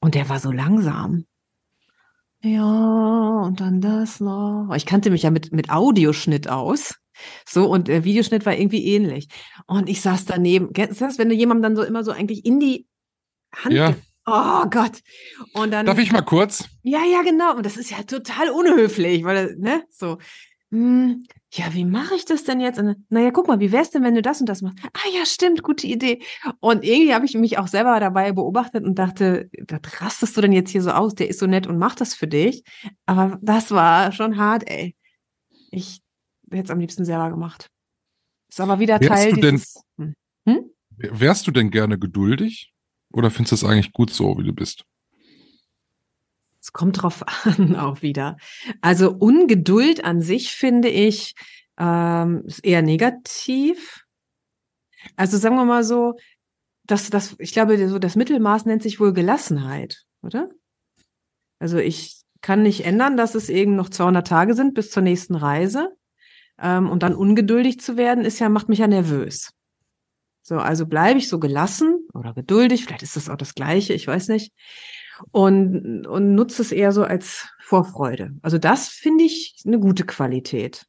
Und 0.00 0.14
der 0.14 0.28
war 0.28 0.40
so 0.40 0.50
langsam. 0.50 1.26
Ja, 2.42 3.42
und 3.42 3.60
dann 3.60 3.80
das 3.80 4.20
noch. 4.20 4.72
Ich 4.74 4.86
kannte 4.86 5.10
mich 5.10 5.22
ja 5.22 5.30
mit, 5.30 5.52
mit 5.52 5.70
Audioschnitt 5.70 6.48
aus. 6.48 6.94
So, 7.46 7.68
und 7.68 7.88
der 7.88 8.04
Videoschnitt 8.04 8.46
war 8.46 8.56
irgendwie 8.56 8.86
ähnlich. 8.86 9.28
Und 9.66 9.90
ich 9.90 10.00
saß 10.00 10.24
daneben. 10.24 10.72
Kennst 10.72 11.00
du 11.00 11.04
das, 11.04 11.18
wenn 11.18 11.28
du 11.28 11.34
jemandem 11.34 11.62
dann 11.62 11.76
so 11.76 11.82
immer 11.82 12.02
so 12.02 12.12
eigentlich 12.12 12.46
in 12.46 12.58
die 12.58 12.86
Hand. 13.54 13.74
Ja. 13.74 13.94
Oh 14.26 14.64
Gott. 14.70 15.00
Und 15.52 15.72
dann. 15.72 15.84
Darf 15.84 15.98
ich 15.98 16.12
mal 16.12 16.22
kurz? 16.22 16.64
Ja, 16.82 17.00
ja, 17.04 17.22
genau. 17.22 17.56
Und 17.56 17.66
das 17.66 17.76
ist 17.76 17.90
ja 17.90 18.02
total 18.04 18.48
unhöflich, 18.50 19.24
weil, 19.24 19.56
ne, 19.58 19.84
so, 19.90 20.16
hm, 20.70 21.24
ja, 21.52 21.74
wie 21.74 21.84
mache 21.84 22.14
ich 22.14 22.24
das 22.24 22.44
denn 22.44 22.60
jetzt? 22.60 22.78
Und, 22.78 23.04
naja, 23.08 23.30
guck 23.32 23.48
mal, 23.48 23.58
wie 23.58 23.72
wär's 23.72 23.90
denn, 23.90 24.04
wenn 24.04 24.14
du 24.14 24.22
das 24.22 24.40
und 24.40 24.48
das 24.48 24.62
machst? 24.62 24.78
Ah 24.84 25.08
ja, 25.12 25.26
stimmt, 25.26 25.62
gute 25.64 25.86
Idee. 25.86 26.22
Und 26.60 26.84
irgendwie 26.84 27.12
habe 27.14 27.24
ich 27.26 27.34
mich 27.34 27.58
auch 27.58 27.66
selber 27.66 27.98
dabei 27.98 28.32
beobachtet 28.32 28.84
und 28.84 28.94
dachte, 28.96 29.50
was 29.68 30.00
rastest 30.00 30.36
du 30.36 30.40
denn 30.42 30.52
jetzt 30.52 30.70
hier 30.70 30.82
so 30.82 30.90
aus? 30.90 31.14
Der 31.14 31.28
ist 31.28 31.40
so 31.40 31.46
nett 31.46 31.66
und 31.66 31.76
macht 31.78 32.00
das 32.00 32.14
für 32.14 32.28
dich. 32.28 32.62
Aber 33.06 33.38
das 33.42 33.72
war 33.72 34.12
schon 34.12 34.36
hart, 34.36 34.68
ey. 34.70 34.94
Ich 35.72 36.00
hätte 36.50 36.64
es 36.64 36.70
am 36.70 36.78
liebsten 36.78 37.04
selber 37.04 37.30
gemacht. 37.30 37.68
Ist 38.48 38.60
aber 38.60 38.78
wieder 38.78 39.00
Wärst 39.00 39.12
Teil 39.12 39.32
du 39.32 39.40
denn- 39.40 39.56
dieses. 39.56 39.82
Hm? 40.46 40.70
Wärst 40.96 41.46
du 41.46 41.50
denn 41.50 41.70
gerne 41.70 41.98
geduldig? 41.98 42.72
Oder 43.12 43.30
findest 43.30 43.52
du 43.52 43.56
es 43.56 43.64
eigentlich 43.64 43.92
gut 43.92 44.10
so, 44.10 44.38
wie 44.38 44.44
du 44.44 44.52
bist? 44.52 44.84
Kommt 46.72 47.02
drauf 47.02 47.24
an 47.44 47.76
auch 47.76 48.02
wieder. 48.02 48.36
Also 48.80 49.12
Ungeduld 49.12 50.04
an 50.04 50.22
sich 50.22 50.52
finde 50.52 50.88
ich 50.88 51.34
ähm, 51.78 52.44
ist 52.46 52.64
eher 52.64 52.82
negativ. 52.82 54.04
Also 55.16 55.38
sagen 55.38 55.56
wir 55.56 55.64
mal 55.64 55.82
so, 55.82 56.14
das, 56.84 57.08
das, 57.08 57.36
ich 57.38 57.52
glaube, 57.52 57.88
so 57.88 57.98
das 57.98 58.16
Mittelmaß 58.16 58.66
nennt 58.66 58.82
sich 58.82 59.00
wohl 59.00 59.12
Gelassenheit, 59.12 60.04
oder? 60.22 60.50
Also 61.58 61.78
ich 61.78 62.20
kann 62.42 62.62
nicht 62.62 62.84
ändern, 62.84 63.16
dass 63.16 63.34
es 63.34 63.48
eben 63.48 63.76
noch 63.76 63.88
200 63.88 64.26
Tage 64.26 64.54
sind 64.54 64.74
bis 64.74 64.90
zur 64.90 65.02
nächsten 65.02 65.34
Reise. 65.34 65.90
Ähm, 66.58 66.90
und 66.90 67.02
dann 67.02 67.14
ungeduldig 67.14 67.80
zu 67.80 67.96
werden, 67.96 68.24
ist 68.24 68.38
ja, 68.38 68.48
macht 68.48 68.68
mich 68.68 68.80
ja 68.80 68.86
nervös. 68.86 69.52
So, 70.42 70.56
also 70.58 70.86
bleibe 70.86 71.18
ich 71.18 71.28
so 71.28 71.38
gelassen 71.38 72.06
oder 72.12 72.34
geduldig, 72.34 72.84
vielleicht 72.84 73.02
ist 73.02 73.16
das 73.16 73.28
auch 73.28 73.36
das 73.36 73.54
Gleiche, 73.54 73.92
ich 73.92 74.06
weiß 74.06 74.28
nicht. 74.28 74.52
Und, 75.32 76.06
und 76.06 76.34
nutze 76.34 76.62
es 76.62 76.72
eher 76.72 76.92
so 76.92 77.04
als 77.04 77.48
Vorfreude. 77.60 78.32
Also 78.42 78.58
das 78.58 78.88
finde 78.88 79.24
ich 79.24 79.62
eine 79.66 79.78
gute 79.78 80.04
Qualität. 80.04 80.86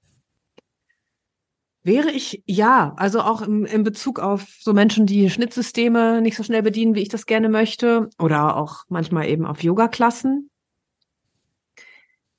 Wäre 1.84 2.12
ich, 2.12 2.44
ja, 2.46 2.94
also 2.98 3.22
auch 3.22 3.42
im, 3.42 3.66
in 3.66 3.84
Bezug 3.84 4.20
auf 4.20 4.46
so 4.60 4.72
Menschen, 4.72 5.08
die 5.08 5.30
Schnittsysteme 5.32 6.22
nicht 6.22 6.38
so 6.38 6.44
schnell 6.44 6.62
bedienen, 6.62 6.94
wie 6.94 7.02
ich 7.02 7.10
das 7.10 7.26
gerne 7.26 7.50
möchte, 7.50 8.10
oder 8.20 8.56
auch 8.56 8.84
manchmal 8.88 9.28
eben 9.28 9.46
auf 9.48 9.64
Yoga-Klassen, 9.64 10.52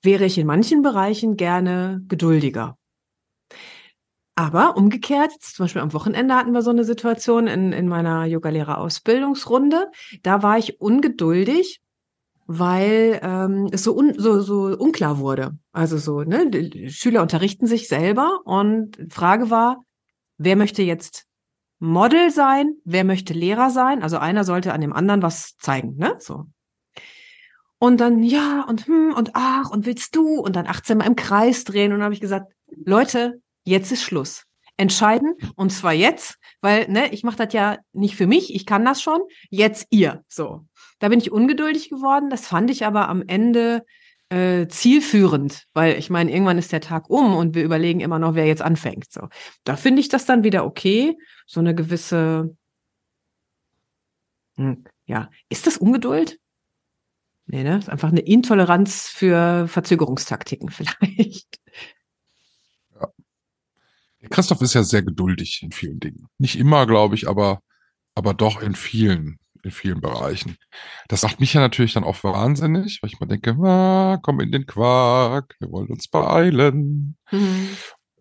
wäre 0.01 0.25
ich 0.25 0.39
in 0.39 0.47
manchen 0.47 0.83
Bereichen 0.83 1.37
gerne 1.37 2.03
geduldiger. 2.07 2.77
Aber 4.35 4.77
umgekehrt, 4.77 5.33
zum 5.41 5.65
Beispiel 5.65 5.83
am 5.83 5.93
Wochenende 5.93 6.35
hatten 6.35 6.53
wir 6.53 6.63
so 6.63 6.71
eine 6.71 6.85
Situation 6.85 7.47
in, 7.47 7.73
in 7.73 7.87
meiner 7.87 8.25
Yogalehrerausbildungsrunde. 8.25 9.91
Da 10.23 10.43
war 10.43 10.57
ich 10.57 10.81
ungeduldig, 10.81 11.83
weil 12.47 13.21
ähm, 13.23 13.69
es 13.73 13.85
so, 13.85 13.95
un, 13.95 14.15
so, 14.17 14.41
so 14.41 14.77
unklar 14.79 15.19
wurde. 15.19 15.59
Also 15.73 15.99
so, 15.99 16.23
ne, 16.23 16.49
die 16.49 16.91
Schüler 16.91 17.23
unterrichten 17.23 17.67
sich 17.67 17.89
selber 17.89 18.41
und 18.45 18.99
Frage 19.11 19.51
war, 19.51 19.85
wer 20.39 20.57
möchte 20.57 20.83
jetzt 20.83 21.27
Model 21.79 22.31
sein, 22.31 22.77
wer 22.85 23.05
möchte 23.05 23.35
Lehrer 23.35 23.71
sein? 23.71 24.03
Also 24.03 24.17
einer 24.17 24.45
sollte 24.45 24.73
an 24.73 24.81
dem 24.81 24.93
anderen 24.93 25.21
was 25.21 25.57
zeigen, 25.59 25.97
ne? 25.97 26.15
So. 26.19 26.47
Und 27.79 28.01
dann, 28.01 28.23
ja, 28.23 28.65
und 28.69 28.87
hm, 28.87 29.13
und 29.15 29.33
ach, 29.35 29.71
und 29.71 29.85
willst 29.85 30.15
du? 30.15 30.39
Und 30.39 30.55
dann 30.55 30.69
18 30.69 30.99
Mal 30.99 31.07
im 31.07 31.17
Kreis 31.17 31.65
drehen. 31.65 31.93
Und 31.93 31.99
dann 31.99 32.05
habe 32.05 32.15
ich 32.15 32.21
gesagt, 32.21 32.53
Leute, 32.85 33.43
jetzt 33.65 33.93
ist 33.93 34.03
Schluss. 34.03 34.45
Entscheiden, 34.77 35.35
und 35.55 35.71
zwar 35.71 35.93
jetzt, 35.93 36.39
weil, 36.61 36.89
ne, 36.89 37.13
ich 37.13 37.25
mache 37.25 37.37
das 37.37 37.53
ja 37.53 37.79
nicht 37.93 38.17
für 38.17 38.27
mich, 38.27 38.55
ich 38.55 38.67
kann 38.67 38.85
das 38.85 39.03
schon, 39.03 39.21
jetzt 39.51 39.87
ihr. 39.91 40.25
So. 40.29 40.67
Da 40.99 41.09
bin 41.09 41.19
ich 41.19 41.31
ungeduldig 41.31 41.91
geworden. 41.91 42.31
Das 42.31 42.47
fand 42.47 42.71
ich 42.71 42.87
aber 42.87 43.09
am 43.09 43.23
Ende 43.27 43.85
äh, 44.31 44.67
zielführend, 44.69 45.65
weil 45.75 45.99
ich 45.99 46.09
meine, 46.09 46.33
irgendwann 46.33 46.59
ist 46.59 46.73
der 46.73 46.81
Tag 46.81 47.11
um 47.11 47.35
und 47.35 47.55
wir 47.55 47.65
überlegen 47.65 48.01
immer 48.01 48.19
noch, 48.19 48.35
wer 48.35 48.47
jetzt 48.47 48.63
anfängt. 48.63 49.13
So, 49.13 49.29
da 49.65 49.77
finde 49.77 50.01
ich 50.01 50.09
das 50.09 50.25
dann 50.25 50.43
wieder 50.43 50.65
okay. 50.65 51.19
So 51.47 51.61
eine 51.61 51.75
gewisse, 51.75 52.57
hm, 54.57 54.85
ja, 55.07 55.29
ist 55.51 55.67
das 55.67 55.77
Ungeduld? 55.77 56.39
Nee, 57.47 57.65
ne? 57.65 57.79
Ist 57.79 57.91
einfach 57.91 58.09
eine 58.09 58.21
Intoleranz 58.21 59.09
für 59.09 59.69
Verzögerungstaktiken 59.69 60.69
vielleicht. 60.71 61.61
Christoph 64.33 64.63
ist 64.63 64.75
ja 64.75 64.83
sehr 64.83 65.03
geduldig 65.03 65.61
in 65.63 65.73
vielen 65.73 66.01
Dingen. 66.01 66.27
Nicht 66.39 66.59
immer, 66.59 66.87
glaube 66.87 67.15
ich, 67.15 67.29
aber, 67.29 67.61
aber 68.15 68.35
doch 68.35 68.63
in 68.63 68.75
vielen, 68.75 69.39
in 69.63 69.71
vielen 69.71 70.01
Bereichen. 70.01 70.57
Das 71.09 71.23
macht 71.23 71.39
mich 71.39 71.53
ja 71.55 71.61
natürlich 71.61 71.93
dann 71.93 72.05
auch 72.05 72.25
wahnsinnig, 72.25 73.01
weil 73.03 73.11
ich 73.11 73.21
mal 73.21 73.27
denke, 73.27 73.57
ah, 73.63 74.19
komm 74.23 74.41
in 74.41 74.51
den 74.51 74.67
Quark, 74.67 75.55
wir 75.61 75.71
wollen 75.71 75.89
uns 75.89 76.09
beeilen. 76.09 77.17
Mhm. 77.31 77.69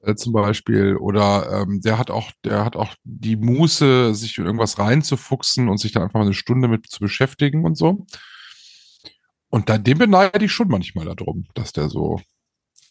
Äh, 0.04 0.16
zum 0.16 0.34
Beispiel. 0.34 0.98
Oder 0.98 1.62
ähm, 1.62 1.82
der 1.82 1.98
hat 1.98 2.12
auch, 2.12 2.32
der 2.44 2.66
hat 2.66 2.76
auch 2.76 2.94
die 3.04 3.38
Muße, 3.38 4.14
sich 4.14 4.38
in 4.38 4.46
irgendwas 4.46 4.80
reinzufuchsen 4.80 5.70
und 5.70 5.78
sich 5.78 5.94
dann 5.94 6.04
einfach 6.04 6.20
mal 6.20 6.26
eine 6.26 6.34
Stunde 6.34 6.68
mit 6.68 6.88
zu 6.88 7.00
beschäftigen 7.00 7.66
und 7.66 7.78
so. 7.78 8.06
Und 9.50 9.70
da, 9.70 9.78
dem 9.78 9.98
beneide 9.98 10.44
ich 10.46 10.52
schon 10.52 10.68
manchmal 10.68 11.06
darum, 11.06 11.46
dass 11.54 11.72
der 11.72 11.90
so 11.90 12.20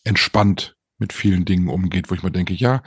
entspannt 0.04 0.76
mit 1.00 1.12
vielen 1.12 1.44
Dingen 1.44 1.68
umgeht, 1.68 2.10
wo 2.10 2.14
ich 2.14 2.22
mir 2.22 2.30
denke, 2.30 2.54
ja, 2.54 2.82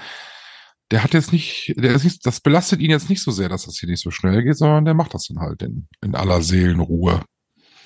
der 0.91 1.03
hat 1.03 1.13
jetzt 1.13 1.33
nicht, 1.33 1.73
der 1.75 1.95
ist 1.95 2.03
nicht, 2.03 2.25
das 2.25 2.39
belastet 2.39 2.79
ihn 2.79 2.91
jetzt 2.91 3.09
nicht 3.09 3.23
so 3.23 3.31
sehr, 3.31 3.49
dass 3.49 3.65
das 3.65 3.77
hier 3.77 3.89
nicht 3.89 4.01
so 4.01 4.11
schnell 4.11 4.43
geht, 4.43 4.57
sondern 4.57 4.85
der 4.85 4.93
macht 4.93 5.13
das 5.13 5.27
dann 5.27 5.39
halt 5.39 5.61
in, 5.63 5.87
in 6.01 6.15
aller 6.15 6.41
Seelenruhe. 6.41 7.21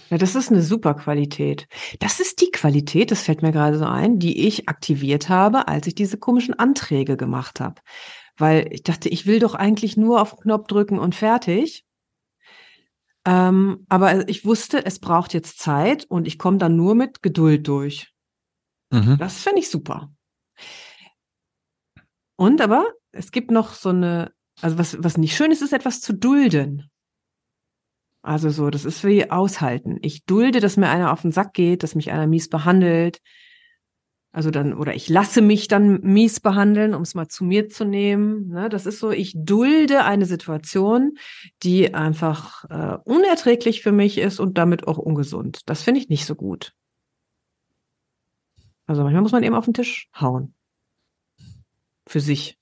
Ja, 0.10 0.18
das 0.18 0.36
ist 0.36 0.52
eine 0.52 0.62
super 0.62 0.94
Qualität. 0.94 1.68
Das 2.00 2.20
ist 2.20 2.42
die 2.42 2.52
Qualität, 2.52 3.12
das 3.12 3.22
fällt 3.22 3.42
mir 3.42 3.52
gerade 3.52 3.78
so 3.78 3.86
ein, 3.86 4.20
die 4.20 4.48
ich 4.48 4.70
aktiviert 4.70 5.30
habe, 5.30 5.68
als 5.68 5.88
ich 5.88 5.96
diese 5.96 6.18
komischen 6.18 6.54
Anträge 6.54 7.18
gemacht 7.18 7.60
habe. 7.60 7.82
Weil 8.38 8.68
ich 8.72 8.84
dachte, 8.84 9.10
ich 9.10 9.26
will 9.26 9.40
doch 9.40 9.56
eigentlich 9.56 9.98
nur 9.98 10.22
auf 10.22 10.32
den 10.32 10.40
Knopf 10.44 10.68
drücken 10.68 11.00
und 11.00 11.16
fertig. 11.16 11.86
Ähm, 13.26 13.86
aber 13.90 14.30
ich 14.30 14.46
wusste, 14.46 14.86
es 14.86 15.00
braucht 15.00 15.34
jetzt 15.34 15.60
Zeit 15.60 16.06
und 16.06 16.28
ich 16.28 16.38
komme 16.38 16.58
dann 16.58 16.78
nur 16.78 16.96
mit 16.96 17.22
Geduld 17.22 17.68
durch. 17.68 18.14
Mhm. 18.92 19.18
Das 19.18 19.42
finde 19.42 19.60
ich 19.60 19.70
super. 19.70 20.10
Und 22.38 22.62
aber 22.62 22.88
es 23.12 23.32
gibt 23.32 23.52
noch 23.52 23.74
so 23.74 23.90
eine, 23.90 24.32
also 24.62 24.78
was, 24.78 25.04
was 25.04 25.18
nicht 25.18 25.36
schön 25.36 25.52
ist, 25.52 25.62
ist 25.62 25.74
etwas 25.74 26.00
zu 26.00 26.14
dulden. 26.14 26.90
Also 28.22 28.50
so, 28.50 28.70
das 28.70 28.86
ist 28.86 29.04
wie 29.04 29.30
aushalten. 29.30 29.98
Ich 30.02 30.24
dulde, 30.26 30.62
dass 30.62 30.78
mir 30.78 30.90
einer 30.90 31.12
auf 31.12 31.22
den 31.22 31.32
Sack 31.34 31.54
geht, 31.54 31.84
dass 31.84 31.96
mich 31.96 32.12
einer 32.12 32.28
mies 32.28 32.50
behandelt, 32.50 33.22
also 34.38 34.52
dann, 34.52 34.76
oder 34.76 34.94
ich 34.94 35.10
lasse 35.10 35.42
mich 35.42 35.68
dann 35.68 36.00
mies 36.02 36.40
behandeln, 36.40 36.94
um 36.94 37.02
es 37.02 37.16
mal 37.16 37.28
zu 37.28 37.44
mir 37.44 37.70
zu 37.70 37.86
nehmen. 37.86 38.50
Ne? 38.50 38.70
Das 38.70 38.86
ist 38.86 39.00
so, 39.00 39.10
ich 39.10 39.34
dulde 39.36 40.04
eine 40.04 40.26
Situation, 40.26 41.18
die 41.64 41.96
einfach 41.96 42.66
äh, 42.70 42.98
unerträglich 43.04 43.82
für 43.82 43.92
mich 43.92 44.20
ist 44.20 44.40
und 44.40 44.60
damit 44.60 44.88
auch 44.88 45.00
ungesund. 45.00 45.62
Das 45.66 45.82
finde 45.82 46.02
ich 46.02 46.10
nicht 46.10 46.28
so 46.28 46.36
gut. 46.36 46.74
Also 48.86 49.02
manchmal 49.02 49.24
muss 49.24 49.32
man 49.32 49.42
eben 49.42 49.56
auf 49.56 49.66
den 49.66 49.74
Tisch 49.74 50.08
hauen. 50.20 50.54
Für 52.08 52.20
sich. 52.20 52.58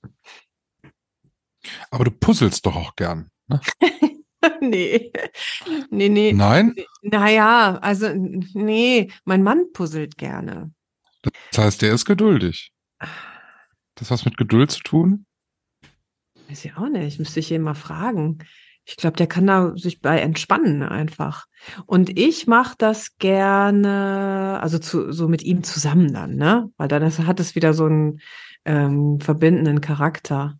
Aber 1.90 2.04
du 2.04 2.10
puzzelst 2.10 2.66
doch 2.66 2.76
auch 2.76 2.96
gern. 2.96 3.30
Ne? 3.48 3.60
nee. 4.60 5.12
Nee, 5.90 6.08
nee. 6.08 6.32
Nein? 6.32 6.74
Naja, 7.02 7.78
also, 7.80 8.12
nee, 8.14 9.10
mein 9.24 9.42
Mann 9.42 9.72
puzzelt 9.72 10.16
gerne. 10.16 10.72
Das 11.50 11.64
heißt, 11.64 11.82
der 11.82 11.92
ist 11.92 12.04
geduldig. 12.04 12.72
Das 13.94 14.10
was 14.10 14.24
mit 14.24 14.36
Geduld 14.36 14.70
zu 14.70 14.82
tun? 14.82 15.26
Weiß 16.48 16.64
ich 16.64 16.76
auch 16.76 16.88
nicht. 16.88 17.18
Müsste 17.18 17.40
ich 17.40 17.50
ihn 17.50 17.62
mal 17.62 17.74
fragen. 17.74 18.38
Ich 18.84 18.96
glaube, 18.96 19.16
der 19.16 19.26
kann 19.26 19.48
da 19.48 19.72
sich 19.76 20.00
bei 20.00 20.20
entspannen 20.20 20.82
einfach. 20.84 21.46
Und 21.86 22.16
ich 22.16 22.46
mache 22.46 22.76
das 22.78 23.16
gerne, 23.18 24.60
also 24.62 24.78
zu, 24.78 25.10
so 25.10 25.26
mit 25.26 25.42
ihm 25.42 25.64
zusammen 25.64 26.12
dann, 26.12 26.36
ne? 26.36 26.70
Weil 26.76 26.86
dann 26.86 27.02
ist, 27.02 27.18
hat 27.18 27.40
es 27.40 27.56
wieder 27.56 27.74
so 27.74 27.86
einen 27.86 28.20
ähm, 28.66 29.20
verbindenden 29.20 29.80
Charakter. 29.80 30.58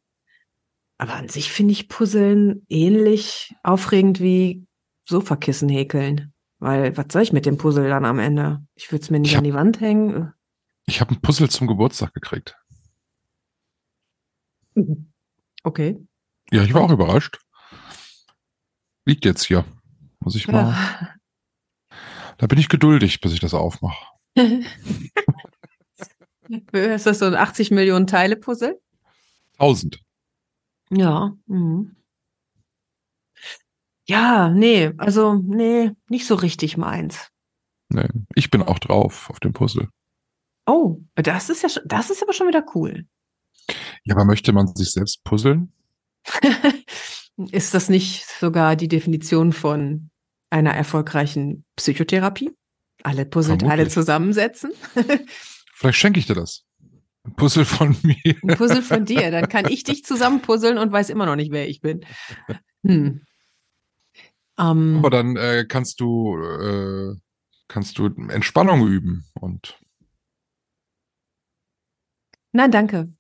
Aber 0.98 1.14
an 1.14 1.28
sich 1.28 1.52
finde 1.52 1.72
ich 1.72 1.88
Puzzeln 1.88 2.64
ähnlich 2.68 3.54
aufregend 3.62 4.20
wie 4.20 4.66
Sofakissen 5.04 5.68
häkeln. 5.68 6.32
Weil 6.58 6.96
was 6.96 7.06
soll 7.10 7.22
ich 7.22 7.32
mit 7.32 7.44
dem 7.44 7.58
Puzzle 7.58 7.88
dann 7.88 8.06
am 8.06 8.18
Ende? 8.18 8.64
Ich 8.74 8.90
würde 8.90 9.02
es 9.02 9.10
mir 9.10 9.20
nicht 9.20 9.34
hab, 9.34 9.38
an 9.38 9.44
die 9.44 9.54
Wand 9.54 9.80
hängen. 9.80 10.32
Ich 10.86 11.00
habe 11.00 11.14
ein 11.14 11.20
Puzzle 11.20 11.50
zum 11.50 11.66
Geburtstag 11.66 12.14
gekriegt. 12.14 12.56
Okay. 15.62 15.98
Ja, 16.50 16.62
ich 16.62 16.72
war 16.72 16.82
auch 16.82 16.92
überrascht. 16.92 17.38
Liegt 19.04 19.24
jetzt 19.24 19.44
hier. 19.44 19.64
Muss 20.20 20.34
ich 20.34 20.48
mal. 20.48 20.70
Ja. 20.70 21.14
Da 22.38 22.46
bin 22.46 22.58
ich 22.58 22.68
geduldig, 22.68 23.20
bis 23.20 23.32
ich 23.32 23.40
das 23.40 23.54
aufmache. 23.54 24.06
ist 26.72 27.06
das 27.06 27.18
so 27.18 27.26
ein 27.26 27.34
80 27.34 27.70
Millionen 27.70 28.06
Teile 28.06 28.36
Puzzle? 28.36 28.80
1000. 29.58 30.00
Ja. 30.90 31.36
Mhm. 31.46 31.96
Ja, 34.08 34.50
nee, 34.50 34.92
also 34.98 35.34
nee, 35.34 35.90
nicht 36.08 36.26
so 36.26 36.36
richtig 36.36 36.76
meins. 36.76 37.28
Nee, 37.88 38.08
ich 38.34 38.50
bin 38.50 38.62
auch 38.62 38.78
drauf 38.78 39.30
auf 39.30 39.40
dem 39.40 39.52
Puzzle. 39.52 39.88
Oh, 40.66 41.00
das 41.14 41.50
ist 41.50 41.62
ja 41.62 41.68
schon, 41.68 41.82
das 41.86 42.10
ist 42.10 42.22
aber 42.22 42.32
schon 42.32 42.48
wieder 42.48 42.64
cool. 42.74 43.06
Ja, 44.04 44.14
aber 44.14 44.24
möchte 44.24 44.52
man 44.52 44.68
sich 44.74 44.92
selbst 44.92 45.24
puzzeln? 45.24 45.72
ist 47.50 47.74
das 47.74 47.88
nicht 47.88 48.26
sogar 48.26 48.76
die 48.76 48.88
Definition 48.88 49.52
von 49.52 50.10
einer 50.50 50.74
erfolgreichen 50.74 51.64
Psychotherapie? 51.76 52.52
Alle 53.02 53.26
Puzzleteile 53.26 53.88
zusammensetzen? 53.88 54.72
Vielleicht 55.76 55.98
schenke 55.98 56.18
ich 56.18 56.26
dir 56.26 56.34
das. 56.34 56.64
Ein 57.24 57.34
Puzzle 57.34 57.66
von 57.66 57.94
mir. 58.02 58.16
Ein 58.24 58.56
Puzzle 58.56 58.80
von 58.80 59.04
dir. 59.04 59.30
Dann 59.30 59.46
kann 59.50 59.66
ich 59.68 59.84
dich 59.84 60.04
zusammenpuzzeln 60.04 60.78
und 60.78 60.90
weiß 60.90 61.10
immer 61.10 61.26
noch 61.26 61.36
nicht, 61.36 61.52
wer 61.52 61.68
ich 61.68 61.82
bin. 61.82 62.04
Hm. 62.82 63.20
Um, 64.58 64.96
Aber 64.96 65.10
dann 65.10 65.36
äh, 65.36 65.66
kannst 65.68 66.00
du 66.00 66.34
äh, 66.38 67.14
kannst 67.68 67.98
du 67.98 68.06
Entspannung 68.06 68.86
üben 68.86 69.26
und 69.38 69.78
Nein, 72.52 72.70
danke. 72.70 73.12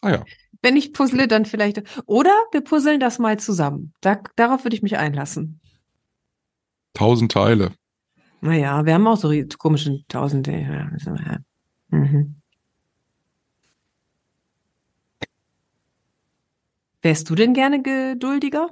Ah 0.00 0.10
ja. 0.12 0.24
wenn 0.62 0.78
ich 0.78 0.94
puzzle, 0.94 1.28
dann 1.28 1.44
vielleicht. 1.44 1.82
Oder 2.06 2.32
wir 2.52 2.62
puzzeln 2.62 3.00
das 3.00 3.18
mal 3.18 3.38
zusammen. 3.38 3.92
Da, 4.00 4.22
darauf 4.36 4.64
würde 4.64 4.76
ich 4.76 4.82
mich 4.82 4.96
einlassen. 4.96 5.60
Tausend 6.94 7.32
Teile. 7.32 7.74
Naja, 8.44 8.84
wir 8.84 8.92
haben 8.92 9.06
auch 9.06 9.16
so 9.16 9.32
komische 9.56 10.06
Tausende. 10.06 10.52
Ja, 10.52 10.90
also, 10.92 11.14
ja. 11.14 11.38
Mhm. 11.88 12.36
Wärst 17.00 17.30
du 17.30 17.34
denn 17.34 17.54
gerne 17.54 17.80
geduldiger? 17.80 18.68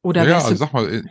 Oder 0.00 0.26
ja, 0.26 0.36
also 0.38 0.54
sag 0.56 0.72
mal, 0.72 1.04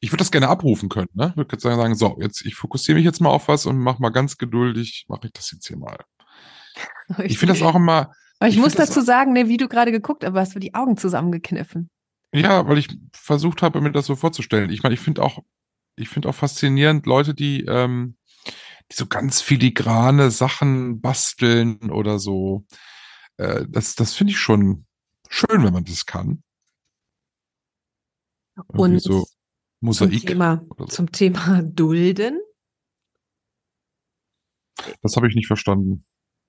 ich 0.00 0.12
würde 0.12 0.18
das 0.18 0.30
gerne 0.30 0.48
abrufen 0.48 0.88
können, 0.88 1.10
ne? 1.14 1.30
Ich 1.30 1.36
würde 1.36 1.52
jetzt 1.54 1.62
sagen, 1.62 1.94
so, 1.96 2.16
jetzt, 2.20 2.46
ich 2.46 2.54
fokussiere 2.54 2.96
mich 2.96 3.04
jetzt 3.04 3.20
mal 3.20 3.30
auf 3.30 3.48
was 3.48 3.66
und 3.66 3.78
mach 3.78 3.98
mal 3.98 4.10
ganz 4.10 4.38
geduldig, 4.38 5.06
mache 5.08 5.26
ich 5.26 5.32
das 5.32 5.50
jetzt 5.50 5.66
hier 5.66 5.76
mal. 5.76 5.98
Ich 7.24 7.38
finde 7.38 7.54
das 7.54 7.62
auch 7.62 7.74
immer. 7.74 8.12
Aber 8.38 8.48
ich, 8.48 8.54
ich 8.54 8.60
muss 8.60 8.74
dazu 8.74 9.00
sagen, 9.00 9.32
ne, 9.32 9.48
wie 9.48 9.56
du 9.56 9.66
gerade 9.66 9.90
geguckt 9.90 10.24
hast, 10.24 10.34
hast 10.34 10.54
du 10.54 10.60
die 10.60 10.74
Augen 10.74 10.96
zusammengekniffen. 10.96 11.90
Ja, 12.34 12.66
weil 12.68 12.78
ich 12.78 12.88
versucht 13.12 13.62
habe, 13.62 13.80
mir 13.80 13.92
das 13.92 14.06
so 14.06 14.16
vorzustellen. 14.16 14.70
Ich 14.70 14.82
meine, 14.82 14.94
ich 14.94 15.00
finde 15.00 15.22
auch, 15.22 15.40
ich 15.96 16.08
finde 16.08 16.28
auch 16.28 16.34
faszinierend 16.34 17.06
Leute, 17.06 17.34
die, 17.34 17.64
ähm, 17.64 18.16
die 18.90 18.96
so 18.96 19.06
ganz 19.06 19.40
filigrane 19.40 20.30
Sachen 20.30 21.00
basteln 21.00 21.90
oder 21.90 22.18
so. 22.18 22.66
Äh, 23.38 23.64
das, 23.68 23.94
das 23.94 24.14
finde 24.14 24.32
ich 24.32 24.38
schon 24.38 24.86
schön, 25.28 25.62
wenn 25.64 25.72
man 25.72 25.84
das 25.84 26.06
kann. 26.06 26.42
Irgendwie 28.56 28.80
Und 28.82 28.98
so 29.00 29.24
zum 29.24 29.26
Mosaik. 29.80 30.26
Thema, 30.26 30.62
oder 30.70 30.84
so. 30.84 30.96
zum 30.96 31.12
Thema 31.12 31.62
Dulden. 31.62 32.40
Das 35.02 35.16
habe 35.16 35.28
ich 35.28 35.34
nicht 35.34 35.46
verstanden. 35.46 36.04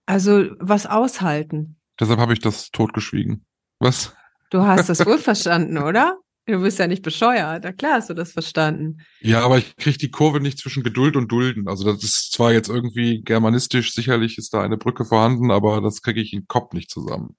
Also 0.05 0.49
was 0.59 0.85
aushalten. 0.85 1.79
Deshalb 1.99 2.19
habe 2.19 2.33
ich 2.33 2.39
das 2.39 2.71
totgeschwiegen. 2.71 3.45
Was? 3.79 4.15
Du 4.49 4.61
hast 4.63 4.89
das 4.89 5.05
wohl 5.05 5.17
verstanden, 5.19 5.77
oder? 5.77 6.19
Du 6.45 6.59
bist 6.61 6.79
ja 6.79 6.87
nicht 6.87 7.03
bescheuert. 7.03 7.63
Na 7.63 7.71
klar 7.73 7.93
hast 7.93 8.09
du 8.09 8.15
das 8.15 8.31
verstanden. 8.31 8.97
Ja, 9.21 9.41
aber 9.45 9.59
ich 9.59 9.75
kriege 9.75 9.99
die 9.99 10.09
Kurve 10.09 10.39
nicht 10.39 10.57
zwischen 10.57 10.81
Geduld 10.81 11.15
und 11.15 11.31
Dulden. 11.31 11.67
Also 11.67 11.83
das 11.83 12.03
ist 12.03 12.31
zwar 12.31 12.51
jetzt 12.51 12.69
irgendwie 12.69 13.21
germanistisch, 13.21 13.93
sicherlich 13.93 14.39
ist 14.39 14.53
da 14.53 14.63
eine 14.63 14.77
Brücke 14.77 15.05
vorhanden, 15.05 15.51
aber 15.51 15.79
das 15.81 16.01
kriege 16.01 16.19
ich 16.21 16.33
in 16.33 16.41
den 16.41 16.47
Kopf 16.47 16.73
nicht 16.73 16.89
zusammen. 16.89 17.35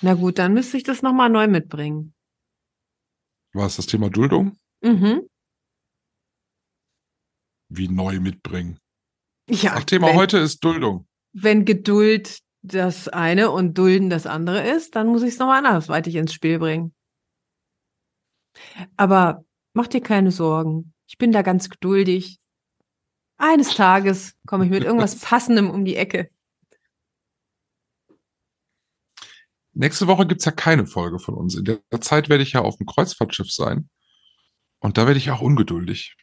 Na 0.00 0.14
gut, 0.14 0.38
dann 0.38 0.54
müsste 0.54 0.78
ich 0.78 0.82
das 0.82 1.02
nochmal 1.02 1.28
neu 1.28 1.46
mitbringen. 1.46 2.14
War 3.52 3.66
es 3.66 3.76
das 3.76 3.86
Thema 3.86 4.08
Duldung? 4.08 4.56
Mhm. 4.82 5.28
Wie 7.68 7.88
neu 7.88 8.20
mitbringen? 8.20 8.78
Ja, 9.48 9.74
Ach, 9.76 9.84
Thema 9.84 10.08
wenn, 10.08 10.16
heute 10.16 10.38
ist 10.38 10.64
Duldung. 10.64 11.06
wenn 11.32 11.64
Geduld 11.64 12.38
das 12.64 13.08
eine 13.08 13.50
und 13.50 13.76
Dulden 13.76 14.08
das 14.08 14.26
andere 14.26 14.66
ist, 14.66 14.96
dann 14.96 15.08
muss 15.08 15.22
ich 15.22 15.34
es 15.34 15.38
nochmal 15.38 15.64
andersweitig 15.64 16.14
ins 16.14 16.32
Spiel 16.32 16.58
bringen. 16.58 16.94
Aber 18.96 19.44
mach 19.74 19.86
dir 19.86 20.00
keine 20.00 20.30
Sorgen. 20.30 20.94
Ich 21.06 21.18
bin 21.18 21.30
da 21.30 21.42
ganz 21.42 21.68
geduldig. 21.68 22.38
Eines 23.36 23.74
Tages 23.74 24.34
komme 24.46 24.64
ich 24.64 24.70
mit 24.70 24.82
irgendwas 24.82 25.16
Passendem 25.20 25.70
um 25.70 25.84
die 25.84 25.96
Ecke. 25.96 26.30
Nächste 29.74 30.06
Woche 30.06 30.26
gibt's 30.26 30.46
ja 30.46 30.52
keine 30.52 30.86
Folge 30.86 31.18
von 31.18 31.34
uns. 31.34 31.56
In 31.56 31.64
der 31.64 32.00
Zeit 32.00 32.30
werde 32.30 32.44
ich 32.44 32.52
ja 32.52 32.62
auf 32.62 32.76
dem 32.76 32.86
Kreuzfahrtschiff 32.86 33.50
sein. 33.50 33.90
Und 34.78 34.96
da 34.96 35.06
werde 35.06 35.18
ich 35.18 35.30
auch 35.30 35.42
ungeduldig. 35.42 36.16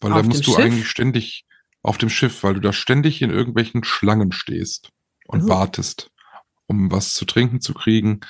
Weil 0.00 0.12
Auf 0.12 0.22
da 0.22 0.28
musst 0.28 0.46
du 0.46 0.52
Schiff? 0.52 0.64
eigentlich 0.64 0.88
ständig 0.88 1.44
auf 1.82 1.98
dem 1.98 2.10
Schiff, 2.10 2.42
weil 2.44 2.54
du 2.54 2.60
da 2.60 2.72
ständig 2.72 3.20
in 3.20 3.30
irgendwelchen 3.30 3.82
Schlangen 3.82 4.30
stehst 4.30 4.92
und 5.28 5.44
Oh. 5.44 5.48
wartest, 5.48 6.10
um 6.66 6.90
was 6.90 7.14
zu 7.14 7.24
trinken 7.24 7.60
zu 7.60 7.74
kriegen, 7.74 8.20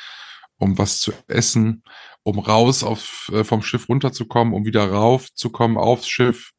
um 0.59 0.79
was 0.79 0.99
zu 1.01 1.13
essen, 1.29 1.83
um 2.23 2.39
raus 2.39 2.83
auf, 2.85 3.31
äh, 3.33 3.45
vom 3.45 3.63
Schiff 3.63 3.89
runterzukommen, 3.89 4.55
um 4.55 4.65
wieder 4.65 4.91
raufzukommen 4.91 5.77
aufs 5.77 6.09
Schiff. 6.09 6.53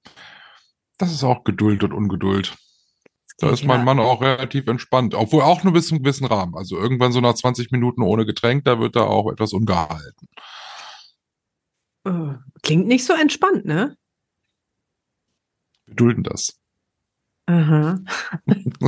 Das 0.98 1.12
ist 1.12 1.24
auch 1.24 1.44
Geduld 1.44 1.84
und 1.84 1.94
Ungeduld. 1.94 2.56
Da 3.40 3.50
ist 3.50 3.66
mein. 3.66 3.84
Mann 3.84 4.00
auch 4.00 4.22
relativ 4.22 4.68
entspannt, 4.68 5.14
obwohl 5.14 5.42
auch 5.42 5.64
nur 5.64 5.74
bis 5.74 5.88
zu 5.90 5.96
einem 5.96 6.04
gewissen 6.04 6.26
Rahmen. 6.26 6.56
Also 6.56 6.78
irgendwann 6.78 7.12
so 7.12 7.20
nach 7.20 7.34
20 7.34 7.70
Minuten 7.72 8.02
ohne 8.02 8.26
Getränk, 8.26 8.64
da 8.64 8.80
wird 8.80 8.96
er 8.96 9.08
auch 9.10 9.30
etwas 9.30 9.52
ungehalten. 9.52 10.28
Äh, 12.06 12.36
Klingt 12.64 12.88
nicht 12.88 13.04
so 13.06 13.14
entspannt, 13.14 13.66
ne? 13.66 13.98
Wir 15.86 15.96
dulden 15.96 16.24
das. 16.24 16.58
Aha. 17.48 18.00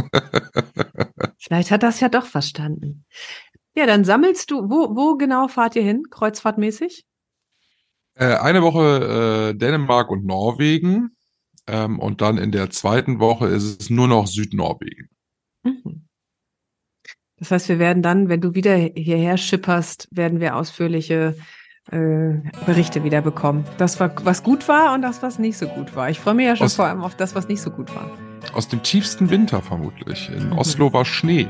Vielleicht 1.38 1.72
hat 1.72 1.84
das 1.84 2.00
ja 2.00 2.10
doch 2.10 2.26
verstanden. 2.26 3.06
Ja, 3.76 3.86
dann 3.86 4.04
sammelst 4.04 4.50
du, 4.50 4.70
wo, 4.70 4.96
wo 4.96 5.18
genau 5.18 5.48
fahrt 5.48 5.76
ihr 5.76 5.84
hin, 5.84 6.04
kreuzfahrtmäßig? 6.10 7.06
Äh, 8.16 8.36
eine 8.36 8.64
Woche 8.64 9.52
äh, 9.52 9.58
Dänemark 9.58 10.10
und 10.10 10.26
Norwegen. 10.26 11.16
Ähm, 11.68 12.00
und 12.00 12.22
dann 12.22 12.38
in 12.38 12.52
der 12.52 12.70
zweiten 12.72 13.20
Woche 13.20 13.48
ist 13.48 13.82
es 13.82 13.90
nur 13.90 14.08
noch 14.08 14.26
Südnorwegen. 14.26 15.10
Mhm. 15.64 16.08
Das 17.38 17.52
heißt, 17.52 17.70
wir 17.70 17.78
werden 17.78 18.02
dann, 18.02 18.30
wenn 18.30 18.42
du 18.42 18.56
wieder 18.56 18.76
hierher 18.76 19.38
schipperst, 19.38 20.08
werden 20.12 20.40
wir 20.40 20.56
ausführliche 20.56 21.36
Berichte 21.90 23.04
wieder 23.04 23.22
bekommen. 23.22 23.64
Das, 23.78 24.00
war, 24.00 24.12
was 24.24 24.44
gut 24.44 24.68
war 24.68 24.94
und 24.94 25.02
das, 25.02 25.24
was 25.24 25.40
nicht 25.40 25.58
so 25.58 25.68
gut 25.68 25.96
war. 25.96 26.10
Ich 26.10 26.20
freue 26.20 26.34
mich 26.34 26.46
ja 26.46 26.56
schon 26.56 26.66
Aus- 26.66 26.76
vor 26.76 26.86
allem 26.86 27.02
auf 27.02 27.16
das, 27.16 27.34
was 27.34 27.48
nicht 27.48 27.62
so 27.62 27.70
gut 27.72 27.94
war. 27.96 28.10
Aus 28.54 28.68
dem 28.68 28.84
tiefsten 28.84 29.30
Winter 29.30 29.62
vermutlich. 29.62 30.30
In 30.30 30.48
Mhm. 30.50 30.58
Oslo 30.58 30.92
war 30.92 31.06
Schnee. 31.06 31.48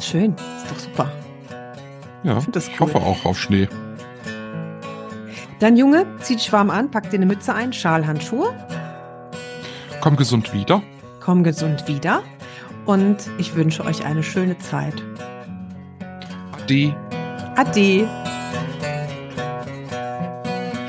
Schön, 0.00 0.34
ist 0.56 0.70
doch 0.70 0.78
super. 0.78 1.12
Ja, 2.24 2.38
Ich 2.38 2.46
das 2.46 2.66
ich 2.68 2.80
cool. 2.80 2.88
hoffe 2.88 2.98
auch 2.98 3.24
auf 3.24 3.38
Schnee. 3.38 3.68
Dann 5.60 5.76
Junge, 5.76 6.04
zieht 6.20 6.42
Schwarm 6.42 6.70
an, 6.70 6.90
packt 6.90 7.12
dir 7.12 7.16
eine 7.16 7.26
Mütze 7.26 7.54
ein, 7.54 7.72
Schal, 7.72 8.06
Handschuhe, 8.06 8.52
Komm 10.00 10.16
gesund 10.16 10.52
wieder. 10.52 10.82
komm 11.20 11.42
gesund 11.44 11.86
wieder 11.88 12.22
und 12.86 13.16
ich 13.38 13.54
wünsche 13.56 13.84
euch 13.84 14.04
eine 14.04 14.22
schöne 14.22 14.58
Zeit. 14.58 14.94
Die 16.68 16.92
Ade. 17.56 18.06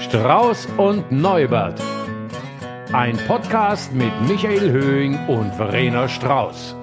Strauß 0.09 0.69
und 0.77 1.11
Neubert. 1.11 1.81
Ein 2.93 3.17
Podcast 3.27 3.93
mit 3.93 4.13
Michael 4.25 4.71
Höhing 4.71 5.19
und 5.27 5.53
Verena 5.53 6.07
Strauß. 6.07 6.76